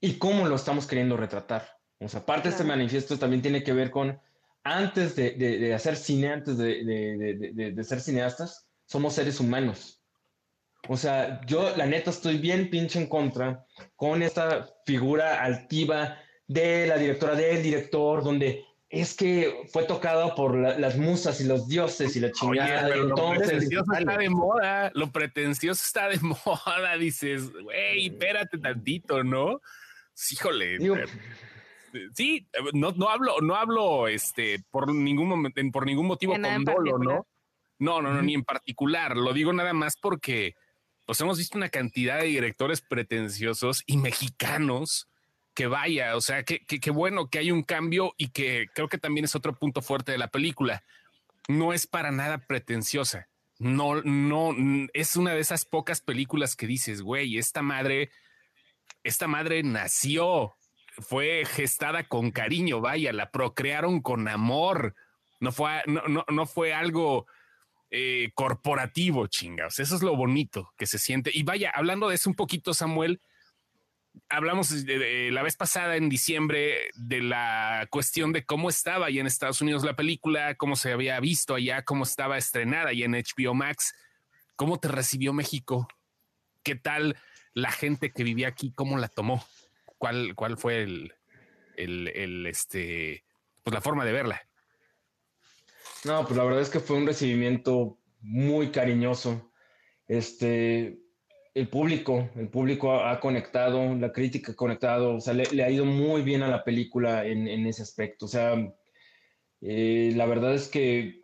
¿Y 0.00 0.14
cómo 0.18 0.46
lo 0.46 0.56
estamos 0.56 0.86
queriendo 0.86 1.16
retratar? 1.16 1.68
O 2.00 2.08
sea, 2.08 2.24
parte 2.24 2.48
de 2.48 2.54
este 2.54 2.64
manifiesto 2.64 3.18
también 3.18 3.42
tiene 3.42 3.62
que 3.62 3.72
ver 3.72 3.90
con, 3.90 4.18
antes 4.64 5.14
de, 5.16 5.72
hacer 5.74 5.96
cine, 5.96 6.32
antes 6.32 6.56
de, 6.56 7.84
ser 7.84 8.00
cineastas, 8.00 8.66
somos 8.86 9.14
seres 9.14 9.38
humanos. 9.38 10.02
O 10.88 10.96
sea, 10.96 11.40
yo 11.46 11.76
la 11.76 11.86
neta 11.86 12.10
estoy 12.10 12.38
bien 12.38 12.70
pinche 12.70 12.98
en 12.98 13.06
contra 13.06 13.66
con 13.96 14.22
esta 14.22 14.66
figura 14.86 15.42
altiva 15.42 16.18
de 16.46 16.86
la 16.86 16.96
directora, 16.96 17.34
del 17.34 17.62
director, 17.62 18.24
donde 18.24 18.64
es 18.90 19.14
que 19.14 19.68
fue 19.72 19.84
tocado 19.84 20.34
por 20.34 20.56
las 20.56 20.98
musas 20.98 21.40
y 21.40 21.44
los 21.44 21.68
dioses 21.68 22.16
y 22.16 22.20
la 22.20 22.32
chingada. 22.32 22.96
y 22.96 23.00
entonces, 23.00 23.70
lo 23.70 23.84
pretencioso 23.86 23.92
está 23.92 24.18
de 24.18 24.30
moda, 24.30 24.90
lo 24.94 25.12
pretencioso 25.12 25.82
está 25.84 26.08
de 26.08 26.18
moda, 26.44 26.96
dices, 26.98 27.52
güey, 27.52 28.08
espérate 28.08 28.58
tantito, 28.58 29.22
¿no? 29.22 29.60
híjole. 30.32 30.78
sí, 32.14 32.48
no, 32.74 32.90
no 32.92 33.08
hablo, 33.08 33.40
no 33.40 33.54
hablo 33.54 34.08
este 34.08 34.62
por 34.70 34.92
ningún 34.92 35.28
momento, 35.28 35.60
por 35.72 35.86
ningún 35.86 36.06
motivo 36.06 36.32
con 36.32 36.64
dolo, 36.64 36.98
¿no? 36.98 37.26
No, 37.78 38.02
no, 38.02 38.12
no, 38.12 38.20
ni 38.20 38.34
en 38.34 38.44
particular. 38.44 39.16
Lo 39.16 39.32
digo 39.32 39.52
nada 39.54 39.72
más 39.72 39.96
porque 39.96 40.54
pues 41.06 41.18
hemos 41.20 41.38
visto 41.38 41.56
una 41.56 41.70
cantidad 41.70 42.18
de 42.18 42.26
directores 42.26 42.82
pretenciosos 42.82 43.82
y 43.86 43.96
mexicanos 43.96 45.09
que 45.60 45.66
vaya, 45.66 46.16
o 46.16 46.22
sea, 46.22 46.42
que, 46.42 46.90
bueno 46.90 47.28
que 47.28 47.38
hay 47.38 47.50
un 47.50 47.62
cambio 47.62 48.14
y 48.16 48.28
que 48.28 48.68
creo 48.72 48.88
que 48.88 48.96
también 48.96 49.26
es 49.26 49.34
otro 49.34 49.58
punto 49.58 49.82
fuerte 49.82 50.10
de 50.10 50.16
la 50.16 50.28
película. 50.28 50.82
No 51.48 51.74
es 51.74 51.86
para 51.86 52.10
nada 52.10 52.38
pretenciosa. 52.38 53.28
No, 53.58 54.00
no, 54.00 54.54
es 54.94 55.16
una 55.16 55.34
de 55.34 55.40
esas 55.40 55.66
pocas 55.66 56.00
películas 56.00 56.56
que 56.56 56.66
dices, 56.66 57.02
güey, 57.02 57.36
esta 57.36 57.60
madre, 57.60 58.10
esta 59.04 59.28
madre 59.28 59.62
nació, 59.62 60.54
fue 60.96 61.44
gestada 61.44 62.04
con 62.04 62.30
cariño, 62.30 62.80
vaya, 62.80 63.12
la 63.12 63.30
procrearon 63.30 64.00
con 64.00 64.28
amor. 64.28 64.94
No 65.40 65.52
fue, 65.52 65.82
no, 65.84 66.24
no, 66.26 66.46
fue 66.46 66.72
algo 66.72 67.26
eh, 67.90 68.30
corporativo, 68.32 69.26
chingados. 69.26 69.78
Eso 69.78 69.94
es 69.94 70.02
lo 70.02 70.16
bonito 70.16 70.72
que 70.78 70.86
se 70.86 70.98
siente. 70.98 71.30
Y 71.34 71.42
vaya, 71.42 71.70
hablando 71.74 72.08
de 72.08 72.14
eso 72.14 72.30
un 72.30 72.36
poquito, 72.36 72.72
Samuel, 72.72 73.20
hablamos 74.28 74.72
la 74.86 75.42
vez 75.42 75.56
pasada 75.56 75.96
en 75.96 76.08
diciembre 76.08 76.90
de 76.94 77.20
la 77.20 77.86
cuestión 77.90 78.32
de 78.32 78.44
cómo 78.44 78.68
estaba 78.68 79.06
ahí 79.06 79.18
en 79.18 79.26
Estados 79.26 79.60
Unidos 79.60 79.84
la 79.84 79.96
película, 79.96 80.54
cómo 80.54 80.76
se 80.76 80.92
había 80.92 81.18
visto 81.20 81.54
allá, 81.54 81.82
cómo 81.82 82.04
estaba 82.04 82.38
estrenada 82.38 82.90
ahí 82.90 83.02
en 83.02 83.12
HBO 83.12 83.54
Max. 83.54 83.94
¿Cómo 84.56 84.78
te 84.78 84.88
recibió 84.88 85.32
México? 85.32 85.88
¿Qué 86.62 86.74
tal 86.74 87.16
la 87.54 87.72
gente 87.72 88.12
que 88.12 88.24
vivía 88.24 88.48
aquí? 88.48 88.72
¿Cómo 88.74 88.98
la 88.98 89.08
tomó? 89.08 89.44
¿Cuál, 89.98 90.34
cuál 90.34 90.56
fue 90.58 90.82
el, 90.82 91.14
el, 91.76 92.46
este, 92.46 93.24
pues 93.62 93.74
la 93.74 93.80
forma 93.80 94.04
de 94.04 94.12
verla? 94.12 94.42
No, 96.04 96.24
pues 96.24 96.36
la 96.36 96.44
verdad 96.44 96.62
es 96.62 96.70
que 96.70 96.80
fue 96.80 96.96
un 96.96 97.06
recibimiento 97.06 97.98
muy 98.20 98.70
cariñoso. 98.70 99.52
Este, 100.06 100.99
el 101.54 101.68
público, 101.68 102.28
el 102.36 102.48
público 102.48 102.94
ha, 102.94 103.18
conectado, 103.18 103.94
la 103.96 104.12
crítica 104.12 104.52
ha 104.52 104.56
conectado, 104.56 105.16
o 105.16 105.20
sea, 105.20 105.34
le, 105.34 105.64
ha 105.64 105.70
ido 105.70 105.84
muy 105.84 106.22
bien 106.22 106.42
a 106.42 106.48
la 106.48 106.62
película 106.62 107.26
en, 107.26 107.48
ese 107.66 107.82
aspecto. 107.82 108.26
O 108.26 108.28
sea, 108.28 108.72
eh, 109.60 110.12
la 110.14 110.26
verdad 110.26 110.54
es 110.54 110.68
que 110.68 111.20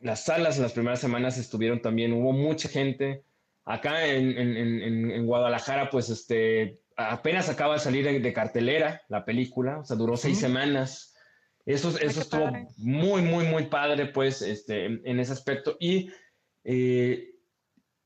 las 0.00 0.24
salas 0.24 0.58
las 0.58 0.72
primeras 0.72 1.00
semanas 1.00 1.36
estuvieron 1.36 1.82
también, 1.82 2.12
hubo 2.12 2.32
mucha 2.32 2.68
gente. 2.68 3.24
Acá 3.64 4.06
en, 4.06 5.26
Guadalajara, 5.26 5.90
pues 5.90 6.08
este, 6.10 6.80
apenas 6.96 7.48
acaba 7.48 7.74
de 7.74 7.80
salir 7.80 8.22
de, 8.22 8.32
cartelera 8.32 9.02
la 9.08 9.24
película, 9.24 9.78
o 9.78 9.84
sea, 9.84 9.96
duró 9.96 10.16
seis 10.16 10.38
semanas. 10.38 11.14
Eso, 11.66 11.90
eso 12.00 12.20
estuvo 12.20 12.50
muy, 12.78 13.22
muy, 13.22 13.44
muy 13.44 13.66
padre, 13.66 14.06
pues, 14.06 14.42
este, 14.42 14.86
en, 14.86 15.20
ese 15.20 15.32
aspecto. 15.32 15.76
Y 15.78 16.10
eh, 16.64 17.30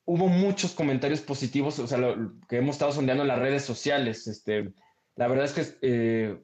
hubo 0.04 0.28
muchos 0.28 0.72
comentarios 0.72 1.20
positivos, 1.20 1.78
o 1.78 1.86
sea, 1.86 1.98
lo, 1.98 2.32
que 2.48 2.56
hemos 2.56 2.76
estado 2.76 2.92
sondeando 2.92 3.22
en 3.22 3.28
las 3.28 3.38
redes 3.38 3.64
sociales. 3.64 4.26
Este, 4.26 4.72
la 5.16 5.28
verdad 5.28 5.46
es 5.46 5.52
que 5.52 5.78
eh, 5.82 6.38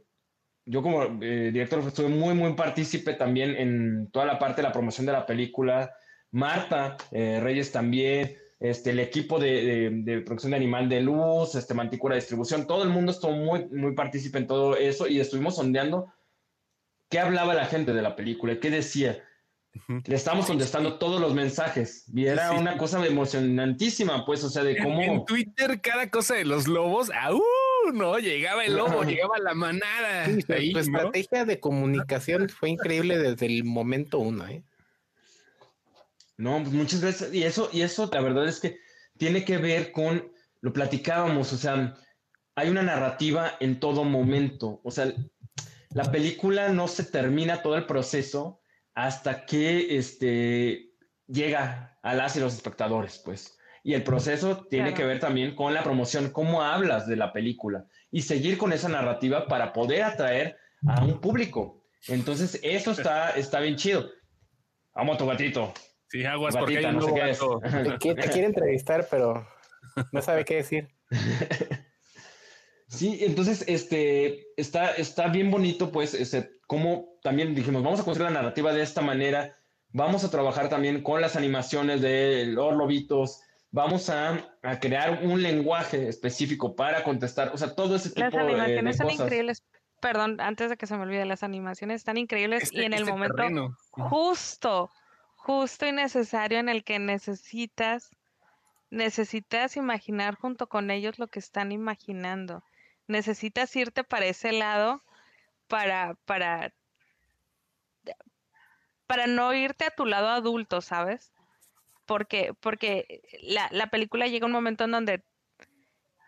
yo 0.64 0.82
como 0.82 1.02
eh, 1.22 1.50
director 1.52 1.80
estuve 1.80 2.08
muy, 2.08 2.34
muy 2.34 2.54
partícipe 2.54 3.14
también 3.14 3.56
en 3.56 4.10
toda 4.10 4.26
la 4.26 4.38
parte 4.38 4.62
de 4.62 4.68
la 4.68 4.72
promoción 4.72 5.06
de 5.06 5.12
la 5.12 5.26
película. 5.26 5.92
Marta 6.30 6.96
eh, 7.10 7.40
Reyes 7.42 7.72
también, 7.72 8.36
este, 8.60 8.90
el 8.90 9.00
equipo 9.00 9.38
de, 9.38 10.22
producción 10.24 10.50
de 10.50 10.56
Animal 10.56 10.88
de 10.88 11.00
Luz, 11.00 11.54
este, 11.54 11.74
Manticura 11.74 12.14
Distribución, 12.14 12.66
todo 12.66 12.84
el 12.84 12.90
mundo 12.90 13.12
estuvo 13.12 13.32
muy, 13.32 13.66
muy 13.66 13.94
partícipe 13.94 14.38
en 14.38 14.46
todo 14.46 14.76
eso 14.76 15.08
y 15.08 15.18
estuvimos 15.18 15.56
sondeando 15.56 16.12
qué 17.08 17.18
hablaba 17.18 17.54
la 17.54 17.66
gente 17.66 17.92
de 17.92 18.02
la 18.02 18.16
película, 18.16 18.58
qué 18.60 18.70
decía. 18.70 19.22
Le 19.86 20.16
estamos 20.16 20.46
contestando 20.46 20.98
todos 20.98 21.20
los 21.20 21.32
mensajes 21.32 22.04
y 22.12 22.26
era 22.26 22.52
una 22.52 22.76
cosa 22.76 23.04
emocionantísima, 23.06 24.24
pues, 24.26 24.42
o 24.42 24.50
sea, 24.50 24.64
de 24.64 24.76
cómo. 24.76 25.00
En 25.00 25.24
Twitter, 25.24 25.80
cada 25.80 26.10
cosa 26.10 26.34
de 26.34 26.44
los 26.44 26.66
lobos, 26.66 27.10
¡au! 27.10 27.40
No, 27.92 28.18
llegaba 28.18 28.64
el 28.64 28.76
lobo, 28.76 29.04
llegaba 29.04 29.38
la 29.38 29.54
manada. 29.54 30.26
tu 30.26 30.78
estrategia 30.78 31.44
de 31.44 31.60
comunicación 31.60 32.48
fue 32.48 32.70
increíble 32.70 33.18
desde 33.18 33.46
el 33.46 33.64
momento 33.64 34.18
uno, 34.18 34.46
¿eh? 34.48 34.64
No, 36.36 36.58
pues 36.62 36.72
muchas 36.72 37.00
gracias. 37.00 37.32
Y 37.32 37.44
eso, 37.44 37.70
y 37.72 37.82
eso, 37.82 38.08
la 38.12 38.20
verdad 38.20 38.48
es 38.48 38.60
que 38.60 38.78
tiene 39.18 39.44
que 39.44 39.58
ver 39.58 39.92
con 39.92 40.32
lo 40.62 40.72
platicábamos, 40.72 41.52
o 41.52 41.56
sea, 41.56 41.94
hay 42.54 42.68
una 42.68 42.82
narrativa 42.82 43.52
en 43.60 43.80
todo 43.80 44.04
momento. 44.04 44.80
O 44.82 44.90
sea, 44.90 45.12
la 45.90 46.10
película 46.10 46.68
no 46.70 46.88
se 46.88 47.04
termina 47.04 47.62
todo 47.62 47.76
el 47.76 47.86
proceso 47.86 48.59
hasta 48.94 49.44
que 49.46 49.96
este, 49.96 50.90
llega 51.26 51.98
a 52.02 52.14
las 52.14 52.36
y 52.36 52.40
los 52.40 52.54
espectadores, 52.54 53.20
pues. 53.24 53.58
Y 53.82 53.94
el 53.94 54.02
proceso 54.02 54.66
tiene 54.68 54.92
que 54.92 55.04
ver 55.04 55.20
también 55.20 55.54
con 55.54 55.72
la 55.72 55.82
promoción, 55.82 56.30
cómo 56.30 56.62
hablas 56.62 57.06
de 57.06 57.16
la 57.16 57.32
película 57.32 57.86
y 58.10 58.22
seguir 58.22 58.58
con 58.58 58.72
esa 58.72 58.88
narrativa 58.88 59.46
para 59.46 59.72
poder 59.72 60.02
atraer 60.02 60.58
a 60.86 61.02
un 61.02 61.20
público. 61.20 61.82
Entonces, 62.08 62.60
eso 62.62 62.90
está, 62.90 63.30
está 63.30 63.60
bien 63.60 63.76
chido. 63.76 64.10
Vamos, 64.94 65.16
tu 65.16 65.26
gatito. 65.26 65.72
Sí, 66.08 66.24
aguas, 66.24 66.56
porque 66.56 66.80
no 66.92 67.00
sé 67.00 67.14
qué 67.14 67.30
es. 67.30 67.38
Te, 68.00 68.14
te 68.14 68.28
quiere 68.28 68.46
entrevistar, 68.46 69.06
pero 69.10 69.46
no 70.12 70.20
sabe 70.20 70.44
qué 70.44 70.56
decir. 70.56 70.88
Sí, 72.90 73.18
entonces, 73.20 73.64
este, 73.68 74.48
está, 74.56 74.90
está 74.90 75.28
bien 75.28 75.48
bonito, 75.48 75.92
pues, 75.92 76.12
ese, 76.12 76.50
como 76.70 77.18
también 77.20 77.52
dijimos, 77.52 77.82
vamos 77.82 77.98
a 77.98 78.04
construir 78.04 78.30
la 78.30 78.40
narrativa 78.40 78.72
de 78.72 78.80
esta 78.80 79.00
manera, 79.00 79.56
vamos 79.88 80.22
a 80.22 80.30
trabajar 80.30 80.68
también 80.68 81.02
con 81.02 81.20
las 81.20 81.34
animaciones 81.34 82.00
de 82.00 82.46
los 82.46 82.76
lobitos, 82.76 83.42
vamos 83.72 84.08
a, 84.08 84.56
crear 84.80 85.18
un 85.24 85.42
lenguaje 85.42 86.08
específico 86.08 86.76
para 86.76 87.02
contestar, 87.02 87.50
o 87.52 87.58
sea, 87.58 87.74
todo 87.74 87.96
ese 87.96 88.10
tipo 88.10 88.20
las 88.20 88.34
animaciones 88.36 88.98
son 88.98 89.10
increíbles. 89.10 89.64
Perdón, 90.00 90.40
antes 90.40 90.70
de 90.70 90.76
que 90.76 90.86
se 90.86 90.96
me 90.96 91.02
olvide, 91.02 91.24
las 91.24 91.42
animaciones 91.42 91.96
están 91.96 92.18
increíbles 92.18 92.62
este, 92.62 92.82
y 92.82 92.84
en 92.84 92.92
el 92.92 93.00
este 93.00 93.10
momento 93.10 93.76
justo, 93.90 94.92
justo 95.34 95.88
y 95.88 95.90
necesario 95.90 96.60
en 96.60 96.68
el 96.68 96.84
que 96.84 97.00
necesitas, 97.00 98.10
necesitas 98.90 99.76
imaginar 99.76 100.36
junto 100.36 100.68
con 100.68 100.92
ellos 100.92 101.18
lo 101.18 101.26
que 101.26 101.40
están 101.40 101.72
imaginando. 101.72 102.62
Necesitas 103.08 103.74
irte 103.74 104.04
para 104.04 104.26
ese 104.26 104.52
lado 104.52 105.02
para, 105.70 106.16
para, 106.26 106.74
para 109.06 109.26
no 109.26 109.54
irte 109.54 109.86
a 109.86 109.90
tu 109.90 110.04
lado 110.04 110.28
adulto, 110.28 110.82
¿sabes? 110.82 111.32
porque, 112.10 112.54
porque 112.58 113.22
la, 113.40 113.68
la 113.70 113.86
película 113.86 114.26
llega 114.26 114.44
un 114.44 114.50
momento 114.50 114.82
en 114.82 114.90
donde 114.90 115.24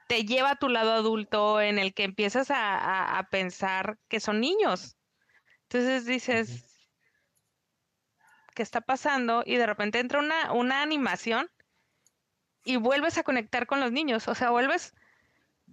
te 0.07 0.25
lleva 0.25 0.53
a 0.53 0.57
tu 0.57 0.69
lado 0.69 0.93
adulto 0.93 1.61
en 1.61 1.81
el 1.81 1.93
que 1.93 2.05
empiezas 2.05 2.53
a, 2.53 3.19
a, 3.19 3.29
pensar 3.31 3.99
que 4.07 4.21
son 4.21 4.39
niños. 4.39 4.97
Entonces 5.65 6.07
dices, 6.07 6.87
¿qué 8.55 8.63
está 8.63 8.81
pasando? 8.81 9.43
Y 9.45 9.57
de 9.57 9.67
repente 9.67 9.99
entra 9.99 10.21
una, 10.21 10.53
una 10.53 10.83
animación 10.83 11.51
y 12.63 12.77
vuelves 12.77 13.19
a 13.19 13.25
conectar 13.25 13.67
con 13.67 13.81
los 13.81 13.91
niños. 13.91 14.29
O 14.29 14.37
sea, 14.37 14.51
vuelves 14.51 14.95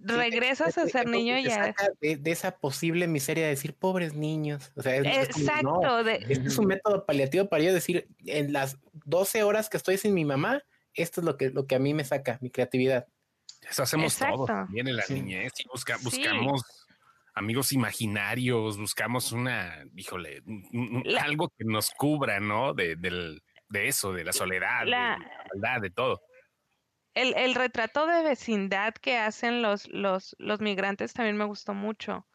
regresas 0.02 0.78
a 0.78 0.86
ser 0.86 1.08
niño 1.08 1.38
y 1.38 1.44
ya. 1.44 1.74
De, 2.00 2.20
esa 2.24 2.56
posible 2.58 3.06
miseria 3.06 3.44
de 3.44 3.50
decir 3.50 3.74
pobres 3.74 4.14
niños. 4.14 4.72
O 4.76 4.82
sea, 4.82 4.96
Exacto. 4.96 6.00
Este 6.06 6.48
es 6.48 6.58
un 6.58 6.66
método 6.66 7.04
paliativo 7.04 7.48
para 7.48 7.62
yo 7.62 7.72
decir, 7.72 8.08
en 8.26 8.52
las 8.52 8.78
12 9.04 9.42
horas 9.42 9.68
que 9.68 9.76
estoy 9.76 9.98
sin 9.98 10.14
mi 10.14 10.24
mamá, 10.24 10.62
esto 10.94 11.20
es 11.20 11.24
lo 11.24 11.36
que, 11.36 11.50
lo 11.50 11.66
que 11.66 11.74
a 11.74 11.78
mí 11.78 11.94
me 11.94 12.04
saca, 12.04 12.38
mi 12.40 12.50
creatividad. 12.50 13.06
Eso 13.68 13.82
hacemos 13.82 14.16
todo 14.16 14.46
también 14.46 14.88
en 14.88 14.96
la 14.96 15.04
niñez 15.08 15.52
y 15.58 15.68
buscamos 15.68 16.14
amigos 17.34 17.72
imaginarios, 17.72 18.78
buscamos 18.78 19.32
una, 19.32 19.84
híjole, 19.94 20.42
algo 21.20 21.48
que 21.50 21.64
nos 21.64 21.90
cubra, 21.90 22.40
¿no? 22.40 22.74
De, 22.74 22.96
de 22.96 23.88
eso, 23.88 24.12
de 24.12 24.24
la 24.24 24.32
soledad, 24.32 24.84
de 24.84 24.90
la 24.90 25.18
maldad, 25.52 25.80
de 25.80 25.90
todo 25.90 26.22
el, 27.14 27.34
el, 27.36 27.54
retrato 27.54 28.06
de 28.06 28.22
vecindad 28.22 28.94
que 28.94 29.16
hacen 29.16 29.62
los, 29.62 29.88
los, 29.88 30.36
los 30.38 30.60
migrantes 30.60 31.12
también 31.12 31.36
me 31.36 31.44
gustó 31.44 31.74
mucho, 31.74 32.26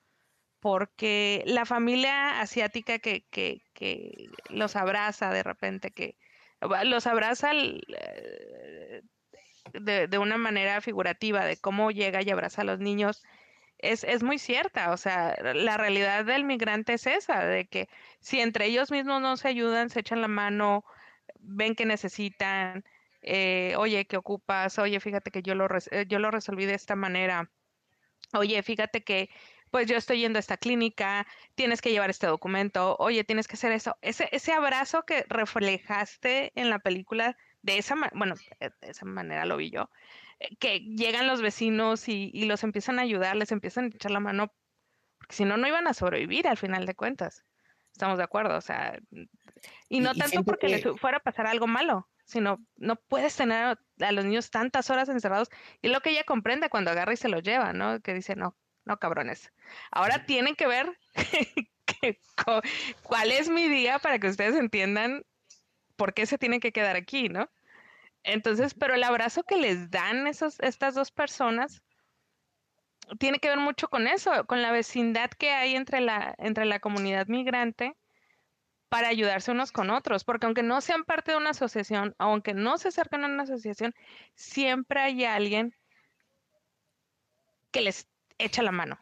porque 0.60 1.44
la 1.46 1.66
familia 1.66 2.40
asiática 2.42 3.00
que, 3.00 3.26
que, 3.30 3.62
que 3.74 4.30
los 4.50 4.76
abraza 4.76 5.32
de 5.32 5.44
repente, 5.44 5.92
que 5.92 6.18
los 6.86 7.08
abraza 7.08 7.52
eh, 7.54 9.02
de, 9.74 10.08
de, 10.08 10.18
una 10.18 10.38
manera 10.38 10.82
figurativa, 10.82 11.46
de 11.46 11.58
cómo 11.58 11.92
llega 11.92 12.22
y 12.22 12.30
abraza 12.30 12.62
a 12.62 12.66
los 12.66 12.80
niños, 12.80 13.24
es, 13.78 14.04
es, 14.04 14.24
muy 14.24 14.40
cierta. 14.40 14.92
O 14.92 14.98
sea, 14.98 15.36
la 15.54 15.78
realidad 15.78 16.26
del 16.26 16.44
migrante 16.44 16.94
es 16.94 17.08
esa, 17.08 17.46
de 17.46 17.68
que 17.68 17.90
si 18.20 18.40
entre 18.40 18.66
ellos 18.66 18.92
mismos 18.92 19.22
no 19.22 19.38
se 19.38 19.48
ayudan, 19.50 19.90
se 19.90 20.00
echan 20.02 20.22
la 20.22 20.28
mano, 20.28 20.86
ven 21.40 21.76
que 21.76 21.86
necesitan, 21.86 22.84
eh, 23.26 23.76
oye, 23.78 24.06
¿qué 24.06 24.18
ocupas? 24.18 24.78
Oye, 24.80 25.00
fíjate 25.00 25.32
que 25.32 25.42
yo 25.42 25.56
lo, 25.56 25.68
eh, 25.92 26.06
yo 26.08 26.20
lo 26.20 26.32
resolví 26.32 26.66
de 26.66 26.76
esta 26.76 26.96
manera. 26.96 27.52
Oye, 28.34 28.62
fíjate 28.64 29.04
que 29.04 29.30
pues 29.72 29.88
yo 29.88 29.98
estoy 29.98 30.20
yendo 30.20 30.38
a 30.38 30.40
esta 30.40 30.58
clínica, 30.58 31.28
tienes 31.56 31.82
que 31.82 31.92
llevar 31.92 32.10
este 32.10 32.28
documento, 32.28 32.96
oye, 33.00 33.24
tienes 33.26 33.48
que 33.48 33.56
hacer 33.56 33.72
eso. 33.74 33.98
Ese, 34.02 34.30
ese 34.32 34.54
abrazo 34.54 35.04
que 35.04 35.26
reflejaste 35.28 36.54
en 36.56 36.70
la 36.70 36.80
película, 36.80 37.36
de 37.62 37.80
esa, 37.80 37.96
bueno, 38.14 38.36
eh, 38.60 38.70
de 38.82 38.92
esa 38.92 39.06
manera 39.06 39.46
lo 39.46 39.58
vi 39.58 39.72
yo, 39.72 39.90
que 40.60 40.80
llegan 40.80 41.28
los 41.28 41.42
vecinos 41.42 42.08
y, 42.08 42.30
y, 42.34 42.46
los 42.46 42.64
empiezan 42.64 43.00
a 43.00 43.02
ayudar, 43.02 43.36
les 43.36 43.52
empiezan 43.52 43.86
a 43.86 43.88
echar 43.88 44.12
la 44.12 44.20
mano, 44.20 44.54
porque 45.18 45.36
si 45.36 45.46
no, 45.46 45.58
no 45.58 45.68
iban 45.68 45.88
a 45.88 45.94
sobrevivir 45.94 46.48
al 46.48 46.58
final 46.58 46.86
de 46.86 46.96
cuentas. 46.96 47.44
Estamos 47.92 48.18
de 48.18 48.24
acuerdo, 48.24 48.58
o 48.58 48.62
sea, 48.62 49.00
y 49.90 50.00
no 50.00 50.14
tanto 50.14 50.44
porque 50.44 50.70
les 50.70 50.84
fuera 51.00 51.18
a 51.18 51.22
pasar 51.22 51.48
algo 51.48 51.66
malo, 51.66 52.08
sino 52.26 52.60
no 52.76 52.96
puedes 52.96 53.36
tener 53.36 53.78
a 54.02 54.12
los 54.12 54.26
niños 54.26 54.50
tantas 54.50 54.90
horas 54.90 55.08
encerrados. 55.10 55.50
Y 55.82 55.90
lo 55.90 56.02
que 56.02 56.10
ella 56.10 56.24
comprende 56.24 56.70
cuando 56.70 56.92
agarra 56.92 57.14
y 57.14 57.18
se 57.18 57.30
los 57.30 57.44
lleva, 57.44 57.72
¿no? 57.72 58.02
Que 58.02 58.14
dice, 58.14 58.36
no, 58.36 58.58
no, 58.84 58.98
cabrones. 58.98 59.52
Ahora 59.92 60.26
tienen 60.26 60.56
que 60.56 60.68
ver 60.68 60.98
cuál 63.04 63.32
es 63.32 63.50
mi 63.50 63.70
día 63.70 64.00
para 64.00 64.20
que 64.20 64.28
ustedes 64.28 64.56
entiendan 64.56 65.24
por 65.96 66.14
qué 66.14 66.26
se 66.26 66.38
tienen 66.38 66.60
que 66.60 66.74
quedar 66.74 66.96
aquí, 66.96 67.30
¿no? 67.30 67.50
Entonces, 68.24 68.74
pero 68.74 68.96
el 68.96 69.04
abrazo 69.04 69.44
que 69.44 69.58
les 69.58 69.92
dan 69.92 70.28
esos, 70.28 70.60
estas 70.60 70.96
dos 70.96 71.12
personas 71.12 71.84
tiene 73.20 73.38
que 73.38 73.50
ver 73.50 73.60
mucho 73.60 73.88
con 73.88 74.08
eso, 74.08 74.46
con 74.46 74.64
la 74.64 74.72
vecindad 74.72 75.30
que 75.30 75.52
hay 75.52 75.76
entre 75.76 76.02
la, 76.02 76.34
entre 76.40 76.66
la 76.66 76.80
comunidad 76.80 77.28
migrante 77.28 77.96
para 78.90 79.08
ayudarse 79.08 79.52
unos 79.52 79.72
con 79.72 79.90
otros, 79.90 80.24
porque 80.24 80.46
aunque 80.46 80.64
no 80.64 80.82
sean 80.82 81.04
parte 81.04 81.32
de 81.32 81.38
una 81.38 81.52
asociación, 81.52 82.16
aunque 82.18 82.54
no 82.54 82.78
se 82.78 82.90
acerquen 82.90 83.24
a 83.24 83.28
una 83.28 83.44
asociación, 83.44 83.94
siempre 84.36 85.02
hay 85.02 85.26
alguien 85.26 85.76
que 87.72 87.82
les 87.82 88.08
echa 88.38 88.64
la 88.64 88.72
mano 88.72 89.00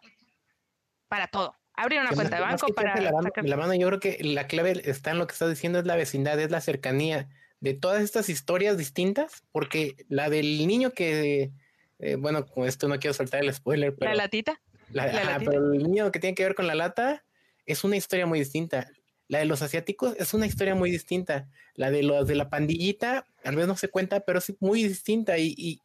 para 1.08 1.28
todo. 1.28 1.56
Abrir 1.76 2.02
una 2.02 2.12
cuenta 2.12 2.36
de 2.36 2.42
banco 2.42 2.68
para... 2.68 3.00
La 3.02 3.12
mano, 3.12 3.30
la 3.36 3.58
mano, 3.58 3.74
yo 3.74 3.88
creo 3.88 4.00
que 4.00 4.24
la 4.24 4.48
clave 4.48 4.82
está 4.86 5.12
en 5.12 5.18
lo 5.18 5.28
que 5.28 5.34
estás 5.34 5.50
diciendo, 5.50 5.80
es 5.80 5.86
la 5.86 5.96
vecindad, 5.96 6.40
es 6.40 6.52
la 6.52 6.62
cercanía 6.62 7.30
de 7.60 7.74
todas 7.74 8.04
estas 8.04 8.30
historias 8.30 8.78
distintas, 8.78 9.44
porque 9.52 9.96
la 10.08 10.30
del 10.30 10.68
niño 10.68 10.92
que, 10.92 11.52
eh, 12.00 12.16
bueno, 12.16 12.46
con 12.46 12.68
esto 12.68 12.88
no 12.88 13.00
quiero 13.00 13.14
saltar 13.14 13.44
el 13.44 13.54
spoiler, 13.54 13.96
pero... 13.96 14.12
La 14.12 14.16
latita. 14.16 14.62
La, 14.92 15.08
latita. 15.08 15.52
Pero 15.52 15.74
el 15.74 15.84
niño 15.84 16.12
que 16.12 16.20
tiene 16.20 16.36
que 16.36 16.44
ver 16.44 16.56
con 16.56 16.68
la 16.68 16.76
lata 16.76 17.24
es 17.66 17.84
una 17.84 17.96
historia 17.96 18.26
muy 18.26 18.40
distinta. 18.40 18.92
La 19.28 19.40
de 19.40 19.46
los 19.46 19.62
asiáticos 19.62 20.16
es 20.18 20.34
una 20.34 20.46
historia 20.46 20.76
muy 20.76 20.92
distinta. 20.92 21.50
La 21.76 21.92
de 21.92 22.04
los 22.04 22.28
de 22.28 22.36
la 22.36 22.50
pandillita, 22.50 23.26
al 23.44 23.56
menos 23.56 23.68
no 23.68 23.78
se 23.78 23.90
cuenta, 23.90 24.22
pero 24.22 24.40
es 24.40 24.54
muy 24.60 24.84
distinta 24.84 25.38
y, 25.38 25.80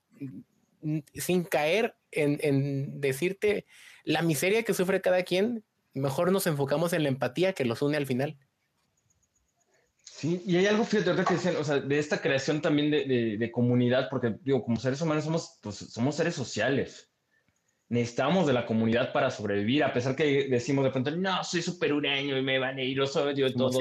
sin 1.14 1.45
caer 1.45 1.95
en, 2.11 3.01
decirte 3.01 3.66
la 4.05 4.22
miseria 4.22 4.62
que 4.62 4.74
sufre 4.74 5.01
cada 5.01 5.22
quien, 5.22 5.64
mejor 5.95 6.32
nos 6.32 6.47
enfocamos 6.47 6.93
en 6.93 7.03
la 7.03 7.09
empatía 7.09 7.53
que 7.53 7.64
los 7.64 7.82
une 7.82 7.97
al 7.97 8.07
final. 8.07 8.36
Sí, 10.05 10.43
y 10.47 10.57
hay 10.57 10.66
algo, 10.66 10.84
fíjate, 10.84 11.24
que 11.24 11.34
dicen, 11.34 11.57
o 11.57 11.64
sea, 11.64 11.78
de 11.78 11.99
esta 11.99 12.20
creación 12.20 12.61
también 12.61 12.91
de, 12.91 13.36
de, 13.39 13.51
comunidad, 13.53 14.09
porque 14.11 14.36
digo, 14.43 14.64
como 14.64 14.80
seres 14.80 15.01
humanos 15.01 15.24
somos, 15.24 15.59
pues, 15.62 15.76
somos 15.76 16.16
seres 16.16 16.34
sociales 16.34 17.09
necesitamos 17.89 18.47
de 18.47 18.53
la 18.53 18.66
comunidad 18.66 19.12
para 19.12 19.30
sobrevivir, 19.30 19.82
a 19.82 19.93
pesar 19.93 20.14
que 20.14 20.47
decimos 20.49 20.84
de 20.84 20.91
pronto, 20.91 21.11
no, 21.12 21.43
soy 21.43 21.62
superureño 21.62 22.36
y 22.36 22.43
me 22.43 22.59
van 22.59 22.78
a 22.78 22.82
ir, 22.82 22.97
yo 22.97 23.07
soy 23.07 23.34
yo 23.34 23.53
todo. 23.53 23.80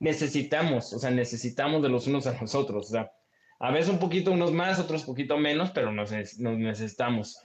Necesitamos, 0.00 0.92
o 0.92 0.98
sea, 0.98 1.10
necesitamos 1.10 1.82
de 1.82 1.90
los 1.90 2.06
unos 2.06 2.26
a 2.26 2.40
nosotros, 2.40 2.86
o 2.86 2.90
sea, 2.90 3.12
a 3.58 3.70
veces 3.70 3.90
un 3.90 3.98
poquito 3.98 4.32
unos 4.32 4.52
más, 4.52 4.78
otros 4.78 5.04
poquito 5.04 5.36
menos, 5.36 5.70
pero 5.70 5.92
nos, 5.92 6.10
nos 6.38 6.58
necesitamos. 6.58 7.38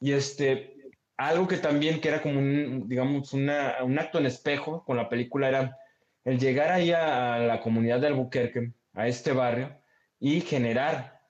Y 0.00 0.12
este, 0.12 0.74
algo 1.16 1.46
que 1.46 1.58
también 1.58 2.00
que 2.00 2.08
era 2.08 2.20
como 2.20 2.40
un, 2.40 2.88
digamos, 2.88 3.32
una, 3.32 3.76
un 3.82 3.98
acto 3.98 4.18
en 4.18 4.26
espejo 4.26 4.84
con 4.84 4.96
la 4.96 5.08
película 5.08 5.48
era 5.48 5.78
el 6.24 6.38
llegar 6.38 6.72
ahí 6.72 6.90
a, 6.90 7.34
a 7.34 7.38
la 7.38 7.60
comunidad 7.60 8.00
de 8.00 8.08
Albuquerque, 8.08 8.72
a 8.94 9.06
este 9.06 9.32
barrio, 9.32 9.70
y 10.18 10.40
generar 10.40 11.20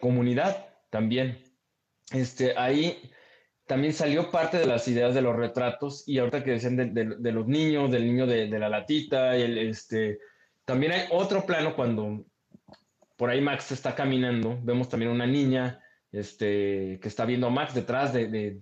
comunidad 0.00 0.66
también. 0.90 1.38
Este, 2.12 2.54
ahí 2.56 3.10
también 3.68 3.92
salió 3.92 4.30
parte 4.30 4.58
de 4.58 4.66
las 4.66 4.88
ideas 4.88 5.14
de 5.14 5.20
los 5.20 5.36
retratos 5.36 6.02
y 6.08 6.18
ahorita 6.18 6.42
que 6.42 6.52
decían 6.52 6.76
de, 6.76 7.32
los 7.32 7.46
niños, 7.46 7.90
del 7.90 8.06
niño 8.06 8.26
de, 8.26 8.48
la 8.48 8.70
latita, 8.70 9.36
y 9.36 9.42
el, 9.42 9.58
este, 9.58 10.18
también 10.64 10.92
hay 10.92 11.02
otro 11.10 11.44
plano 11.44 11.76
cuando 11.76 12.24
por 13.16 13.28
ahí 13.28 13.42
Max 13.42 13.70
está 13.70 13.94
caminando, 13.94 14.58
vemos 14.62 14.88
también 14.88 15.12
una 15.12 15.26
niña 15.26 15.80
este, 16.10 16.98
que 17.00 17.08
está 17.08 17.26
viendo 17.26 17.46
a 17.46 17.50
Max 17.50 17.74
detrás 17.74 18.14
de, 18.14 18.60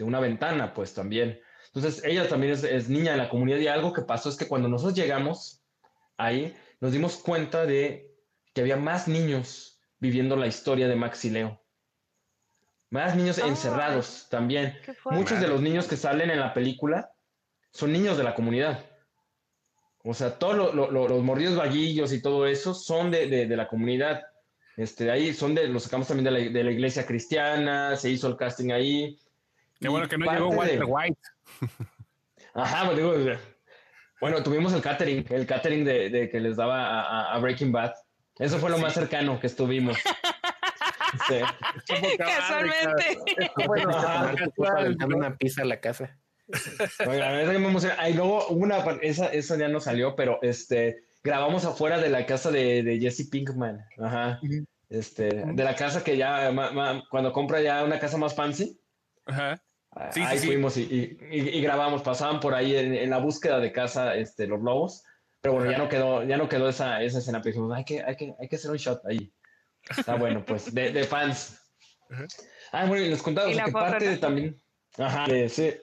una 0.00 0.18
ventana, 0.18 0.74
pues 0.74 0.94
también. 0.94 1.38
Entonces, 1.66 2.02
ella 2.04 2.28
también 2.28 2.54
es, 2.54 2.64
es, 2.64 2.88
niña 2.88 3.12
de 3.12 3.18
la 3.18 3.28
comunidad 3.28 3.58
y 3.58 3.68
algo 3.68 3.92
que 3.92 4.02
pasó 4.02 4.30
es 4.30 4.36
que 4.36 4.48
cuando 4.48 4.68
nosotros 4.68 4.98
llegamos 4.98 5.62
ahí, 6.16 6.56
nos 6.80 6.90
dimos 6.90 7.18
cuenta 7.18 7.66
de 7.66 8.10
que 8.52 8.62
había 8.62 8.76
más 8.76 9.06
niños 9.06 9.80
viviendo 10.00 10.34
la 10.34 10.48
historia 10.48 10.88
de 10.88 10.96
Max 10.96 11.24
y 11.26 11.30
Leo. 11.30 11.59
Más 12.90 13.14
niños 13.14 13.38
encerrados 13.38 14.26
también. 14.30 14.76
Muchos 15.04 15.40
de 15.40 15.46
los 15.46 15.60
niños 15.60 15.86
que 15.86 15.96
salen 15.96 16.30
en 16.30 16.40
la 16.40 16.52
película 16.52 17.10
son 17.70 17.92
niños 17.92 18.18
de 18.18 18.24
la 18.24 18.34
comunidad. 18.34 18.84
O 20.02 20.12
sea, 20.14 20.38
todos 20.38 20.74
los 20.74 21.22
mordidos 21.22 21.56
vaguillos 21.56 22.12
y 22.12 22.22
todo 22.22 22.46
eso 22.46 22.74
son 22.74 23.10
de, 23.10 23.26
de, 23.46 23.56
la 23.56 23.68
comunidad. 23.68 24.22
Este, 24.76 25.04
de 25.04 25.12
ahí 25.12 25.34
son 25.34 25.54
de, 25.54 25.68
los 25.68 25.84
sacamos 25.84 26.08
también 26.08 26.24
de 26.24 26.30
la, 26.30 26.38
de 26.50 26.64
la, 26.64 26.70
iglesia 26.70 27.06
cristiana, 27.06 27.96
se 27.96 28.10
hizo 28.10 28.26
el 28.26 28.36
casting 28.36 28.72
ahí. 28.72 29.18
Qué 29.78 29.88
bueno 29.88 30.08
que 30.08 30.18
no 30.18 30.30
llegó 30.32 30.48
Walter 30.48 30.84
White. 30.86 31.20
Ajá, 32.54 32.86
pues 32.86 32.96
digo, 32.96 33.14
bueno, 34.20 34.42
tuvimos 34.42 34.72
el 34.72 34.82
catering, 34.82 35.24
el 35.30 35.46
catering 35.46 35.84
de, 35.84 36.28
que 36.30 36.40
les 36.40 36.56
daba 36.56 37.00
a, 37.02 37.34
a, 37.34 37.38
Breaking 37.38 37.70
Bad. 37.70 37.92
Eso 38.38 38.58
fue 38.58 38.70
lo 38.70 38.78
más 38.78 38.94
cercano 38.94 39.38
que 39.38 39.46
estuvimos. 39.46 39.96
Sí. 41.28 42.16
Casualmente. 42.18 43.18
Bueno, 43.66 45.16
una 45.16 45.36
pizza 45.36 45.62
a 45.62 45.66
la 45.66 45.80
casa. 45.80 46.18
Oiga, 47.06 47.30
me 47.30 47.54
emociona. 47.54 47.96
Ay, 47.98 48.14
luego 48.14 48.48
una, 48.48 48.78
esa, 49.02 49.26
esa 49.26 49.56
ya 49.56 49.68
no 49.68 49.80
salió, 49.80 50.16
pero 50.16 50.38
este, 50.42 51.04
grabamos 51.22 51.64
afuera 51.64 51.98
de 51.98 52.08
la 52.08 52.26
casa 52.26 52.50
de, 52.50 52.82
de 52.82 52.98
Jesse 52.98 53.28
Pinkman. 53.30 53.84
Ajá. 53.98 54.40
Este, 54.88 55.28
de 55.28 55.64
la 55.64 55.76
casa 55.76 56.02
que 56.02 56.16
ya, 56.16 56.50
cuando 57.10 57.32
compra 57.32 57.60
ya 57.60 57.84
una 57.84 57.98
casa 57.98 58.16
más 58.16 58.34
fancy. 58.34 58.80
Ajá. 59.26 59.62
Sí, 60.12 60.20
ahí 60.20 60.38
fuimos 60.38 60.76
y, 60.76 61.18
y, 61.32 61.60
grabamos, 61.60 62.02
pasaban 62.02 62.38
por 62.38 62.54
ahí 62.54 62.76
en, 62.76 63.10
la 63.10 63.18
búsqueda 63.18 63.58
de 63.58 63.72
casa 63.72 64.14
este, 64.14 64.46
los 64.46 64.60
lobos, 64.60 65.02
pero 65.40 65.54
bueno, 65.54 65.70
ya 65.70 65.78
no 65.78 65.88
quedó, 65.88 66.22
ya 66.22 66.36
no 66.36 66.48
quedó 66.48 66.68
esa, 66.68 67.02
esa 67.02 67.18
escena, 67.18 67.40
pero 67.40 67.54
dijimos, 67.54 67.76
hay 67.76 67.84
que, 67.84 68.00
hay, 68.00 68.14
que, 68.14 68.34
hay 68.38 68.48
que 68.48 68.54
hacer 68.54 68.70
un 68.70 68.76
shot 68.76 69.04
ahí. 69.06 69.32
Está 69.88 70.16
bueno, 70.16 70.44
pues, 70.44 70.72
de, 70.74 70.92
de 70.92 71.04
fans. 71.04 71.60
Ah, 72.72 72.86
bueno, 72.86 73.04
y 73.04 73.08
les 73.08 73.22
contaba 73.22 73.50
que 73.50 73.72
parte 73.72 74.08
de 74.08 74.16
también, 74.18 74.60
ajá, 74.98 75.26
sí, 75.48 75.74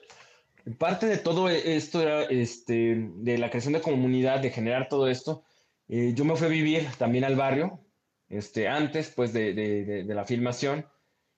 parte 0.78 1.06
de 1.06 1.18
todo 1.18 1.48
esto 1.48 2.02
era 2.02 2.24
este, 2.24 3.10
de 3.16 3.38
la 3.38 3.48
creación 3.50 3.74
de 3.74 3.80
comunidad, 3.80 4.40
de 4.40 4.50
generar 4.50 4.88
todo 4.88 5.08
esto. 5.08 5.44
Eh, 5.88 6.12
yo 6.14 6.24
me 6.24 6.36
fui 6.36 6.46
a 6.46 6.50
vivir 6.50 6.86
también 6.98 7.24
al 7.24 7.36
barrio, 7.36 7.80
este, 8.28 8.68
antes 8.68 9.10
pues 9.14 9.32
de, 9.32 9.54
de, 9.54 10.04
de 10.04 10.14
la 10.14 10.26
filmación, 10.26 10.86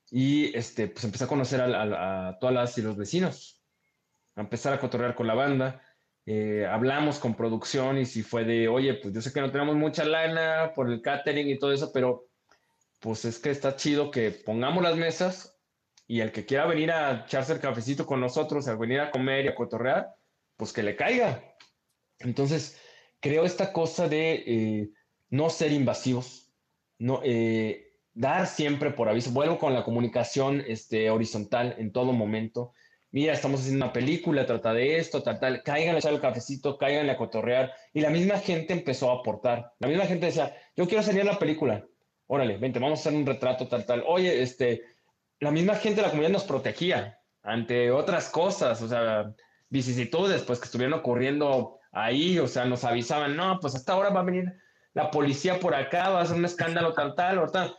y 0.09 0.55
este, 0.57 0.87
pues 0.87 1.05
empecé 1.05 1.23
a 1.23 1.27
conocer 1.27 1.61
a, 1.61 2.27
a, 2.27 2.39
todas 2.39 2.53
las 2.53 2.77
y 2.77 2.81
los 2.81 2.97
vecinos, 2.97 3.63
a 4.35 4.41
empezar 4.41 4.73
a 4.73 4.79
cotorrear 4.79 5.15
con 5.15 5.27
la 5.27 5.35
banda. 5.35 5.81
Eh, 6.25 6.67
hablamos 6.69 7.17
con 7.17 7.33
producción 7.33 7.97
y 7.97 8.05
si 8.05 8.21
fue 8.21 8.43
de, 8.43 8.67
oye, 8.67 8.93
pues 8.95 9.13
yo 9.13 9.21
sé 9.21 9.33
que 9.33 9.41
no 9.41 9.51
tenemos 9.51 9.75
mucha 9.75 10.03
lana 10.03 10.71
por 10.75 10.91
el 10.91 11.01
catering 11.01 11.49
y 11.49 11.57
todo 11.57 11.71
eso, 11.71 11.91
pero 11.93 12.27
pues 13.01 13.25
es 13.25 13.39
que 13.39 13.49
está 13.49 13.75
chido 13.75 14.11
que 14.11 14.31
pongamos 14.31 14.83
las 14.83 14.95
mesas 14.95 15.59
y 16.07 16.21
el 16.21 16.31
que 16.31 16.45
quiera 16.45 16.67
venir 16.67 16.91
a 16.91 17.23
echarse 17.25 17.53
el 17.53 17.59
cafecito 17.59 18.05
con 18.05 18.21
nosotros, 18.21 18.67
a 18.67 18.75
venir 18.75 18.99
a 18.99 19.11
comer 19.11 19.45
y 19.45 19.47
a 19.47 19.55
cotorrear, 19.55 20.15
pues 20.55 20.71
que 20.71 20.83
le 20.83 20.95
caiga. 20.95 21.55
Entonces, 22.19 22.77
creo 23.19 23.43
esta 23.43 23.73
cosa 23.73 24.07
de 24.07 24.43
eh, 24.45 24.89
no 25.29 25.49
ser 25.49 25.71
invasivos, 25.71 26.53
no, 26.99 27.21
eh, 27.23 27.95
dar 28.13 28.45
siempre 28.45 28.91
por 28.91 29.09
aviso. 29.09 29.31
Vuelvo 29.31 29.57
con 29.57 29.73
la 29.73 29.83
comunicación 29.83 30.63
este, 30.67 31.09
horizontal 31.09 31.75
en 31.79 31.91
todo 31.91 32.13
momento. 32.13 32.73
Mira, 33.09 33.33
estamos 33.33 33.61
haciendo 33.61 33.83
una 33.83 33.93
película, 33.93 34.45
trata 34.45 34.73
de 34.73 34.97
esto, 34.97 35.23
tal, 35.23 35.39
tal. 35.39 35.63
Cáiganle 35.63 35.97
a 35.97 35.99
echar 35.99 36.13
el 36.13 36.21
cafecito, 36.21 36.77
cáiganle 36.77 37.13
a 37.13 37.17
cotorrear. 37.17 37.73
Y 37.93 38.01
la 38.01 38.11
misma 38.11 38.37
gente 38.37 38.73
empezó 38.73 39.09
a 39.09 39.21
aportar. 39.21 39.73
La 39.79 39.87
misma 39.87 40.05
gente 40.05 40.27
decía, 40.27 40.55
yo 40.75 40.87
quiero 40.87 41.01
salir 41.01 41.21
en 41.21 41.27
la 41.27 41.39
película. 41.39 41.83
Órale, 42.33 42.55
vente, 42.55 42.79
vamos 42.79 42.99
a 42.99 43.01
hacer 43.01 43.13
un 43.13 43.25
retrato, 43.25 43.67
tal, 43.67 43.85
tal. 43.85 44.05
Oye, 44.07 44.41
este, 44.41 44.85
la 45.41 45.51
misma 45.51 45.75
gente 45.75 45.97
de 45.97 46.03
la 46.03 46.11
comunidad 46.11 46.31
nos 46.31 46.45
protegía 46.45 47.19
ante 47.43 47.91
otras 47.91 48.29
cosas, 48.29 48.81
o 48.81 48.87
sea, 48.87 49.35
vicisitudes, 49.67 50.41
pues 50.43 50.59
que 50.59 50.63
estuvieron 50.63 50.97
ocurriendo 50.97 51.79
ahí, 51.91 52.39
o 52.39 52.47
sea, 52.47 52.63
nos 52.63 52.85
avisaban, 52.85 53.35
no, 53.35 53.59
pues 53.59 53.75
hasta 53.75 53.91
ahora 53.91 54.11
va 54.11 54.21
a 54.21 54.23
venir 54.23 54.45
la 54.93 55.11
policía 55.11 55.59
por 55.59 55.75
acá, 55.75 56.07
va 56.07 56.21
a 56.21 56.25
ser 56.25 56.37
un 56.37 56.45
escándalo 56.45 56.93
tal, 56.93 57.15
tal, 57.15 57.39
o 57.39 57.49
tal. 57.49 57.75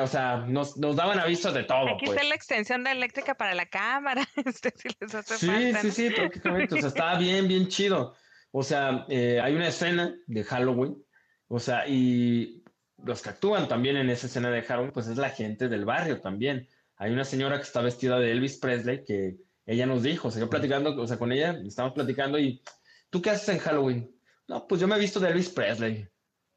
o 0.00 0.06
sea, 0.06 0.38
nos, 0.48 0.78
nos, 0.78 0.96
daban 0.96 1.18
avisos 1.18 1.52
de 1.52 1.64
todo. 1.64 1.96
Aquí 1.96 2.06
pues. 2.06 2.16
está 2.16 2.26
la 2.26 2.34
extensión 2.36 2.82
de 2.82 2.92
eléctrica 2.92 3.34
para 3.34 3.54
la 3.54 3.66
cámara. 3.66 4.26
Este, 4.46 4.72
si 4.74 4.88
les 4.98 5.14
hace 5.14 5.36
sí, 5.36 5.46
falta, 5.48 5.80
sí, 5.82 5.90
sí, 5.90 6.08
prácticamente. 6.08 6.76
O 6.76 6.78
sea, 6.78 6.88
estaba 6.88 7.18
bien, 7.18 7.46
bien 7.46 7.68
chido. 7.68 8.16
O 8.52 8.62
sea, 8.62 9.04
eh, 9.10 9.38
hay 9.42 9.54
una 9.54 9.68
escena 9.68 10.16
de 10.28 10.44
Halloween. 10.44 10.96
O 11.48 11.60
sea, 11.60 11.86
y 11.86 12.63
los 13.04 13.22
que 13.22 13.30
actúan 13.30 13.68
también 13.68 13.96
en 13.96 14.10
esa 14.10 14.26
escena 14.26 14.50
de 14.50 14.62
Halloween, 14.62 14.92
pues 14.92 15.06
es 15.08 15.16
la 15.16 15.30
gente 15.30 15.68
del 15.68 15.84
barrio 15.84 16.20
también. 16.20 16.68
Hay 16.96 17.12
una 17.12 17.24
señora 17.24 17.56
que 17.56 17.64
está 17.64 17.80
vestida 17.82 18.18
de 18.18 18.32
Elvis 18.32 18.58
Presley 18.58 19.04
que 19.04 19.36
ella 19.66 19.86
nos 19.86 20.02
dijo, 20.02 20.30
se 20.30 20.38
quedó 20.38 20.50
platicando, 20.50 21.00
o 21.00 21.06
sea, 21.06 21.18
con 21.18 21.32
ella, 21.32 21.58
estamos 21.66 21.92
platicando 21.92 22.38
y, 22.38 22.62
¿tú 23.10 23.22
qué 23.22 23.30
haces 23.30 23.48
en 23.48 23.58
Halloween? 23.58 24.10
No, 24.46 24.66
pues 24.66 24.80
yo 24.80 24.86
me 24.86 24.96
he 24.96 25.00
visto 25.00 25.20
de 25.20 25.30
Elvis 25.30 25.48
Presley. 25.48 26.06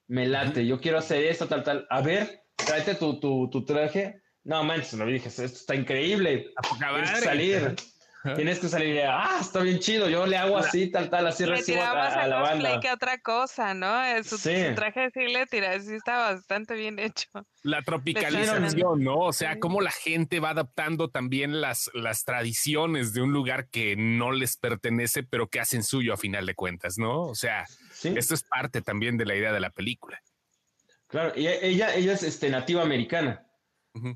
Me 0.07 0.27
late, 0.27 0.65
yo 0.65 0.79
quiero 0.79 0.97
hacer 0.97 1.23
esto, 1.25 1.47
tal, 1.47 1.63
tal. 1.63 1.87
A 1.89 2.01
ver, 2.01 2.43
tráete 2.55 2.95
tu, 2.95 3.19
tu, 3.19 3.49
tu 3.49 3.65
traje. 3.65 4.21
No, 4.43 4.63
manches, 4.63 4.93
lo 4.93 5.05
dije, 5.05 5.27
esto 5.27 5.43
está 5.43 5.75
increíble. 5.75 6.51
A 6.55 7.15
salir. 7.17 7.75
Tienes 8.35 8.59
que 8.59 8.67
salir, 8.67 9.01
ah, 9.07 9.37
está 9.39 9.61
bien 9.61 9.79
chido, 9.79 10.09
yo 10.09 10.25
le 10.25 10.37
hago 10.37 10.57
así, 10.57 10.89
tal, 10.89 11.09
tal, 11.09 11.27
así 11.27 11.45
recibo 11.45 11.81
a, 11.81 12.27
la 12.27 12.39
banda. 12.41 12.79
que 12.79 12.91
otra 12.91 13.19
cosa, 13.19 13.73
¿no? 13.73 14.03
Eh, 14.03 14.23
su, 14.23 14.37
sí. 14.37 14.65
su 14.67 14.75
traje 14.75 15.09
sí 15.13 15.27
le 15.27 15.45
tira, 15.45 15.79
sí 15.79 15.95
está 15.95 16.17
bastante 16.17 16.73
bien 16.73 16.99
hecho. 16.99 17.27
La 17.63 17.81
tropicalización, 17.83 19.03
¿no? 19.03 19.19
O 19.19 19.33
sea, 19.33 19.59
cómo 19.59 19.81
la 19.81 19.91
gente 19.91 20.39
va 20.39 20.49
adaptando 20.49 21.09
también 21.09 21.61
las, 21.61 21.89
las 21.93 22.23
tradiciones 22.23 23.13
de 23.13 23.21
un 23.21 23.31
lugar 23.31 23.69
que 23.69 23.95
no 23.95 24.31
les 24.31 24.57
pertenece, 24.57 25.23
pero 25.23 25.47
que 25.47 25.59
hacen 25.59 25.83
suyo 25.83 26.13
a 26.13 26.17
final 26.17 26.45
de 26.45 26.55
cuentas, 26.55 26.97
¿no? 26.97 27.21
O 27.21 27.35
sea, 27.35 27.65
esto 28.03 28.33
es 28.33 28.43
parte 28.43 28.81
también 28.81 29.17
de 29.17 29.25
la 29.25 29.35
idea 29.35 29.53
de 29.53 29.59
la 29.59 29.69
película. 29.69 30.19
Claro, 31.07 31.31
y 31.35 31.47
ella, 31.47 31.95
ella 31.95 32.13
es 32.13 32.23
este, 32.23 32.49
nativa 32.49 32.81
americana. 32.81 33.46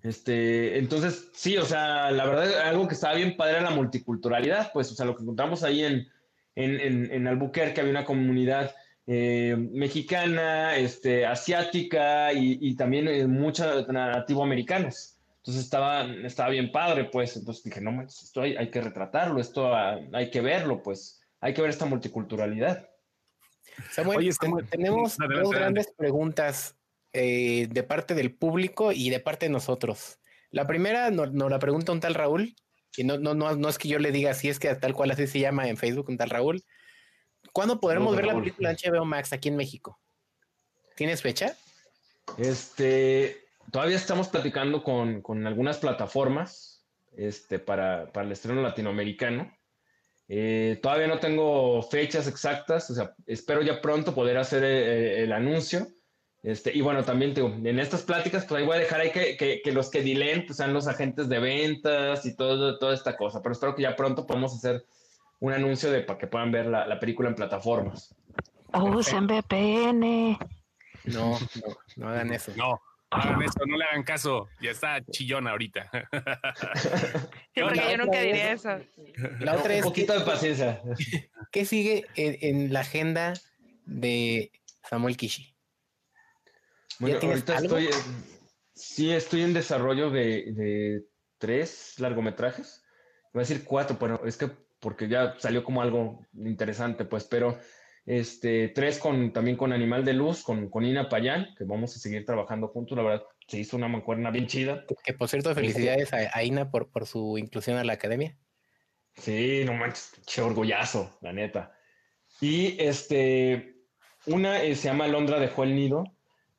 Este, 0.04 0.78
entonces, 0.78 1.30
sí, 1.34 1.58
o 1.58 1.66
sea, 1.66 2.12
la 2.12 2.26
verdad, 2.26 2.60
algo 2.62 2.88
que 2.88 2.96
estaba 2.96 3.16
bien 3.16 3.36
padre 3.36 3.54
era 3.58 3.70
la 3.70 3.76
multiculturalidad, 3.76 4.72
pues, 4.74 4.92
o 4.92 4.96
sea, 4.96 5.06
lo 5.06 5.16
que 5.16 5.24
encontramos 5.24 5.64
ahí 5.64 5.84
en, 5.84 6.08
en, 6.56 7.12
en, 7.12 7.28
Albuquerque 7.28 7.82
había 7.82 7.92
una 7.92 8.06
comunidad 8.06 8.76
eh, 9.08 9.56
mexicana, 9.58 10.76
este, 10.76 11.26
asiática 11.26 12.34
y, 12.34 12.58
y 12.62 12.76
también 12.76 13.08
eh, 13.08 13.28
muchos 13.28 13.88
nativoamericanos. 13.88 15.18
Entonces 15.38 15.64
estaba, 15.64 16.04
estaba 16.04 16.50
bien 16.50 16.72
padre, 16.72 17.06
pues. 17.06 17.36
Entonces 17.36 17.64
dije, 17.64 17.82
no, 17.82 18.04
esto 18.04 18.42
hay, 18.42 18.56
hay 18.56 18.70
que 18.70 18.82
retratarlo, 18.82 19.42
esto 19.42 19.76
hay 19.76 20.30
que 20.30 20.42
verlo, 20.42 20.84
pues. 20.84 21.20
Hay 21.40 21.54
que 21.54 21.62
ver 21.62 21.72
esta 21.72 21.86
multiculturalidad. 21.86 22.88
Samuel, 23.90 24.30
tenemos 24.70 25.18
dos 25.18 25.50
grandes 25.50 25.92
preguntas 25.98 26.76
eh, 27.14 27.68
de 27.70 27.84
parte 27.84 28.16
del 28.16 28.34
público 28.34 28.92
y 28.92 29.10
de 29.10 29.20
parte 29.20 29.46
de 29.48 29.52
nosotros. 29.52 30.20
La 30.50 30.68
primera 30.68 31.12
nos, 31.12 31.34
la 31.34 31.60
pregunta 31.60 31.92
un 31.92 32.00
tal 32.00 32.16
Raúl, 32.16 32.56
y 32.96 33.04
no, 33.04 33.18
no, 33.18 33.34
no, 33.34 33.56
no 33.56 33.70
es 33.70 33.78
que 33.78 33.88
yo 33.88 34.00
le 34.00 34.12
diga 34.12 34.34
si 34.34 34.50
es 34.50 34.60
que 34.60 34.74
tal 34.76 34.94
cual 34.94 35.12
así 35.12 35.28
se 35.28 35.40
llama 35.40 35.68
en 35.70 35.78
Facebook, 35.78 36.10
un 36.10 36.18
tal 36.18 36.30
Raúl. 36.30 36.64
¿Cuándo 37.54 37.80
podremos 37.80 38.16
ver 38.16 38.26
la 38.26 38.36
película 38.36 38.74
HBO 38.74 39.06
Max 39.06 39.34
aquí 39.34 39.50
en 39.50 39.56
México? 39.56 40.00
¿Tienes 40.96 41.22
fecha? 41.22 41.56
Este, 42.38 43.46
todavía 43.72 43.96
estamos 43.96 44.28
platicando 44.28 44.84
con, 44.84 45.22
con 45.22 45.46
algunas 45.48 45.78
plataformas 45.78 46.86
este, 47.16 47.60
para, 47.60 48.12
para, 48.12 48.26
el 48.26 48.32
estreno 48.32 48.62
latinoamericano. 48.62 49.52
Eh, 50.28 50.80
todavía 50.82 51.08
no 51.08 51.20
tengo 51.20 51.82
fechas 51.84 52.28
exactas, 52.28 52.90
o 52.90 52.96
sea, 52.96 53.14
espero 53.26 53.62
ya 53.62 53.82
pronto 53.82 54.16
poder 54.16 54.38
hacer 54.38 54.64
eh, 54.64 55.24
el 55.24 55.34
anuncio. 55.34 55.88
Este, 56.44 56.76
y 56.76 56.82
bueno, 56.82 57.04
también 57.04 57.36
en 57.38 57.80
estas 57.80 58.02
pláticas, 58.02 58.46
pues 58.46 58.60
ahí 58.60 58.66
voy 58.66 58.78
a 58.78 58.80
dejar 58.80 59.02
ahí 59.02 59.12
que, 59.12 59.62
que, 59.64 59.72
los 59.72 59.92
que 59.92 60.02
dilen 60.02 60.46
pues, 60.48 60.58
sean 60.58 60.74
los 60.74 60.88
agentes 60.88 61.30
de 61.30 61.40
ventas 61.40 62.26
y 62.26 62.36
todo, 62.36 62.80
toda 62.80 62.96
esta 62.96 63.16
cosa. 63.16 63.42
Pero 63.44 63.54
espero 63.54 63.76
que 63.76 63.84
ya 63.84 63.96
pronto 63.96 64.26
podamos 64.26 64.56
hacer 64.56 64.84
un 65.40 65.54
anuncio 65.54 65.92
de 65.92 66.02
para 66.02 66.18
que 66.18 66.28
puedan 66.28 66.52
ver 66.52 66.66
la, 66.66 66.88
la 66.88 67.00
película 67.00 67.30
en 67.30 67.36
plataformas. 67.36 68.16
Usen 68.74 69.28
VPN. 69.28 70.38
No, 71.06 71.38
no, 71.40 71.78
no 71.98 72.10
hagan 72.10 72.34
eso. 72.34 72.54
No, 72.56 72.80
hagan 73.12 73.42
eso, 73.44 73.60
no 73.68 73.78
le 73.78 73.84
hagan 73.86 74.04
caso. 74.04 74.48
Ya 74.62 74.72
está 74.72 75.04
chillona 75.12 75.52
ahorita. 75.52 75.92
yo 77.56 77.98
nunca 77.98 78.20
diría 78.20 78.54
eso. 78.54 78.80
La 79.40 79.58
otra 79.58 79.76
es. 79.76 79.84
Un 79.84 79.90
poquito 79.90 80.18
de 80.18 80.26
paciencia. 80.26 80.82
¿Qué 81.52 81.66
sigue 81.66 82.06
en, 82.16 82.38
en 82.42 82.74
la 82.74 82.80
agenda 82.80 83.34
de 83.86 84.52
Samuel 84.90 85.18
Kishi? 85.18 85.51
Bueno, 87.02 87.18
ahorita 87.20 87.58
estoy, 87.58 87.90
sí 88.76 89.12
estoy 89.12 89.42
en 89.42 89.54
desarrollo 89.54 90.12
de, 90.12 91.04
tres 91.40 91.96
largometrajes. 91.98 92.84
voy 93.34 93.42
a 93.42 93.48
decir 93.48 93.64
cuatro, 93.66 93.98
pero 93.98 94.24
es 94.24 94.38
que 94.38 94.52
porque 94.80 95.08
ya 95.08 95.36
salió 95.40 95.64
como 95.64 95.82
algo 95.82 96.24
interesante, 96.34 97.06
pues, 97.06 97.24
pero 97.24 97.58
este, 98.06 98.70
tres 98.70 99.00
con, 99.00 99.34
también 99.34 99.58
con 99.58 99.74
Animal 99.74 100.06
de 100.06 100.14
Luz, 100.14 100.44
con, 100.44 100.70
con 100.70 100.86
Ina 100.86 101.10
Payán, 101.10 101.56
que 101.58 101.64
vamos 101.64 101.96
a 101.96 102.00
seguir 102.00 102.24
trabajando 102.24 102.68
juntos, 102.68 102.96
la 102.96 103.04
verdad, 103.04 103.24
se 103.48 103.58
hizo 103.58 103.78
una 103.78 103.88
mancuerna 103.88 104.30
bien 104.30 104.46
chida. 104.46 104.86
Que, 105.04 105.14
por 105.14 105.28
cierto, 105.28 105.56
felicidades 105.56 106.14
a, 106.14 106.44
Ina 106.44 106.70
por, 106.70 106.92
por 106.92 107.08
su 107.08 107.40
inclusión 107.40 107.78
a 107.78 107.84
la 107.84 107.94
academia. 107.94 108.38
Sí, 109.16 109.64
no 109.66 109.74
manches, 109.74 110.14
che 110.28 110.42
orgullazo, 110.42 111.18
la 111.22 111.34
neta. 111.34 111.74
Y 112.40 112.80
este, 112.80 113.88
una 114.28 114.62
eh, 114.62 114.76
se 114.76 114.88
llama 114.88 115.08
Londra 115.08 115.40
dejó 115.40 115.64
el 115.64 115.76
nido, 115.76 116.04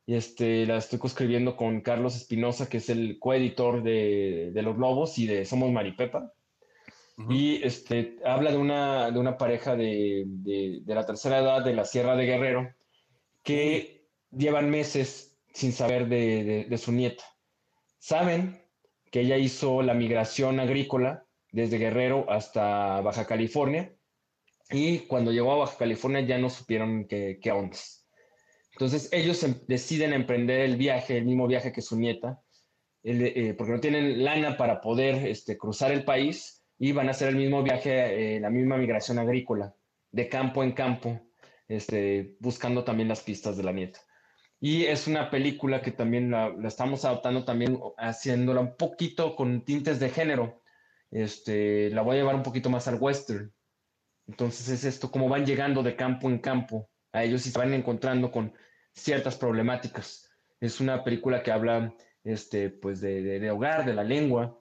y 0.05 0.17
este, 0.17 0.67
la 0.67 0.79
estoy 0.79 0.99
escribiendo 1.05 1.57
con 1.57 1.81
Carlos 1.81 2.17
Espinosa, 2.17 2.69
que 2.69 2.79
es 2.79 2.89
el 2.89 3.19
coeditor 3.19 3.83
de, 3.83 4.51
de 4.53 4.63
Los 4.63 4.77
Lobos 4.77 5.19
y 5.19 5.27
de 5.27 5.45
Somos 5.45 5.71
Maripepa. 5.71 6.33
Y 7.29 7.63
este, 7.63 8.17
habla 8.25 8.51
de 8.51 8.57
una, 8.57 9.11
de 9.11 9.19
una 9.19 9.37
pareja 9.37 9.77
de, 9.77 10.25
de, 10.27 10.83
la 10.87 11.07
tercera 11.07 11.39
edad 11.39 11.65
de 11.65 11.75
la 11.75 11.85
Sierra 11.85 12.17
de 12.17 12.27
Guerrero 12.27 12.75
que 13.45 14.09
llevan 14.31 14.71
meses 14.71 15.39
sin 15.53 15.73
saber 15.73 16.09
de, 16.09 16.67
de, 16.69 16.79
su 16.79 16.91
nieta. 16.91 17.23
Saben 17.99 18.61
que 19.13 19.21
ella 19.21 19.37
hizo 19.37 19.83
la 19.83 19.95
migración 19.95 20.59
agrícola 20.59 21.27
desde 21.53 21.79
Guerrero 21.79 22.29
hasta 22.29 23.01
Baja 23.03 23.27
California 23.27 23.95
y 24.71 25.01
cuando 25.01 25.31
llegó 25.31 25.53
a 25.53 25.59
Baja 25.59 25.77
California 25.77 26.23
ya 26.23 26.39
no 26.39 26.49
supieron 26.49 27.07
qué, 27.07 27.39
qué 27.41 27.53
ondas. 27.53 28.02
Entonces 28.73 29.09
ellos 29.13 29.43
em, 29.43 29.55
deciden 29.69 30.13
emprender 30.13 30.61
el 30.61 30.77
viaje, 30.77 31.19
el 31.19 31.25
mismo 31.25 31.47
viaje 31.47 31.73
que 31.73 31.83
su 31.83 31.99
nieta, 31.99 32.43
eh, 33.05 33.55
porque 33.57 33.73
no 33.73 33.81
tienen 33.81 34.25
lana 34.25 34.57
para 34.57 34.81
poder 34.81 35.27
este, 35.27 35.59
cruzar 35.59 35.93
el 35.93 36.05
país 36.05 36.65
y 36.79 36.93
van 36.93 37.09
a 37.09 37.13
hacer 37.13 37.29
el 37.29 37.37
mismo 37.37 37.63
viaje, 37.63 38.37
eh, 38.37 38.41
la 38.41 38.51
misma 38.51 38.77
migración 38.77 39.19
agrícola, 39.19 39.75
de 40.11 40.29
campo 40.29 40.63
en 40.63 40.73
campo, 40.73 41.21
este, 41.69 42.37
buscando 42.41 42.85
también 42.85 43.09
las 43.09 43.21
pistas 43.21 43.57
de 43.57 43.65
la 43.65 43.73
nieta. 43.73 44.01
Y 44.61 44.85
es 44.85 45.09
una 45.09 45.29
película 45.31 45.83
que 45.83 45.91
también 45.91 46.31
la, 46.31 46.55
estamos 46.65 47.05
adaptando, 47.05 47.45
también 47.45 47.79
haciéndola 47.99 48.61
un 48.61 48.77
poquito 48.77 49.35
con 49.35 49.65
tintes 49.65 49.99
de 49.99 50.09
género. 50.09 50.63
Este, 51.11 51.91
la 51.91 52.03
voy 52.03 52.15
a 52.15 52.21
llevar 52.21 52.37
un 52.37 52.45
poquito 52.45 52.71
más 52.71 52.87
al 52.87 53.01
western. 53.01 53.53
Entonces 54.29 54.69
es 54.69 54.85
esto, 54.85 55.11
como 55.11 55.29
van 55.29 55.45
llegando 55.45 55.83
de 55.83 55.97
campo 55.97 56.31
en 56.31 56.39
campo 56.39 56.89
a 57.13 57.25
ellos 57.25 57.47
y 57.47 57.51
se 57.51 57.59
van 57.59 57.75
encontrando 57.75 58.31
con 58.31 58.53
ciertas 58.93 59.37
problemáticas. 59.37 60.31
Es 60.61 60.81
una 60.81 61.05
película 61.05 61.43
que 61.43 61.53
habla 61.53 61.95
este, 62.25 62.71
pues 62.71 63.01
de, 63.01 63.39
de 63.39 63.51
hogar, 63.51 63.85
de 63.85 63.95
la 63.95 64.05
lengua, 64.05 64.59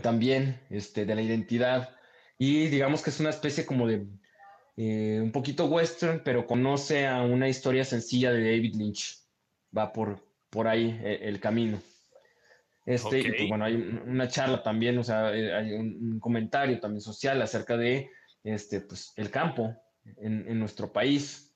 también 0.00 0.60
este, 0.70 1.04
de 1.04 1.14
la 1.14 1.22
identidad. 1.22 1.90
Y 2.38 2.68
digamos 2.68 3.02
que 3.02 3.10
es 3.10 3.20
una 3.20 3.30
especie 3.30 3.66
como 3.66 3.86
de 3.86 4.06
eh, 4.76 5.20
un 5.22 5.32
poquito 5.32 5.66
western, 5.66 6.22
pero 6.24 6.46
conoce 6.46 7.06
a 7.06 7.22
una 7.22 7.48
historia 7.48 7.84
sencilla 7.84 8.32
de 8.32 8.42
David 8.42 8.74
Lynch. 8.76 9.18
Va 9.76 9.92
por, 9.92 10.24
por 10.50 10.68
ahí 10.68 10.98
eh, 11.02 11.20
el 11.22 11.40
camino. 11.40 11.80
Este, 12.84 13.20
y 13.20 13.30
pues 13.30 13.48
bueno, 13.48 13.64
hay 13.64 13.76
una 13.76 14.26
charla 14.26 14.62
también, 14.62 14.98
o 14.98 15.04
sea, 15.04 15.32
eh, 15.32 15.54
hay 15.54 15.72
un, 15.72 16.18
comentario 16.18 16.80
también 16.80 17.00
social 17.00 17.40
acerca 17.40 17.76
de 17.76 18.10
este, 18.42 18.80
pues, 18.80 19.12
el 19.16 19.30
campo 19.30 19.76
en, 20.16 20.48
en 20.48 20.58
nuestro 20.58 20.92
país 20.92 21.51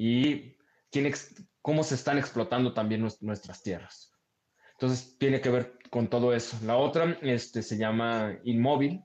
y 0.00 0.56
quién 0.92 1.12
cómo 1.60 1.82
se 1.82 1.96
están 1.96 2.18
explotando 2.18 2.72
también 2.72 3.06
nuestras 3.20 3.62
tierras. 3.64 4.12
Entonces 4.74 5.18
tiene 5.18 5.40
que 5.40 5.50
ver 5.50 5.76
con 5.90 6.08
todo 6.08 6.32
eso. 6.32 6.56
La 6.64 6.76
otra 6.76 7.18
este, 7.20 7.62
se 7.62 7.76
llama 7.76 8.38
Inmóvil 8.44 9.02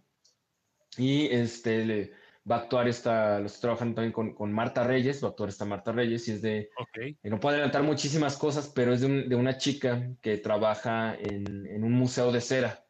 y 0.95 1.25
este, 1.33 2.13
va 2.49 2.57
a 2.57 2.59
actuar 2.59 2.87
esta, 2.87 3.39
lo 3.39 3.47
estoy 3.47 3.61
trabajando 3.61 3.95
también 3.95 4.13
con, 4.13 4.35
con, 4.35 4.53
Marta 4.53 4.83
Reyes, 4.83 5.23
va 5.23 5.29
a 5.29 5.31
actuar 5.31 5.49
esta 5.49 5.65
Marta 5.65 5.91
Reyes 5.91 6.27
y 6.27 6.33
es 6.33 6.43
de, 6.43 6.69
okay. 6.77 7.17
no 7.23 7.39
puedo 7.39 7.55
adelantar 7.55 7.81
muchísimas 7.81 8.37
cosas, 8.37 8.71
pero 8.75 8.93
es 8.93 9.01
de, 9.01 9.23
de 9.23 9.35
una 9.35 9.57
chica 9.57 10.11
que 10.21 10.37
trabaja 10.37 11.15
en, 11.15 11.65
en, 11.65 11.83
un 11.83 11.93
museo 11.93 12.31
de 12.31 12.41
cera, 12.41 12.85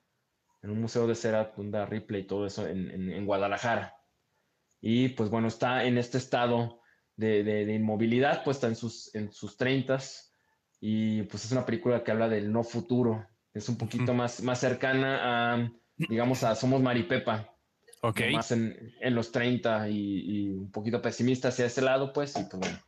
en 0.61 0.71
un 0.71 0.81
museo 0.81 1.07
de 1.07 1.15
cera 1.15 1.53
donde 1.55 1.85
Ripley 1.85 2.23
y 2.23 2.27
todo 2.27 2.45
eso 2.45 2.67
en, 2.67 2.91
en, 2.91 3.25
Guadalajara. 3.25 3.95
Y 4.81 5.07
pues 5.09 5.29
bueno, 5.29 5.47
está 5.47 5.85
en 5.85 5.97
este 5.97 6.17
estado 6.17 6.82
de, 7.15 7.43
de, 7.43 7.73
inmovilidad, 7.73 8.43
pues 8.43 8.57
está 8.57 8.67
en 8.67 8.75
sus, 8.75 9.13
en 9.15 9.31
sus 9.31 9.57
30 9.57 9.99
y 10.81 11.23
pues 11.23 11.45
es 11.45 11.51
una 11.51 11.65
película 11.65 12.03
que 12.03 12.11
habla 12.11 12.27
del 12.27 12.51
no 12.51 12.63
futuro. 12.63 13.25
Es 13.53 13.69
un 13.69 13.77
poquito 13.77 14.13
más, 14.13 14.41
más 14.41 14.59
cercana 14.59 15.53
a, 15.53 15.71
digamos, 15.95 16.43
a 16.43 16.55
Somos 16.55 16.81
Maripepa. 16.81 17.49
Ok. 18.01 18.21
Más 18.33 18.51
en, 18.51 18.93
en 18.99 19.15
los 19.15 19.31
30 19.31 19.89
y, 19.89 19.97
y, 20.25 20.49
un 20.49 20.71
poquito 20.71 21.01
pesimista 21.01 21.49
hacia 21.49 21.67
ese 21.67 21.81
lado, 21.81 22.11
pues, 22.11 22.35
y 22.37 22.43
pues 22.43 22.59
bueno. 22.59 22.79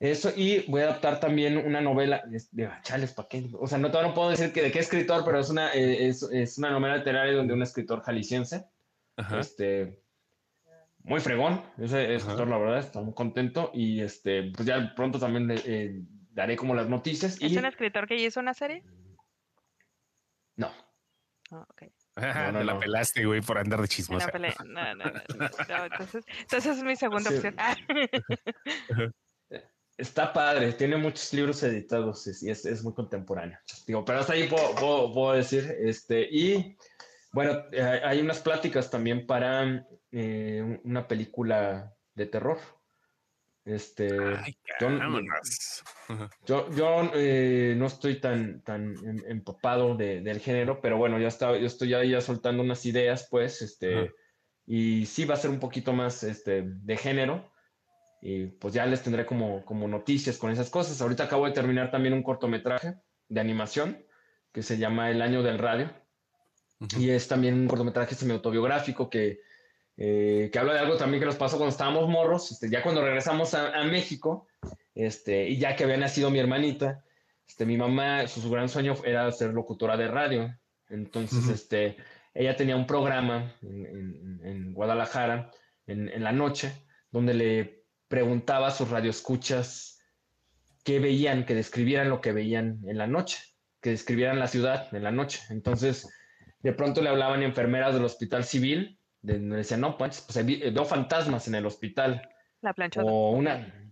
Eso, 0.00 0.32
y 0.34 0.64
voy 0.68 0.82
a 0.82 0.84
adaptar 0.84 1.18
también 1.18 1.56
una 1.56 1.80
novela 1.80 2.22
de 2.26 2.70
Chales, 2.82 3.12
¿para 3.12 3.28
qué? 3.28 3.50
O 3.58 3.66
sea, 3.66 3.78
no, 3.78 3.88
no 3.88 4.14
puedo 4.14 4.30
decir 4.30 4.52
que 4.52 4.62
de 4.62 4.70
qué 4.70 4.78
escritor, 4.78 5.24
pero 5.24 5.40
es 5.40 5.50
una, 5.50 5.72
eh, 5.72 6.08
es, 6.08 6.22
es 6.22 6.56
una 6.58 6.70
novela 6.70 6.98
literaria 6.98 7.34
donde 7.34 7.54
un 7.54 7.62
escritor 7.62 8.02
jalisciense, 8.02 8.64
este, 9.38 10.00
muy 11.08 11.20
fregón, 11.20 11.62
ese 11.78 12.14
escritor, 12.14 12.48
la 12.48 12.58
verdad, 12.58 12.78
está 12.78 13.00
muy 13.00 13.14
contento, 13.14 13.70
y 13.72 14.00
este, 14.00 14.52
pues 14.54 14.66
ya 14.66 14.92
pronto 14.94 15.18
también 15.18 15.50
eh, 15.50 16.02
daré 16.30 16.56
como 16.56 16.74
las 16.74 16.88
noticias. 16.88 17.40
¿Es 17.40 17.56
un 17.56 17.64
escritor 17.64 18.06
que 18.06 18.16
hizo 18.16 18.40
una 18.40 18.54
serie? 18.54 18.84
No. 20.56 20.70
Oh, 21.50 21.64
okay. 21.70 21.90
No, 22.52 22.52
no, 22.52 22.64
la 22.64 22.78
pelaste, 22.78 23.24
güey, 23.24 23.40
por 23.40 23.58
andar 23.58 23.80
de 23.80 23.88
chismosa. 23.88 24.28
No, 24.32 24.94
no, 24.94 24.94
no, 24.96 25.04
entonces, 25.04 26.24
entonces, 26.40 26.78
es 26.78 26.82
mi 26.82 26.96
segunda 26.96 27.30
opción. 27.30 27.54
Está 29.96 30.32
padre, 30.32 30.72
tiene 30.74 30.96
muchos 30.96 31.32
libros 31.32 31.60
editados 31.64 32.24
y 32.42 32.50
es, 32.50 32.64
es, 32.64 32.84
muy 32.84 32.94
contemporáneo. 32.94 33.58
Digo, 33.84 34.04
pero 34.04 34.20
hasta 34.20 34.32
ahí 34.34 34.48
puedo, 34.48 35.12
puedo, 35.12 35.32
decir. 35.32 35.76
Este, 35.80 36.22
y 36.30 36.76
bueno, 37.32 37.64
eh, 37.72 38.00
hay 38.04 38.20
unas 38.20 38.40
pláticas 38.40 38.90
también 38.90 39.26
para 39.26 39.86
eh, 40.12 40.80
una 40.84 41.06
película 41.06 41.94
de 42.14 42.26
terror. 42.26 42.58
Este, 43.64 44.08
yo, 46.46 46.70
yo, 46.70 47.10
eh, 47.14 47.74
no 47.76 47.86
estoy 47.86 48.18
tan, 48.18 48.62
tan 48.62 48.94
em, 49.04 49.22
empapado 49.26 49.94
de, 49.94 50.22
del 50.22 50.40
género, 50.40 50.80
pero 50.80 50.96
bueno, 50.96 51.18
ya 51.18 51.28
está, 51.28 51.56
yo 51.56 51.66
estoy 51.66 51.90
ya, 51.90 52.02
ya 52.02 52.22
soltando 52.22 52.62
unas 52.62 52.86
ideas, 52.86 53.28
pues, 53.30 53.60
este, 53.60 54.14
y 54.64 55.04
sí 55.04 55.26
va 55.26 55.34
a 55.34 55.38
ser 55.38 55.50
un 55.50 55.60
poquito 55.60 55.92
más 55.92 56.22
este, 56.22 56.62
de 56.64 56.96
género, 56.96 57.52
y 58.22 58.46
pues 58.46 58.72
ya 58.72 58.86
les 58.86 59.02
tendré 59.02 59.26
como, 59.26 59.64
como 59.64 59.86
noticias 59.86 60.38
con 60.38 60.50
esas 60.50 60.70
cosas. 60.70 61.00
Ahorita 61.00 61.24
acabo 61.24 61.44
de 61.44 61.52
terminar 61.52 61.90
también 61.90 62.14
un 62.14 62.22
cortometraje 62.22 62.94
de 63.28 63.40
animación 63.40 64.04
que 64.52 64.62
se 64.62 64.78
llama 64.78 65.10
El 65.10 65.22
Año 65.22 65.42
del 65.42 65.58
Radio, 65.58 65.90
y 66.98 67.10
es 67.10 67.28
también 67.28 67.54
un 67.54 67.68
cortometraje 67.68 68.14
semi-autobiográfico 68.14 69.10
que 69.10 69.40
eh, 70.00 70.48
que 70.52 70.58
habla 70.60 70.74
de 70.74 70.78
algo 70.78 70.96
también 70.96 71.20
que 71.20 71.26
nos 71.26 71.34
pasó 71.34 71.56
cuando 71.56 71.72
estábamos 71.72 72.08
morros, 72.08 72.52
este, 72.52 72.70
ya 72.70 72.84
cuando 72.84 73.02
regresamos 73.02 73.52
a, 73.54 73.82
México, 73.82 74.46
este, 74.94 75.48
y 75.48 75.58
ya 75.58 75.74
que 75.74 75.82
había 75.82 75.96
nacido 75.96 76.30
mi 76.30 76.38
hermanita, 76.38 77.02
este, 77.48 77.66
mi 77.66 77.76
mamá, 77.76 78.28
su, 78.28 78.48
gran 78.48 78.68
sueño 78.68 78.94
era 79.04 79.30
ser 79.32 79.52
locutora 79.52 79.96
de 79.96 80.06
radio. 80.06 80.56
Entonces, 80.88 81.48
este, 81.48 81.96
ella 82.32 82.54
tenía 82.54 82.76
un 82.76 82.86
programa 82.86 83.56
en, 83.60 84.72
Guadalajara 84.72 85.50
en, 85.88 86.08
en, 86.08 86.22
la 86.22 86.30
noche 86.30 86.72
donde 87.10 87.34
le 87.34 87.84
preguntaba 88.06 88.68
a 88.68 88.70
sus 88.70 88.90
radioescuchas 88.90 90.00
qué 90.84 91.00
veían, 91.00 91.44
que 91.44 91.56
describieran 91.56 92.08
lo 92.08 92.20
que 92.20 92.32
veían 92.32 92.78
en 92.86 92.98
la 92.98 93.08
noche, 93.08 93.38
que 93.80 93.90
describieran 93.90 94.38
la 94.38 94.46
ciudad 94.46 94.94
en 94.94 95.02
la 95.02 95.10
noche. 95.10 95.40
Entonces, 95.50 96.08
de 96.60 96.72
pronto 96.72 97.02
le 97.02 97.08
hablaban 97.08 97.42
enfermeras 97.42 97.94
del 97.94 98.04
Hospital 98.04 98.44
Civil 98.44 98.98
de, 99.22 99.38
decía, 99.38 99.76
no, 99.76 99.96
pues, 99.96 100.20
pues 100.20 100.44
veo 100.46 100.84
fantasmas 100.84 101.48
en 101.48 101.56
el 101.56 101.66
hospital. 101.66 102.28
La 102.60 102.72
plancha. 102.72 103.02
O 103.02 103.30
una, 103.32 103.90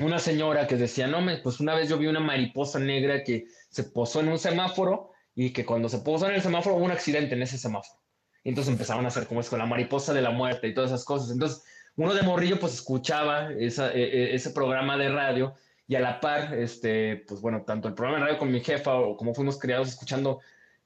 una 0.00 0.18
señora 0.18 0.66
que 0.66 0.76
decía, 0.76 1.06
no, 1.06 1.20
me, 1.20 1.38
pues 1.38 1.60
una 1.60 1.74
vez 1.74 1.88
yo 1.88 1.98
vi 1.98 2.06
una 2.06 2.20
mariposa 2.20 2.78
negra 2.78 3.24
que 3.24 3.46
se 3.70 3.84
posó 3.84 4.20
en 4.20 4.28
un 4.28 4.38
semáforo 4.38 5.10
y 5.34 5.52
que 5.52 5.64
cuando 5.64 5.88
se 5.88 5.98
posó 5.98 6.28
en 6.28 6.34
el 6.34 6.42
semáforo 6.42 6.76
hubo 6.76 6.84
un 6.84 6.90
accidente 6.90 7.34
en 7.34 7.42
ese 7.42 7.58
semáforo. 7.58 8.00
Y 8.44 8.50
entonces 8.50 8.72
empezaban 8.72 9.04
a 9.04 9.08
hacer 9.08 9.26
como 9.26 9.40
es 9.40 9.48
con 9.48 9.58
la 9.58 9.66
mariposa 9.66 10.12
de 10.12 10.22
la 10.22 10.30
muerte 10.30 10.68
y 10.68 10.74
todas 10.74 10.90
esas 10.90 11.04
cosas. 11.04 11.30
Entonces, 11.30 11.64
uno 11.96 12.14
de 12.14 12.22
morrillo 12.22 12.58
pues 12.58 12.74
escuchaba 12.74 13.52
esa, 13.52 13.92
e, 13.92 14.02
e, 14.02 14.34
ese 14.34 14.50
programa 14.50 14.96
de 14.96 15.10
radio 15.10 15.54
y 15.86 15.94
a 15.94 16.00
la 16.00 16.20
par, 16.20 16.54
este, 16.54 17.24
pues 17.28 17.40
bueno, 17.40 17.62
tanto 17.62 17.88
el 17.88 17.94
programa 17.94 18.18
de 18.18 18.26
radio 18.26 18.38
con 18.38 18.50
mi 18.50 18.60
jefa 18.60 18.94
o 18.94 19.16
como 19.16 19.34
fuimos 19.34 19.58
criados 19.58 19.88
escuchando 19.88 20.40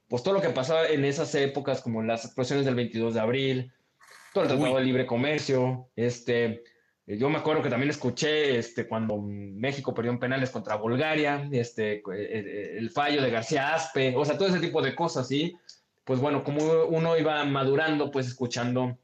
pues 0.09 0.23
todo 0.23 0.35
lo 0.35 0.41
que 0.41 0.51
pasaba 0.51 0.87
en 0.87 1.05
esas 1.05 1.35
épocas, 1.35 1.81
como 1.81 2.03
las 2.03 2.25
explosiones 2.25 2.65
del 2.65 2.75
22 2.75 3.15
de 3.15 3.21
abril, 3.21 3.73
todo 4.33 4.45
el 4.45 4.51
tratado 4.51 4.77
de 4.77 4.85
libre 4.85 5.07
comercio, 5.07 5.89
este, 5.97 6.63
eh, 7.07 7.17
yo 7.19 7.29
me 7.29 7.39
acuerdo 7.39 7.63
que 7.63 7.71
también 7.71 7.91
escuché 7.91 8.59
este, 8.59 8.87
cuando 8.87 9.19
México 9.19 9.95
perdió 9.95 10.13
en 10.13 10.19
penales 10.19 10.51
contra 10.51 10.77
Bulgaria, 10.77 11.49
este, 11.53 11.97
eh, 11.97 12.03
eh, 12.13 12.77
el, 12.79 12.91
fallo 12.91 13.23
de 13.23 13.31
García 13.31 13.75
Aspe, 13.75 14.15
o 14.17 14.25
sea, 14.25 14.37
todo 14.37 14.49
ese 14.49 14.61
tipo 14.61 14.83
de 14.83 14.95
cosas, 14.95 15.29
¿sí? 15.29 15.57
pues 16.07 16.21
bueno, 16.21 16.45
como 16.45 16.63
uno 16.85 17.19
iba 17.19 17.45
madurando, 17.45 18.13
pues 18.13 18.29
escuchando 18.29 18.97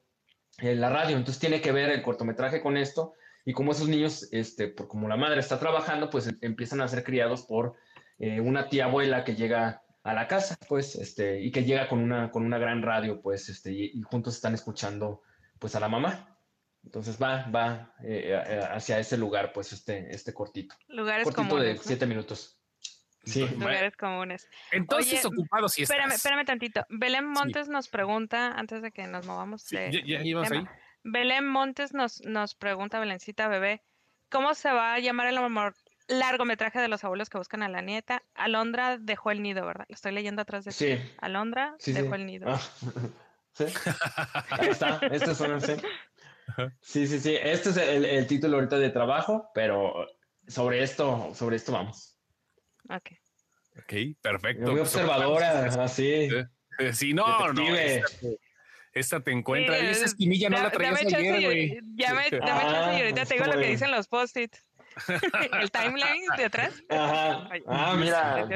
eh, 0.58 0.76
la 0.76 0.88
radio. 0.88 1.16
Entonces 1.16 1.40
tiene 1.40 1.60
que 1.60 1.72
ver 1.72 1.90
el 1.90 2.00
cortometraje 2.00 2.62
con 2.62 2.76
esto. 2.76 3.14
Y 3.44 3.52
como 3.52 3.72
esos 3.72 3.88
niños, 3.88 4.28
este, 4.30 4.68
por 4.68 4.86
como 4.86 5.08
la 5.08 5.16
madre 5.16 5.40
está 5.40 5.58
trabajando, 5.58 6.08
pues 6.08 6.28
em, 6.28 6.38
empiezan 6.42 6.80
a 6.80 6.86
ser 6.86 7.02
criados 7.02 7.42
por 7.42 7.74
eh, 8.20 8.40
una 8.40 8.68
tía 8.68 8.84
abuela 8.84 9.24
que 9.24 9.34
llega 9.34 9.82
a 10.02 10.14
la 10.14 10.26
casa, 10.26 10.56
pues, 10.68 10.96
este, 10.96 11.40
y 11.40 11.50
que 11.50 11.64
llega 11.64 11.88
con 11.88 12.00
una, 12.00 12.30
con 12.30 12.44
una 12.44 12.58
gran 12.58 12.82
radio, 12.82 13.20
pues, 13.20 13.48
este, 13.48 13.72
y, 13.72 14.02
juntos 14.02 14.34
están 14.34 14.54
escuchando, 14.54 15.22
pues, 15.58 15.74
a 15.76 15.80
la 15.80 15.88
mamá. 15.88 16.28
Entonces 16.84 17.16
va, 17.22 17.46
va 17.46 17.94
eh, 18.02 18.60
hacia 18.72 18.98
ese 18.98 19.16
lugar, 19.16 19.52
pues, 19.52 19.72
este, 19.72 20.12
este 20.12 20.34
cortito. 20.34 20.74
Lugares 20.88 21.24
cortito 21.24 21.56
de 21.56 21.76
siete 21.78 22.06
minutos. 22.06 22.58
Sí. 23.24 23.46
Lugares 23.46 23.96
comunes. 23.96 24.48
Entonces, 24.72 25.24
ocupado 25.24 25.68
si 25.68 25.82
estás. 25.82 25.96
Espérame, 25.96 26.14
espérame 26.14 26.44
tantito. 26.44 26.84
Belén 26.88 27.24
Montes 27.24 27.68
nos 27.68 27.88
pregunta, 27.88 28.48
antes 28.48 28.82
de 28.82 28.90
que 28.90 29.06
nos 29.06 29.26
movamos 29.26 29.68
de, 29.68 30.02
ya, 30.04 30.18
ahí. 30.18 30.66
Belén 31.04 31.46
Montes 31.46 31.94
nos, 31.94 32.20
nos 32.22 32.56
pregunta, 32.56 32.98
Belencita 32.98 33.46
bebé, 33.46 33.84
¿cómo 34.28 34.54
se 34.54 34.72
va 34.72 34.94
a 34.94 34.98
llamar 34.98 35.28
el 35.28 35.38
largometraje 36.08 36.80
de 36.80 36.88
los 36.88 37.04
abuelos 37.04 37.28
que 37.28 37.38
buscan 37.38 37.62
a 37.62 37.68
la 37.68 37.82
nieta? 37.82 38.22
Alondra 38.34 38.98
dejó 38.98 39.30
el 39.30 39.42
nido, 39.42 39.64
¿verdad? 39.66 39.86
Lo 39.88 39.94
estoy 39.94 40.12
leyendo 40.12 40.42
atrás 40.42 40.64
de 40.64 40.72
sí. 40.72 40.98
Alondra 41.18 41.76
dejó 41.84 42.14
el 42.14 42.26
nido. 42.26 42.48
Ah. 42.48 42.60
Sí. 43.54 43.66
Ahí 44.48 44.68
está. 44.68 44.98
Este 45.10 45.32
es 45.32 45.40
un, 45.40 45.60
sí. 45.60 45.74
sí, 46.80 47.06
sí, 47.06 47.20
sí. 47.20 47.36
Este 47.38 47.68
es 47.68 47.76
el, 47.76 48.06
el 48.06 48.26
título 48.26 48.56
ahorita 48.56 48.78
de 48.78 48.88
trabajo, 48.88 49.50
pero 49.54 50.06
sobre 50.48 50.82
esto, 50.82 51.34
sobre 51.34 51.56
esto 51.56 51.70
vamos. 51.70 52.16
Ok. 52.88 53.10
Ok, 53.78 53.92
perfecto. 54.20 54.70
Muy 54.70 54.80
observadora, 54.80 55.66
así. 55.66 56.28
Sí, 56.92 57.14
no, 57.14 57.52
no. 57.52 57.62
Esta, 58.94 59.20
te 59.20 59.30
encuentra. 59.30 59.78
y 59.78 59.86
esa 59.86 60.04
esquinilla 60.04 60.50
no 60.50 60.62
la 60.62 60.70
traías 60.70 61.00
ayer, 61.00 61.42
güey. 61.42 61.80
Ya 61.94 62.12
me, 62.12 62.28
dame 62.28 62.60
chance 62.60 62.98
y 62.98 63.00
ahorita 63.00 63.24
te 63.24 63.34
digo 63.34 63.46
lo 63.46 63.58
que 63.58 63.68
dicen 63.68 63.90
los 63.90 64.06
post-its. 64.06 64.66
el 65.60 65.70
timeline 65.70 66.26
de 66.36 66.44
atrás. 66.44 66.82
Ajá. 66.88 67.48
ah, 67.66 67.96
mira. 67.98 68.46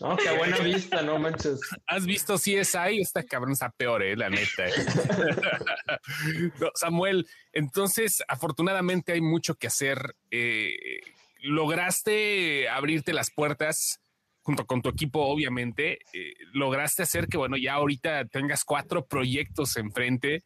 No, 0.00 0.16
qué 0.16 0.30
buena 0.38 0.58
vista, 0.58 1.02
no 1.02 1.18
manches. 1.18 1.60
¿Has 1.86 2.06
visto 2.06 2.38
si 2.38 2.56
es 2.56 2.74
ahí? 2.74 3.00
Esta 3.00 3.22
cabrón 3.22 3.52
está 3.52 3.70
peor, 3.70 4.02
eh, 4.02 4.16
la 4.16 4.30
neta. 4.30 4.66
Eh. 4.66 4.72
Samuel, 6.74 7.26
entonces, 7.52 8.22
afortunadamente 8.28 9.12
hay 9.12 9.20
mucho 9.20 9.54
que 9.54 9.66
hacer. 9.66 10.16
Eh, 10.30 11.00
lograste 11.40 12.68
abrirte 12.68 13.12
las 13.12 13.30
puertas 13.30 14.00
junto 14.42 14.66
con 14.66 14.82
tu 14.82 14.88
equipo, 14.88 15.20
obviamente, 15.20 15.98
eh, 16.12 16.34
lograste 16.52 17.02
hacer 17.02 17.28
que, 17.28 17.36
bueno, 17.36 17.56
ya 17.56 17.74
ahorita 17.74 18.26
tengas 18.26 18.64
cuatro 18.64 19.06
proyectos 19.06 19.76
enfrente 19.76 20.44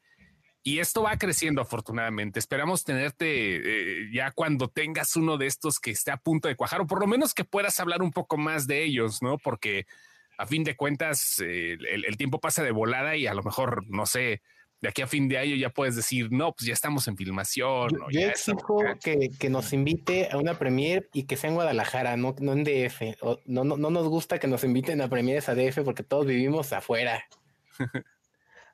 y 0.67 0.81
esto 0.81 1.05
va 1.05 1.17
creciendo 1.17 1.63
afortunadamente. 1.63 2.41
Esperamos 2.41 2.83
tenerte 2.83 3.29
eh, 3.29 4.11
ya 4.13 4.33
cuando 4.33 4.67
tengas 4.67 5.15
uno 5.15 5.39
de 5.39 5.47
estos 5.47 5.79
que 5.79 5.93
esté 5.93 6.11
a 6.11 6.17
punto 6.17 6.49
de 6.49 6.57
cuajar 6.57 6.81
o 6.81 6.89
por 6.89 6.99
lo 6.99 7.07
menos 7.07 7.35
que 7.35 7.45
puedas 7.45 7.79
hablar 7.79 8.03
un 8.03 8.11
poco 8.11 8.37
más 8.37 8.67
de 8.67 8.83
ellos, 8.83 9.23
¿no? 9.23 9.39
Porque 9.39 9.87
a 10.37 10.45
fin 10.45 10.65
de 10.65 10.75
cuentas 10.75 11.39
eh, 11.39 11.79
el, 11.89 12.17
tiempo 12.17 12.41
pasa 12.41 12.65
de 12.65 12.73
volada 12.73 13.15
y 13.15 13.29
a 13.29 13.35
lo 13.35 13.45
mejor, 13.45 13.85
no 13.87 14.07
sé, 14.07 14.43
de 14.81 14.89
aquí 14.89 15.03
a 15.03 15.07
fin 15.07 15.29
de 15.29 15.39
año 15.39 15.55
ya 15.55 15.71
puedes 15.71 15.95
decir, 15.95 16.33
no, 16.33 16.53
pues 16.53 16.67
ya 16.67 16.75
estamos 16.75 17.07
en 17.07 17.17
filmación. 17.17 17.91
Yo, 17.91 18.07
yo 18.11 18.21
exijo 18.27 18.83
que, 19.01 19.31
que, 19.39 19.49
nos 19.49 19.73
invite 19.73 20.31
a 20.33 20.37
una 20.37 20.59
premier 20.59 21.09
y 21.13 21.27
que 21.27 21.37
sea 21.37 21.49
en 21.49 21.55
Guadalajara, 21.55 22.17
no, 22.17 22.35
no 22.41 22.55
en 22.55 22.65
DF. 22.65 23.03
no, 23.45 23.63
no, 23.63 23.77
no 23.77 23.91
nos 23.91 24.09
gusta 24.09 24.41
que 24.41 24.49
nos 24.49 24.65
inviten 24.65 25.01
a 25.01 25.09
premieres 25.09 25.49
a 25.49 25.55
DF 25.55 25.85
porque 25.85 26.03
todos 26.03 26.27
vivimos 26.27 26.73
afuera. 26.73 27.25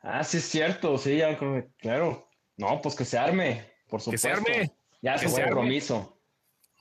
ah, 0.03 0.23
sí 0.25 0.39
es 0.39 0.45
cierto, 0.45 0.99
sí, 0.99 1.17
ya, 1.19 1.39
claro. 1.79 2.29
No, 2.57 2.81
pues 2.83 2.95
que 2.95 3.05
se 3.05 3.19
arme, 3.19 3.67
por 3.89 4.01
supuesto. 4.01 4.29
Que 4.29 4.35
se 4.35 4.41
arme. 4.41 4.73
Ya 5.01 5.19
se 5.19 5.29
fue 5.29 5.43
compromiso. 5.43 6.21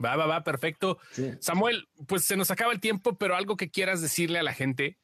Va, 0.03 0.15
va, 0.15 0.25
va, 0.25 0.43
perfecto. 0.43 0.97
Samuel, 1.39 1.87
pues 2.07 2.25
se 2.25 2.35
nos 2.35 2.51
acaba 2.51 2.73
el 2.73 2.79
tiempo, 2.79 3.17
pero 3.17 3.35
algo 3.35 3.55
que 3.55 3.71
quieras 3.71 4.01
decirle 4.01 4.39
a 4.39 4.43
la 4.43 4.53
gente. 4.53 4.97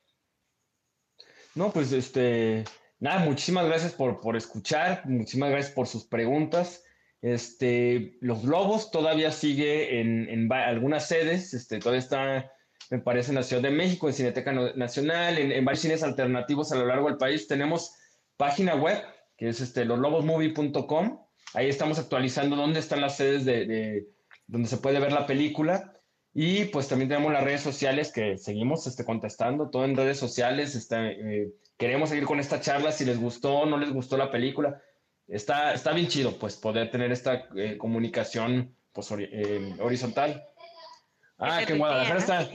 No, 1.56 1.72
pues 1.72 1.92
este, 1.92 2.64
nada, 3.00 3.20
muchísimas 3.20 3.66
gracias 3.66 3.94
por, 3.94 4.20
por 4.20 4.36
escuchar, 4.36 5.02
muchísimas 5.06 5.50
gracias 5.50 5.74
por 5.74 5.88
sus 5.88 6.06
preguntas. 6.06 6.84
Este, 7.22 8.18
los 8.22 8.44
Globos 8.44 8.92
todavía 8.92 9.32
sigue 9.32 10.00
en, 10.00 10.30
en 10.30 10.52
algunas 10.52 11.08
sedes, 11.08 11.54
este, 11.56 11.80
todavía 11.80 12.00
está, 12.00 12.52
me 12.92 13.00
parece, 13.00 13.32
en 13.32 13.36
la 13.36 13.44
Ciudad 13.44 13.64
de 13.64 13.72
México, 13.72 14.08
en 14.08 14.14
Cineteca 14.14 14.52
Nacional, 14.52 15.40
en, 15.40 15.52
en 15.52 15.66
varios 15.66 15.82
cines 15.82 16.04
alternativos 16.04 16.72
a 16.72 16.76
lo 16.76 16.86
largo 16.86 17.08
del 17.08 17.18
país. 17.18 17.48
Tenemos 17.48 17.96
página 18.38 18.76
web, 18.76 19.04
que 19.38 19.50
es 19.50 19.60
este, 19.62 19.86
loslobosmovie.com. 19.86 21.20
Ahí 21.54 21.70
estamos 21.70 22.00
actualizando 22.00 22.56
dónde 22.56 22.80
están 22.80 23.02
las 23.02 23.18
sedes 23.18 23.46
de, 23.46 23.66
de, 23.66 24.08
donde 24.48 24.70
se 24.70 24.78
puede 24.78 25.00
ver 25.00 25.12
la 25.12 25.28
película. 25.28 25.94
Y 26.34 26.66
pues 26.66 26.88
también 26.88 27.10
tenemos 27.10 27.34
las 27.34 27.44
redes 27.44 27.62
sociales 27.62 28.12
que 28.12 28.38
seguimos 28.38 28.86
este, 28.86 29.04
contestando, 29.04 29.70
todo 29.70 29.86
en 29.86 29.96
redes 29.96 30.20
sociales. 30.20 30.76
Está, 30.76 31.08
eh, 31.08 31.50
queremos 31.78 32.10
seguir 32.10 32.26
con 32.26 32.40
esta 32.40 32.62
charla, 32.62 32.92
si 32.92 33.06
les 33.06 33.20
gustó 33.20 33.60
o 33.60 33.66
no 33.66 33.78
les 33.78 33.92
gustó 33.92 34.18
la 34.18 34.30
película. 34.30 34.80
Está, 35.28 35.74
está 35.74 35.94
bien 35.94 36.08
chido, 36.08 36.38
pues, 36.38 36.56
poder 36.56 36.92
tener 36.92 37.12
esta 37.12 37.48
eh, 37.56 37.78
comunicación 37.78 38.76
pues, 38.94 39.12
eh, 39.18 39.76
horizontal. 39.80 40.46
Ah, 41.40 41.64
que 41.66 41.74
en 41.74 41.80
Guadalajara 41.80 42.20
está. 42.20 42.50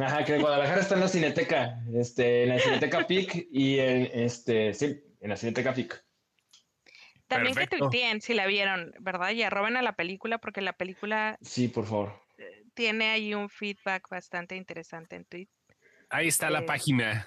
Ajá, 0.00 0.24
que 0.24 0.34
en 0.34 0.40
Guadalajara 0.42 0.80
está 0.80 0.94
en 0.94 1.00
la 1.00 1.08
Cineteca, 1.08 1.82
este, 1.94 2.44
en 2.44 2.48
la 2.50 2.58
Cineteca 2.58 3.06
PIC 3.06 3.48
y 3.50 3.78
en, 3.78 4.10
este, 4.12 4.72
sí, 4.72 5.02
en 5.22 5.30
la 5.30 5.36
Cineteca 5.36 5.72
PIC. 5.72 6.04
También 7.26 7.54
que 7.54 7.66
tuiteen 7.66 8.20
si 8.20 8.34
la 8.34 8.46
vieron, 8.46 8.92
¿verdad? 9.00 9.30
Y 9.30 9.42
arroben 9.42 9.78
a 9.78 9.82
la 9.82 9.94
película 9.94 10.36
porque 10.38 10.60
la 10.60 10.74
película... 10.74 11.38
Sí, 11.40 11.68
por 11.68 11.86
favor. 11.86 12.20
Tiene 12.74 13.10
ahí 13.10 13.32
un 13.32 13.48
feedback 13.48 14.08
bastante 14.10 14.56
interesante 14.56 15.16
en 15.16 15.24
Twitter. 15.24 15.54
Ahí 16.10 16.28
está 16.28 16.50
la 16.50 16.66
página 16.66 17.26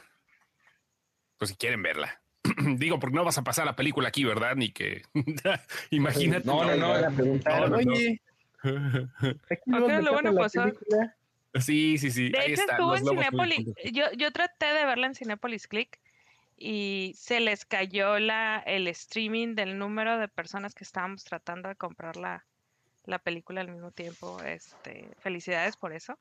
pues 1.38 1.52
si 1.52 1.58
quieren 1.58 1.82
verla. 1.82 2.22
Digo, 2.78 3.00
porque 3.00 3.16
no 3.16 3.24
vas 3.24 3.38
a 3.38 3.44
pasar 3.44 3.66
la 3.66 3.76
película 3.76 4.10
aquí, 4.10 4.24
¿verdad? 4.24 4.56
Ni 4.56 4.72
que 4.72 5.02
imagínate. 5.90 6.46
No, 6.46 6.64
no, 6.64 6.76
no, 6.76 7.10
no, 7.10 7.78
Oye, 7.78 8.22
lo 10.02 10.14
bueno 10.14 10.36
pasó. 10.36 10.66
Sí, 11.56 11.98
sí, 11.98 12.12
sí. 12.12 12.30
De 12.30 12.46
hecho, 12.46 12.64
estuvo 12.70 12.96
en 12.96 13.06
Cinépolis. 13.06 13.66
Yo, 13.92 14.12
yo 14.18 14.32
traté 14.32 14.68
de 14.68 14.86
verla 14.86 15.08
en 15.08 15.16
Cinépolis 15.16 15.68
Click 15.68 16.00
y 16.58 17.14
se 17.18 17.40
les 17.40 17.66
cayó 17.66 18.20
la, 18.20 18.64
el 18.66 18.88
streaming 18.88 19.56
del 19.56 19.78
número 19.78 20.18
de 20.18 20.28
personas 20.28 20.74
que 20.74 20.84
estábamos 20.84 21.24
tratando 21.24 21.70
de 21.70 21.76
comprar 21.76 22.16
la, 22.18 22.46
la 23.06 23.20
película 23.20 23.62
al 23.62 23.72
mismo 23.72 23.92
tiempo. 23.92 24.42
Este, 24.42 25.10
felicidades 25.20 25.78
por 25.78 25.94
eso. 25.94 26.18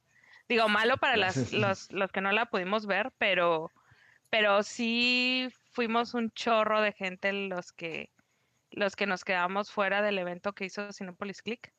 Digo, 0.49 0.69
malo 0.69 0.97
para 0.97 1.17
las, 1.17 1.53
los, 1.53 1.91
los 1.93 2.13
que 2.13 2.21
no 2.21 2.33
la 2.33 2.47
pudimos 2.47 2.87
ver, 2.87 3.13
pero 3.19 3.71
pero 4.35 4.65
sí 4.65 5.49
fuimos 5.71 6.13
un 6.13 6.29
chorro 6.33 6.81
de 6.81 6.93
gente 6.93 7.33
los 7.33 7.71
que 7.71 8.11
los 8.73 8.97
que 8.97 9.07
nos 9.07 9.23
quedamos 9.23 9.71
fuera 9.71 10.03
del 10.03 10.19
evento 10.19 10.53
que 10.55 10.65
hizo 10.65 10.93
Cinepolis 10.93 11.41
Click 11.41 11.73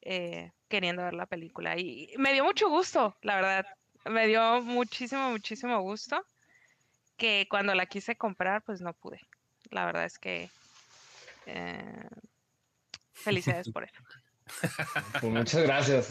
eh, 0.00 0.50
queriendo 0.68 1.02
ver 1.02 1.12
la 1.12 1.26
película 1.26 1.76
y 1.76 2.14
me 2.16 2.32
dio 2.32 2.42
mucho 2.42 2.70
gusto 2.70 3.18
la 3.20 3.36
verdad 3.36 3.66
me 4.06 4.26
dio 4.28 4.62
muchísimo 4.62 5.28
muchísimo 5.28 5.78
gusto 5.82 6.24
que 7.20 7.46
cuando 7.50 7.74
la 7.74 7.84
quise 7.84 8.16
comprar 8.16 8.62
pues 8.62 8.80
no 8.80 8.94
pude. 8.94 9.20
La 9.70 9.84
verdad 9.84 10.06
es 10.06 10.18
que 10.18 10.50
eh, 11.46 12.08
felicidades 13.12 13.70
por 13.70 13.84
eso. 13.84 14.00
Pues 15.20 15.32
muchas 15.32 15.62
gracias. 15.62 16.06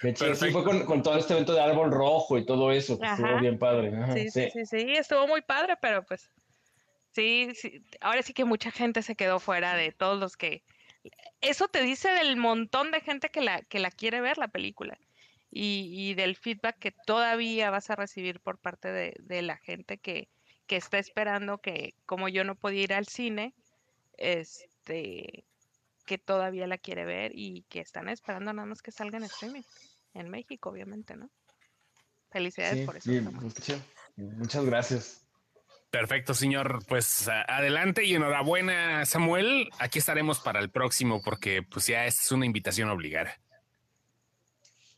Sí, 0.00 0.14
fue 0.52 0.64
con, 0.64 1.02
todo 1.02 1.18
este 1.18 1.34
evento 1.34 1.52
de 1.52 1.60
árbol 1.60 1.92
rojo 1.92 2.38
y 2.38 2.46
todo 2.46 2.72
eso, 2.72 2.98
estuvo 3.00 3.38
bien 3.38 3.58
padre. 3.58 3.92
sí, 4.14 4.30
sí, 4.30 4.50
sí, 4.50 4.66
sí, 4.66 4.96
estuvo 4.96 5.28
muy 5.28 5.42
padre, 5.42 5.76
pero 5.80 6.02
pues 6.04 6.32
sí, 7.12 7.50
sí, 7.54 7.84
ahora 8.00 8.22
sí 8.22 8.32
que 8.32 8.44
mucha 8.44 8.70
gente 8.70 9.02
se 9.02 9.14
quedó 9.14 9.38
fuera 9.38 9.76
de 9.76 9.92
todos 9.92 10.18
los 10.18 10.36
que... 10.36 10.64
Eso 11.42 11.68
te 11.68 11.82
dice 11.82 12.08
del 12.10 12.36
montón 12.36 12.90
de 12.90 13.02
gente 13.02 13.28
que 13.28 13.42
la, 13.42 13.62
que 13.62 13.78
la 13.78 13.90
quiere 13.90 14.20
ver 14.20 14.38
la 14.38 14.48
película 14.48 14.98
y, 15.50 15.90
y 15.92 16.14
del 16.14 16.36
feedback 16.36 16.78
que 16.78 16.92
todavía 17.06 17.70
vas 17.70 17.90
a 17.90 17.96
recibir 17.96 18.40
por 18.40 18.58
parte 18.58 18.90
de, 18.92 19.14
de 19.18 19.42
la 19.42 19.56
gente 19.56 19.98
que, 19.98 20.28
que 20.66 20.76
está 20.76 20.98
esperando 20.98 21.58
que, 21.58 21.94
como 22.06 22.28
yo 22.28 22.44
no 22.44 22.54
podía 22.54 22.82
ir 22.82 22.94
al 22.94 23.06
cine, 23.06 23.54
este 24.16 25.44
que 26.06 26.18
todavía 26.18 26.66
la 26.66 26.78
quiere 26.78 27.04
ver 27.04 27.32
y 27.34 27.62
que 27.68 27.80
están 27.80 28.08
esperando 28.08 28.52
nada 28.52 28.66
más 28.66 28.82
que 28.82 28.90
salga 28.90 29.18
en 29.18 29.24
streaming. 29.24 29.62
En 30.12 30.28
México, 30.28 30.70
obviamente, 30.70 31.16
¿no? 31.16 31.30
Felicidades 32.30 32.84
por 32.84 32.96
eso. 32.96 33.10
muchas 34.16 34.64
gracias. 34.64 35.26
Perfecto, 35.90 36.34
señor. 36.34 36.84
Pues 36.86 37.28
adelante 37.28 38.04
y 38.04 38.14
enhorabuena, 38.14 39.04
Samuel. 39.06 39.68
Aquí 39.78 39.98
estaremos 39.98 40.40
para 40.40 40.60
el 40.60 40.70
próximo 40.70 41.20
porque 41.22 41.62
pues 41.62 41.86
ya 41.86 42.06
es 42.06 42.30
una 42.32 42.46
invitación 42.46 42.88
obligada. 42.90 43.40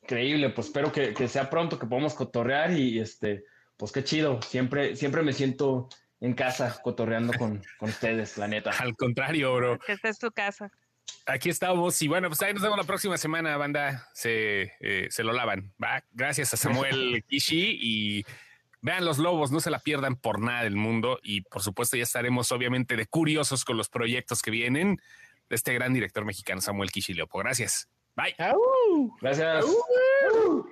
Increíble, 0.02 0.50
pues 0.50 0.68
espero 0.68 0.90
que, 0.90 1.28
sea 1.28 1.48
pronto, 1.48 1.78
que 1.78 1.86
podamos 1.86 2.14
cotorrear 2.14 2.72
y 2.72 2.98
este, 2.98 3.44
pues 3.76 3.92
qué 3.92 4.02
chido. 4.02 4.40
Siempre, 4.42 4.96
siempre 4.96 5.22
me 5.22 5.32
siento 5.32 5.88
en 6.20 6.34
casa 6.34 6.80
cotorreando 6.82 7.32
con, 7.34 7.62
con 7.78 7.90
ustedes, 7.90 8.36
la 8.36 8.48
neta. 8.48 8.70
Al 8.80 8.96
contrario, 8.96 9.54
bro. 9.54 9.78
Que 9.78 9.92
esta 9.92 10.08
es 10.08 10.18
tu 10.18 10.30
casa. 10.32 10.70
Aquí 11.26 11.50
estamos 11.50 12.00
y 12.02 12.08
bueno, 12.08 12.28
pues 12.28 12.42
ahí 12.42 12.52
nos 12.52 12.62
vemos 12.62 12.78
la 12.78 12.84
próxima 12.84 13.16
semana, 13.16 13.56
banda. 13.56 14.08
Se, 14.12 14.72
eh, 14.80 15.06
se 15.10 15.22
lo 15.22 15.32
lavan. 15.32 15.72
¿va? 15.82 16.04
Gracias 16.12 16.52
a 16.54 16.56
Samuel 16.56 17.24
Kishi 17.28 17.78
y 17.80 18.24
vean 18.80 19.04
los 19.04 19.18
lobos, 19.18 19.52
no 19.52 19.60
se 19.60 19.70
la 19.70 19.78
pierdan 19.78 20.16
por 20.16 20.40
nada 20.40 20.64
del 20.64 20.74
mundo 20.74 21.20
y 21.22 21.42
por 21.42 21.62
supuesto 21.62 21.96
ya 21.96 22.02
estaremos 22.02 22.50
obviamente 22.50 22.96
de 22.96 23.06
curiosos 23.06 23.64
con 23.64 23.76
los 23.76 23.88
proyectos 23.88 24.42
que 24.42 24.50
vienen 24.50 25.00
de 25.48 25.56
este 25.56 25.72
gran 25.72 25.92
director 25.92 26.24
mexicano 26.24 26.60
Samuel 26.60 26.90
Kishi 26.90 27.14
Leopo. 27.14 27.38
Gracias. 27.38 27.88
Bye. 28.16 28.34
¡Au! 28.38 29.10
Gracias. 29.20 29.64
¡Au! 29.64 30.66